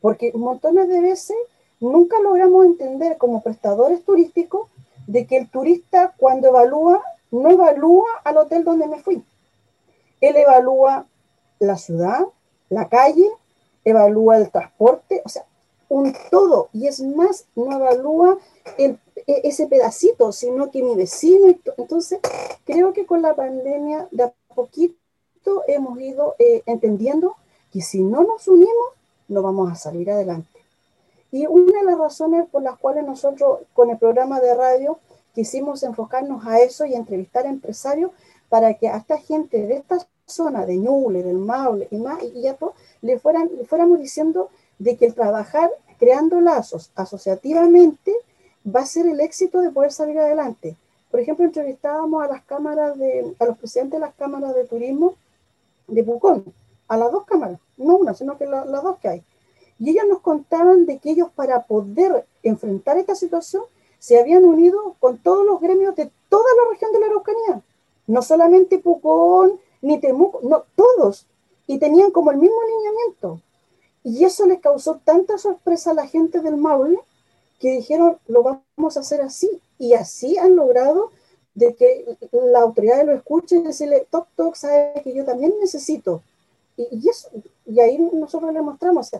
Porque 0.00 0.32
montones 0.34 0.88
de 0.88 1.00
veces 1.00 1.36
nunca 1.80 2.20
logramos 2.20 2.66
entender 2.66 3.16
como 3.16 3.42
prestadores 3.42 4.04
turísticos 4.04 4.68
de 5.06 5.26
que 5.26 5.38
el 5.38 5.48
turista 5.48 6.14
cuando 6.16 6.48
evalúa, 6.48 7.02
no 7.30 7.50
evalúa 7.50 8.08
al 8.24 8.36
hotel 8.38 8.64
donde 8.64 8.86
me 8.86 9.00
fui. 9.00 9.22
Él 10.20 10.36
evalúa 10.36 11.06
la 11.58 11.76
ciudad, 11.76 12.26
la 12.68 12.88
calle, 12.88 13.30
evalúa 13.84 14.38
el 14.38 14.50
transporte, 14.50 15.22
o 15.24 15.28
sea, 15.28 15.44
un 15.88 16.14
todo. 16.30 16.68
Y 16.72 16.86
es 16.86 17.00
más, 17.00 17.46
no 17.54 17.72
evalúa 17.72 18.38
e, 18.76 18.96
ese 19.26 19.66
pedacito, 19.66 20.32
sino 20.32 20.70
que 20.70 20.82
mi 20.82 20.96
vecino. 20.96 21.54
Entonces, 21.76 22.18
creo 22.64 22.92
que 22.92 23.06
con 23.06 23.22
la 23.22 23.34
pandemia 23.34 24.08
de 24.10 24.24
a 24.24 24.32
poquito 24.54 24.96
hemos 25.66 26.00
ido 26.00 26.34
eh, 26.38 26.62
entendiendo 26.66 27.36
que 27.72 27.82
si 27.82 28.02
no 28.02 28.22
nos 28.22 28.48
unimos, 28.48 28.88
no 29.28 29.42
vamos 29.42 29.70
a 29.70 29.74
salir 29.74 30.10
adelante. 30.10 30.48
Y 31.32 31.46
una 31.46 31.80
de 31.80 31.84
las 31.84 31.98
razones 31.98 32.48
por 32.48 32.62
las 32.62 32.78
cuales 32.78 33.04
nosotros 33.04 33.60
con 33.74 33.90
el 33.90 33.98
programa 33.98 34.40
de 34.40 34.54
radio 34.54 34.98
quisimos 35.34 35.82
enfocarnos 35.82 36.46
a 36.46 36.60
eso 36.60 36.86
y 36.86 36.94
entrevistar 36.94 37.46
a 37.46 37.50
empresarios 37.50 38.10
para 38.48 38.74
que 38.74 38.88
a 38.88 38.96
esta 38.96 39.18
gente 39.18 39.66
de 39.66 39.74
esta 39.74 39.98
zona 40.26 40.64
de 40.64 40.76
Ñuble, 40.76 41.22
del 41.22 41.38
Maule 41.38 41.88
y 41.90 41.98
más, 41.98 42.18
le, 43.02 43.18
fueran, 43.18 43.50
le 43.56 43.64
fuéramos 43.64 44.00
diciendo 44.00 44.50
de 44.78 44.96
que 44.96 45.06
el 45.06 45.14
trabajar 45.14 45.70
creando 45.98 46.40
lazos 46.40 46.90
asociativamente 46.94 48.14
va 48.66 48.80
a 48.80 48.86
ser 48.86 49.06
el 49.06 49.20
éxito 49.20 49.60
de 49.60 49.70
poder 49.70 49.92
salir 49.92 50.18
adelante. 50.18 50.76
Por 51.10 51.20
ejemplo, 51.20 51.44
entrevistábamos 51.44 52.22
a 52.22 52.28
las 52.28 52.42
cámaras 52.44 52.98
de, 52.98 53.34
a 53.38 53.44
los 53.44 53.58
presidentes 53.58 54.00
de 54.00 54.06
las 54.06 54.14
cámaras 54.14 54.54
de 54.54 54.64
turismo 54.64 55.14
de 55.86 56.04
Pucón, 56.04 56.52
a 56.88 56.96
las 56.96 57.12
dos 57.12 57.24
cámaras, 57.24 57.58
no 57.76 57.96
una, 57.96 58.14
sino 58.14 58.38
que 58.38 58.46
las 58.46 58.82
dos 58.82 58.98
que 58.98 59.08
hay. 59.08 59.24
Y 59.78 59.90
ellos 59.90 60.04
nos 60.08 60.20
contaban 60.20 60.86
de 60.86 60.98
que 60.98 61.10
ellos 61.10 61.28
para 61.34 61.62
poder 61.64 62.26
enfrentar 62.42 62.96
esta 62.98 63.14
situación 63.14 63.62
se 63.98 64.18
habían 64.18 64.44
unido 64.44 64.96
con 65.00 65.18
todos 65.18 65.44
los 65.44 65.60
gremios 65.60 65.96
de 65.96 66.10
toda 66.28 66.44
la 66.56 66.70
región 66.70 66.92
de 66.92 67.00
la 67.00 67.06
Araucanía, 67.06 67.62
no 68.06 68.22
solamente 68.22 68.78
Pucón 68.78 69.60
ni 69.82 69.98
Temuco, 69.98 70.40
no, 70.42 70.64
todos, 70.74 71.26
y 71.66 71.78
tenían 71.78 72.10
como 72.10 72.30
el 72.30 72.38
mismo 72.38 72.56
alineamiento. 72.60 73.40
Y 74.02 74.24
eso 74.24 74.46
les 74.46 74.60
causó 74.60 75.00
tanta 75.04 75.36
sorpresa 75.38 75.90
a 75.90 75.94
la 75.94 76.06
gente 76.06 76.40
del 76.40 76.56
Maule 76.56 77.00
que 77.58 77.72
dijeron, 77.72 78.18
lo 78.28 78.42
vamos 78.42 78.96
a 78.96 79.00
hacer 79.00 79.20
así. 79.20 79.60
Y 79.78 79.94
así 79.94 80.38
han 80.38 80.56
logrado 80.56 81.10
de 81.56 81.74
que 81.74 82.16
la 82.32 82.60
autoridad 82.60 83.04
lo 83.04 83.14
escuche 83.14 83.56
y 83.56 83.62
decirle, 83.62 84.06
toc, 84.10 84.28
toc, 84.36 84.54
sabe 84.54 85.00
que 85.02 85.14
yo 85.14 85.24
también 85.24 85.54
necesito. 85.58 86.22
Y, 86.76 87.08
eso, 87.08 87.30
y 87.64 87.80
ahí 87.80 87.98
nosotros 88.12 88.52
le 88.52 88.60
mostramos, 88.60 89.10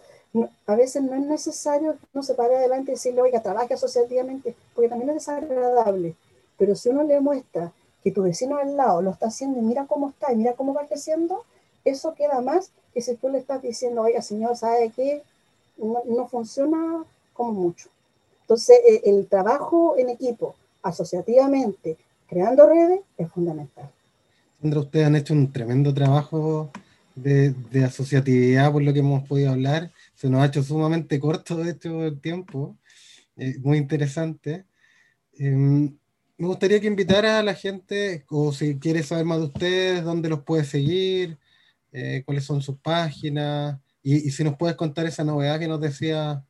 a 0.66 0.76
veces 0.76 1.03
no 1.03 1.14
es 1.14 1.22
necesario 1.22 1.95
que 1.95 2.07
uno 2.12 2.22
se 2.22 2.34
pare 2.34 2.55
adelante 2.55 2.93
y 2.93 2.95
decirle, 2.95 3.22
oiga, 3.22 3.43
trabaje 3.43 3.72
asociativamente, 3.72 4.55
porque 4.74 4.91
también 4.91 5.09
es 5.11 5.16
desagradable. 5.16 6.14
Pero 6.59 6.76
si 6.76 6.91
uno 6.91 7.03
le 7.05 7.20
muestra 7.20 7.72
que 8.05 8.11
tu 8.11 8.22
vecino 8.22 8.59
al 8.59 8.76
lado 8.76 9.01
lo 9.01 9.11
está 9.11 9.28
haciendo 9.28 9.59
y 9.59 9.62
mira 9.62 9.87
cómo 9.87 10.11
está 10.11 10.30
y 10.30 10.37
mira 10.37 10.53
cómo 10.53 10.74
va 10.74 10.87
creciendo, 10.87 11.43
eso 11.87 12.14
queda 12.14 12.43
más 12.43 12.70
que 12.93 13.01
si 13.01 13.14
tú 13.14 13.30
le 13.30 13.39
estás 13.39 13.62
diciendo, 13.62 14.03
oiga, 14.03 14.20
señor, 14.20 14.59
¿sabe 14.59 14.93
qué? 14.95 15.22
No, 15.78 16.03
no 16.05 16.28
funciona 16.28 17.03
como 17.32 17.53
mucho. 17.53 17.89
Entonces, 18.43 18.78
e, 18.87 19.03
el 19.07 19.26
trabajo 19.26 19.97
en 19.97 20.11
equipo, 20.11 20.55
asociativamente, 20.82 21.97
creando 22.29 22.68
redes, 22.68 23.01
es 23.16 23.31
fundamental. 23.31 23.91
Sandra, 24.61 24.81
ustedes 24.81 25.07
han 25.07 25.16
hecho 25.16 25.35
un 25.35 25.53
tremendo 25.53 25.93
trabajo 25.93 26.70
de, 27.14 27.55
asociatividad, 27.85 28.72
por 28.72 28.83
lo 28.83 28.93
que 28.93 29.01
hemos 29.01 29.27
podido 29.27 29.53
hablar. 29.53 29.91
Se 30.14 30.29
nos 30.29 30.43
ha 30.43 30.47
hecho 30.47 30.62
sumamente 30.62 31.18
corto, 31.20 31.57
de 31.57 31.72
hecho, 31.72 32.05
el 32.05 32.20
tiempo. 32.20 32.77
Eh, 33.37 33.57
muy 33.61 33.79
interesante. 33.79 34.64
Em, 35.39 35.97
me 36.39 36.47
gustaría 36.47 36.81
que 36.81 36.87
invitara 36.87 37.39
a 37.39 37.43
la 37.43 37.55
gente, 37.55 38.24
o 38.31 38.53
si 38.53 38.79
quiere 38.79 39.03
saber 39.03 39.24
más 39.24 39.39
de 39.39 39.45
ustedes, 39.47 40.05
dónde 40.05 40.29
los 40.29 40.43
puede 40.43 40.64
seguir, 40.64 41.39
eh, 41.93 42.22
cuáles 42.24 42.45
son 42.45 42.62
sus 42.62 42.79
páginas, 42.79 43.79
y, 44.03 44.29
y, 44.29 44.31
si 44.31 44.45
nos 44.45 44.57
puedes 44.57 44.77
contar 44.77 45.07
esa 45.07 45.24
novedad 45.24 45.59
que 45.59 45.68
nos 45.68 45.81
decía 45.81 46.45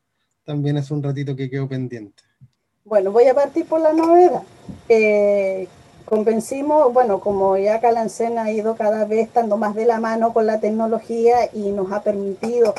también 0.45 0.77
hace 0.77 0.95
un 0.95 1.03
ratito 1.03 1.37
que 1.37 1.51
quedó 1.51 1.69
pendiente. 1.69 2.23
Bueno, 2.87 3.11
voy 3.11 3.27
a 3.27 3.35
partir 3.35 3.67
por 3.67 3.81
la 3.81 3.93
novedad. 3.93 4.45
Eh, 4.89 5.67
convencimos, 6.05 6.93
bueno, 6.93 7.19
como 7.19 7.57
ya 7.57 7.81
Calancena 7.81 8.45
ha 8.45 8.53
ido 8.53 8.77
cada 8.77 9.05
vez 9.05 9.27
estando 9.27 9.57
más 9.57 9.75
de 9.75 9.87
la 9.87 9.99
mano 9.99 10.33
con 10.33 10.47
la 10.47 10.61
tecnología 10.61 11.51
y 11.53 11.73
nos 11.73 11.91
ha 11.91 12.05
permitido 12.05 12.75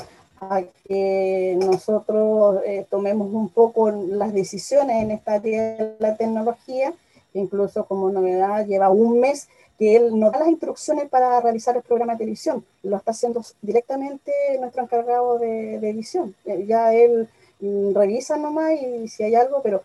que 0.85 1.59
nosotros 1.59 2.61
eh, 2.65 2.85
tomemos 2.89 3.33
un 3.33 3.49
poco 3.49 3.91
las 3.91 4.33
decisiones 4.33 5.03
en 5.03 5.11
esta 5.11 5.33
área 5.33 5.73
de 5.73 5.95
la 5.99 6.15
tecnología, 6.15 6.93
incluso 7.33 7.85
como 7.85 8.09
novedad 8.09 8.65
lleva 8.65 8.89
un 8.89 9.19
mes 9.19 9.49
que 9.77 9.97
él 9.97 10.17
nos 10.17 10.31
da 10.31 10.39
las 10.39 10.47
instrucciones 10.47 11.09
para 11.09 11.41
realizar 11.41 11.75
el 11.75 11.83
programa 11.83 12.13
de 12.13 12.19
televisión, 12.19 12.63
lo 12.81 12.95
está 12.95 13.11
haciendo 13.11 13.43
directamente 13.61 14.31
nuestro 14.61 14.83
encargado 14.83 15.37
de, 15.37 15.75
edición, 15.75 16.33
ya 16.65 16.93
él 16.93 17.27
mm, 17.59 17.93
revisa 17.93 18.37
nomás 18.37 18.73
y 18.73 19.07
si 19.07 19.23
hay 19.23 19.35
algo, 19.35 19.61
pero 19.61 19.83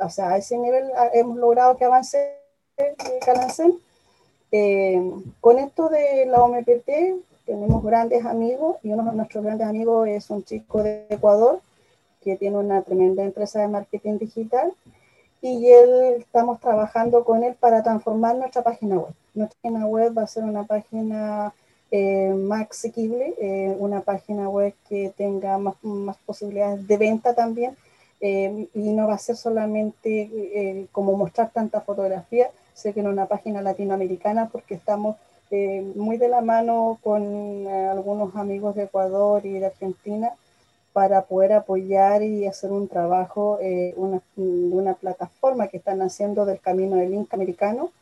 o 0.00 0.10
sea, 0.10 0.30
a 0.30 0.38
ese 0.38 0.56
nivel 0.56 0.90
hemos 1.12 1.36
logrado 1.38 1.76
que 1.76 1.84
avance 1.84 2.36
Calancén. 3.24 3.78
Eh, 4.52 5.12
con 5.40 5.58
esto 5.58 5.88
de 5.88 6.26
la 6.26 6.42
OMPT, 6.42 6.88
tenemos 7.44 7.82
grandes 7.82 8.24
amigos 8.24 8.76
y 8.82 8.92
uno 8.92 9.04
de 9.04 9.16
nuestros 9.16 9.44
grandes 9.44 9.66
amigos 9.66 10.08
es 10.08 10.30
un 10.30 10.44
chico 10.44 10.82
de 10.82 11.06
Ecuador 11.08 11.60
que 12.22 12.36
tiene 12.36 12.56
una 12.58 12.82
tremenda 12.82 13.24
empresa 13.24 13.60
de 13.60 13.68
marketing 13.68 14.18
digital 14.18 14.72
y 15.40 15.68
él 15.70 16.16
estamos 16.18 16.60
trabajando 16.60 17.24
con 17.24 17.42
él 17.42 17.54
para 17.58 17.82
transformar 17.82 18.36
nuestra 18.36 18.62
página 18.62 18.96
web. 18.96 19.14
Nuestra 19.34 19.58
página 19.62 19.86
web 19.86 20.16
va 20.16 20.22
a 20.22 20.26
ser 20.26 20.44
una 20.44 20.64
página 20.64 21.52
eh, 21.90 22.34
más 22.34 22.70
asequible, 22.70 23.34
eh, 23.40 23.74
una 23.78 24.02
página 24.02 24.48
web 24.48 24.74
que 24.88 25.12
tenga 25.16 25.58
más, 25.58 25.76
posibilidades 26.26 26.86
de 26.86 26.96
venta 26.98 27.34
también 27.34 27.76
eh, 28.20 28.68
y 28.74 28.92
no 28.92 29.06
va 29.06 29.14
a 29.14 29.18
ser 29.18 29.36
solamente 29.36 30.30
eh, 30.32 30.86
como 30.92 31.16
mostrar 31.16 31.50
tanta 31.52 31.80
fotografía, 31.80 32.50
sé 32.74 32.92
que 32.92 33.00
en 33.00 33.08
una 33.08 33.26
página 33.26 33.62
latinoamericana 33.62 34.48
porque 34.50 34.74
estamos 34.74 35.16
muy 35.94 36.18
de 36.18 36.28
la 36.28 36.42
mano 36.42 36.98
con 37.02 37.66
algunos 37.66 38.36
amigos 38.36 38.74
de 38.74 38.82
Ecuador 38.82 39.46
y 39.46 39.58
de 39.58 39.64
Argentina 39.64 40.34
para 40.98 41.22
poder 41.22 41.52
apoyar 41.52 42.24
y 42.24 42.46
hacer 42.46 42.72
un 42.72 42.88
trabajo, 42.88 43.58
eh, 43.60 43.94
una, 43.96 44.20
una 44.36 44.94
plataforma 44.94 45.68
que 45.68 45.76
están 45.76 46.02
haciendo 46.02 46.44
del 46.44 46.58
Camino 46.60 46.96
del 46.96 47.14
Inca 47.14 47.36
americano 47.36 47.92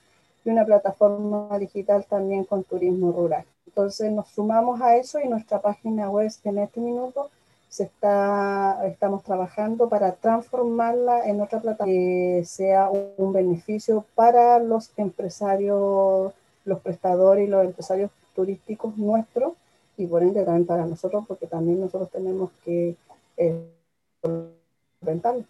y 0.44 0.48
una 0.48 0.64
plataforma 0.64 1.58
digital 1.58 2.06
también 2.06 2.44
con 2.44 2.64
turismo 2.64 3.12
rural. 3.12 3.44
Entonces 3.66 4.10
nos 4.12 4.28
sumamos 4.28 4.80
a 4.80 4.96
eso 4.96 5.20
y 5.20 5.28
nuestra 5.28 5.60
página 5.60 6.08
web 6.10 6.30
en 6.44 6.58
este 6.58 6.80
minuto 6.80 7.30
se 7.68 7.84
está, 7.84 8.80
estamos 8.86 9.22
trabajando 9.22 9.88
para 9.88 10.12
transformarla 10.12 11.26
en 11.26 11.40
otra 11.40 11.60
plataforma 11.60 11.92
que 11.92 12.42
sea 12.46 12.88
un 12.90 13.32
beneficio 13.32 14.04
para 14.14 14.58
los 14.58 14.90
empresarios 14.96 16.32
los 16.64 16.80
prestadores 16.80 17.46
y 17.46 17.50
los 17.50 17.64
empresarios 17.64 18.10
turísticos 18.34 18.96
nuestros 18.98 19.54
y 19.96 20.06
por 20.06 20.22
ende 20.22 20.44
también 20.44 20.66
para 20.66 20.86
nosotros, 20.86 21.24
porque 21.26 21.46
también 21.46 21.80
nosotros 21.80 22.10
tenemos 22.10 22.50
que 22.64 22.96
eh, 23.38 23.66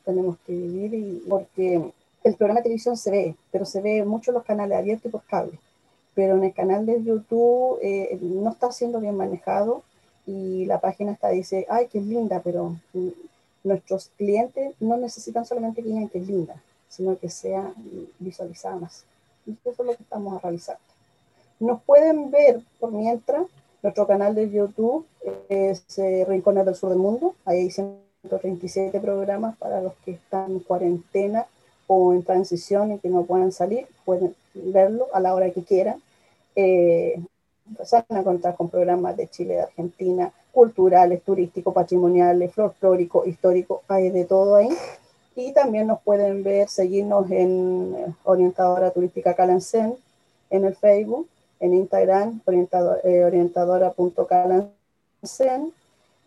tenemos 0.04 0.36
que 0.46 0.52
vivir, 0.52 0.94
y, 0.94 1.24
porque 1.28 1.92
el 2.24 2.34
programa 2.34 2.60
de 2.60 2.64
televisión 2.64 2.96
se 2.96 3.10
ve, 3.10 3.34
pero 3.50 3.64
se 3.64 3.80
ve 3.80 4.04
mucho 4.04 4.32
los 4.32 4.44
canales 4.44 4.78
abiertos 4.78 5.06
y 5.06 5.08
por 5.08 5.22
cable, 5.22 5.58
pero 6.16 6.34
en 6.34 6.44
el 6.44 6.54
canal 6.54 6.86
de 6.86 7.04
YouTube 7.04 7.78
eh, 7.82 8.18
no 8.22 8.50
está 8.50 8.72
siendo 8.72 9.00
bien 9.00 9.16
manejado 9.16 9.82
y 10.26 10.64
la 10.64 10.80
página 10.80 11.12
está 11.12 11.28
dice, 11.28 11.66
ay, 11.68 11.88
qué 11.92 12.00
linda, 12.00 12.40
pero 12.42 12.74
nuestros 13.62 14.10
clientes 14.16 14.74
no 14.80 14.96
necesitan 14.96 15.44
solamente 15.44 15.82
que 15.82 15.88
digan 15.88 16.08
que 16.08 16.18
es 16.18 16.26
linda, 16.26 16.56
sino 16.88 17.18
que 17.18 17.28
sea 17.28 17.70
visualizada 18.18 18.76
más. 18.76 19.04
Y 19.46 19.52
eso 19.64 19.82
es 19.82 19.86
lo 19.86 19.94
que 19.94 20.02
estamos 20.02 20.42
realizando. 20.42 20.80
Nos 21.60 21.82
pueden 21.82 22.30
ver 22.30 22.60
por 22.80 22.92
mientras. 22.92 23.46
Nuestro 23.82 24.06
canal 24.06 24.34
de 24.34 24.50
YouTube 24.50 25.06
es 25.50 25.84
eh, 25.98 26.24
Rincones 26.26 26.64
del 26.64 26.74
Sur 26.74 26.90
del 26.90 26.98
Mundo. 26.98 27.34
Hay 27.44 27.70
137 27.70 28.98
programas 29.00 29.56
para 29.58 29.82
los 29.82 29.92
que 30.04 30.12
están 30.12 30.50
en 30.50 30.60
cuarentena 30.60 31.46
o 31.86 32.14
en 32.14 32.22
transición 32.24 32.92
y 32.92 32.98
que 32.98 33.10
no 33.10 33.24
puedan 33.24 33.52
salir. 33.52 33.86
Pueden 34.04 34.34
verlo 34.54 35.06
a 35.12 35.20
la 35.20 35.34
hora 35.34 35.50
que 35.50 35.62
quieran. 35.62 36.02
Eh, 36.56 37.20
van 37.90 38.04
a 38.08 38.20
encontrar 38.20 38.56
con 38.56 38.68
programas 38.68 39.16
de 39.16 39.28
Chile, 39.28 39.54
de 39.54 39.62
Argentina, 39.62 40.32
culturales, 40.50 41.22
turísticos, 41.22 41.72
patrimoniales, 41.72 42.52
folclóricos, 42.52 43.26
históricos, 43.26 43.80
hay 43.88 44.10
de 44.10 44.24
todo 44.24 44.56
ahí. 44.56 44.68
Y 45.36 45.52
también 45.52 45.86
nos 45.86 46.00
pueden 46.00 46.42
ver, 46.42 46.68
seguirnos 46.68 47.30
en 47.30 48.16
Orientadora 48.24 48.90
Turística 48.90 49.34
Calancén 49.34 49.94
en 50.50 50.64
el 50.64 50.74
Facebook 50.74 51.28
en 51.60 51.74
Instagram, 51.74 52.40
orientador, 52.44 53.00
eh, 53.04 53.22
orientadora.calancen 53.24 55.72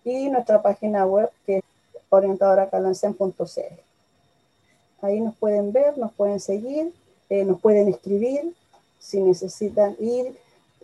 y 0.04 0.30
nuestra 0.30 0.62
página 0.62 1.06
web 1.06 1.30
que 1.46 1.58
es 1.58 1.64
orientadoracalancen.cl. 2.10 3.82
Ahí 5.02 5.22
nos 5.22 5.36
pueden 5.36 5.72
ver, 5.72 5.98
nos 5.98 6.12
pueden 6.14 6.40
seguir, 6.40 6.92
eh, 7.30 7.46
nos 7.46 7.62
pueden 7.62 7.88
escribir 7.88 8.54
si 9.00 9.22
necesitan 9.22 9.96
ir. 10.00 10.36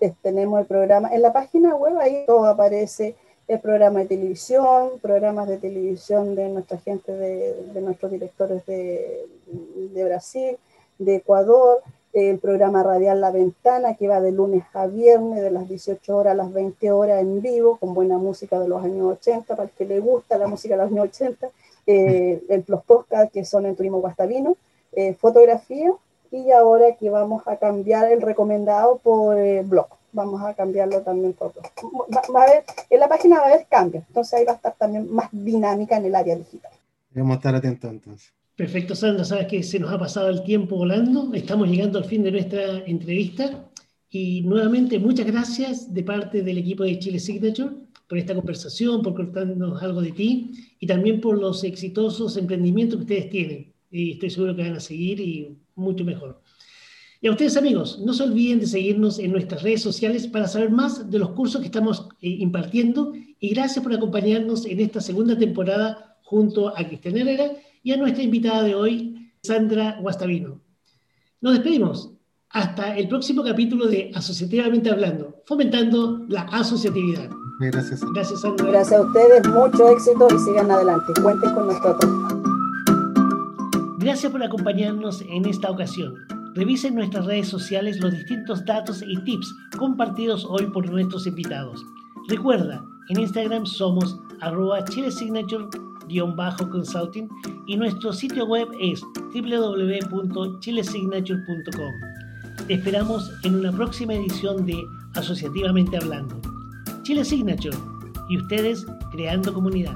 Eh, 0.01 0.13
tenemos 0.21 0.59
el 0.59 0.65
programa. 0.65 1.13
En 1.13 1.21
la 1.21 1.33
página 1.33 1.75
web, 1.75 1.97
ahí 1.99 2.23
todo 2.25 2.45
aparece. 2.45 3.15
El 3.47 3.59
programa 3.59 3.99
de 3.99 4.05
televisión, 4.07 4.99
programas 5.01 5.47
de 5.47 5.57
televisión 5.57 6.33
de 6.33 6.49
nuestra 6.49 6.79
gente, 6.79 7.11
de, 7.11 7.53
de 7.73 7.81
nuestros 7.81 8.11
directores 8.11 8.65
de, 8.65 9.27
de 9.93 10.03
Brasil, 10.03 10.57
de 10.97 11.15
Ecuador, 11.17 11.83
el 12.15 12.39
programa 12.39 12.81
radial 12.81 13.19
La 13.19 13.29
Ventana, 13.29 13.95
que 13.95 14.07
va 14.07 14.21
de 14.21 14.31
lunes 14.31 14.63
a 14.73 14.87
viernes, 14.87 15.41
de 15.41 15.51
las 15.51 15.67
18 15.67 16.15
horas 16.15 16.31
a 16.31 16.35
las 16.35 16.53
20 16.53 16.89
horas 16.93 17.21
en 17.21 17.41
vivo, 17.41 17.75
con 17.77 17.93
buena 17.93 18.17
música 18.17 18.57
de 18.57 18.69
los 18.69 18.81
años 18.81 19.17
80, 19.17 19.53
para 19.53 19.67
el 19.67 19.75
que 19.75 19.83
le 19.83 19.99
gusta 19.99 20.37
la 20.37 20.47
música 20.47 20.75
de 20.75 20.83
los 20.83 20.91
años 20.91 21.09
80, 21.09 21.49
eh, 21.87 22.41
el, 22.47 22.63
los 22.67 22.83
podcasts 22.85 23.33
que 23.33 23.43
son 23.43 23.65
en 23.65 23.75
Turismo 23.75 23.99
Guastavino, 23.99 24.55
eh, 24.93 25.13
fotografía, 25.13 25.93
y 26.35 26.51
ahora 26.51 26.95
que 26.99 27.09
vamos 27.09 27.43
a 27.47 27.55
cambiar 27.57 28.11
el 28.11 28.21
recomendado 28.21 28.97
por 28.97 29.37
eh, 29.39 29.63
blog, 29.63 29.87
vamos 30.11 30.41
a 30.41 30.53
cambiarlo 30.53 31.01
también 31.01 31.31
por 31.33 31.53
blog. 31.53 31.65
Va, 32.35 32.43
a 32.43 32.63
en 32.89 32.99
la 32.99 33.07
página 33.07 33.37
va 33.37 33.43
a 33.43 33.47
haber 33.53 33.67
cambios, 33.67 34.03
entonces 34.09 34.33
ahí 34.33 34.45
va 34.45 34.51
a 34.51 34.55
estar 34.55 34.75
también 34.77 35.09
más 35.13 35.29
dinámica 35.31 35.95
en 35.95 36.05
el 36.05 36.15
área 36.15 36.35
digital. 36.35 36.71
Vamos 37.11 37.31
a 37.31 37.35
estar 37.35 37.55
atentos 37.55 37.89
entonces. 37.89 38.33
Perfecto, 38.55 38.95
Sandra, 38.95 39.23
sabes 39.23 39.47
que 39.47 39.63
se 39.63 39.79
nos 39.79 39.91
ha 39.93 39.97
pasado 39.97 40.29
el 40.29 40.43
tiempo 40.43 40.75
volando, 40.75 41.33
estamos 41.33 41.69
llegando 41.69 41.99
al 41.99 42.05
fin 42.05 42.23
de 42.23 42.31
nuestra 42.31 42.79
entrevista 42.85 43.69
y 44.09 44.41
nuevamente 44.41 44.99
muchas 44.99 45.25
gracias 45.25 45.93
de 45.93 46.03
parte 46.03 46.41
del 46.41 46.57
equipo 46.57 46.83
de 46.83 46.99
Chile 46.99 47.19
Signature 47.19 47.71
por 48.07 48.17
esta 48.17 48.35
conversación, 48.35 49.01
por 49.01 49.15
contarnos 49.15 49.81
algo 49.81 50.01
de 50.01 50.11
ti 50.11 50.51
y 50.79 50.87
también 50.87 51.21
por 51.21 51.37
los 51.37 51.63
exitosos 51.63 52.37
emprendimientos 52.37 52.97
que 52.97 53.03
ustedes 53.03 53.29
tienen. 53.29 53.74
Y 53.91 54.13
estoy 54.13 54.29
seguro 54.29 54.55
que 54.55 54.63
van 54.63 54.75
a 54.75 54.79
seguir 54.79 55.19
y 55.19 55.57
mucho 55.75 56.03
mejor. 56.03 56.41
Y 57.21 57.27
a 57.27 57.31
ustedes 57.31 57.57
amigos, 57.57 57.99
no 58.05 58.13
se 58.13 58.23
olviden 58.23 58.59
de 58.59 58.67
seguirnos 58.67 59.19
en 59.19 59.31
nuestras 59.31 59.63
redes 59.63 59.81
sociales 59.81 60.27
para 60.27 60.47
saber 60.47 60.69
más 60.69 61.09
de 61.09 61.19
los 61.19 61.29
cursos 61.29 61.61
que 61.61 61.67
estamos 61.67 62.07
eh, 62.21 62.29
impartiendo 62.29 63.13
y 63.39 63.49
gracias 63.49 63.83
por 63.83 63.93
acompañarnos 63.93 64.65
en 64.65 64.79
esta 64.79 65.01
segunda 65.01 65.37
temporada 65.37 66.17
junto 66.23 66.69
a 66.69 66.87
Cristian 66.87 67.17
Herrera 67.17 67.51
y 67.83 67.93
a 67.93 67.97
nuestra 67.97 68.23
invitada 68.23 68.63
de 68.63 68.75
hoy, 68.75 69.31
Sandra 69.43 69.97
Guastavino. 70.01 70.61
Nos 71.41 71.53
despedimos. 71.53 72.11
Hasta 72.49 72.95
el 72.95 73.09
próximo 73.09 73.43
capítulo 73.43 73.87
de 73.87 74.11
Asociativamente 74.15 74.89
Hablando, 74.89 75.41
fomentando 75.45 76.25
la 76.29 76.43
asociatividad. 76.43 77.29
Gracias. 77.59 78.01
Gracias, 78.13 78.41
Sandra. 78.41 78.67
Gracias 78.67 78.99
a 78.99 79.01
ustedes, 79.01 79.47
mucho 79.49 79.89
éxito 79.89 80.27
y 80.33 80.39
sigan 80.39 80.71
adelante. 80.71 81.13
Cuenten 81.21 81.53
con 81.53 81.67
nosotros. 81.67 82.34
Gracias 84.05 84.31
por 84.31 84.41
acompañarnos 84.43 85.21
en 85.21 85.47
esta 85.47 85.71
ocasión. 85.71 86.13
Revisen 86.53 86.93
nuestras 86.93 87.25
redes 87.25 87.47
sociales 87.47 87.99
los 87.99 88.11
distintos 88.11 88.63
datos 88.63 89.01
y 89.01 89.17
tips 89.23 89.51
compartidos 89.79 90.45
hoy 90.47 90.67
por 90.67 90.87
nuestros 90.87 91.25
invitados. 91.25 91.83
Recuerda, 92.27 92.85
en 93.09 93.21
Instagram 93.21 93.65
somos 93.65 94.19
arroba 94.41 94.85
chilesignature-consulting 94.85 97.29
y 97.65 97.77
nuestro 97.77 98.13
sitio 98.13 98.45
web 98.45 98.67
es 98.79 99.01
www.chilesignature.com. 99.33 101.93
Te 102.67 102.75
esperamos 102.75 103.31
en 103.41 103.55
una 103.55 103.71
próxima 103.71 104.13
edición 104.13 104.67
de 104.67 104.85
Asociativamente 105.15 105.97
Hablando. 105.97 106.39
Chile 107.01 107.25
Signature 107.25 107.75
y 108.29 108.37
ustedes 108.37 108.85
creando 109.11 109.51
comunidad. 109.51 109.95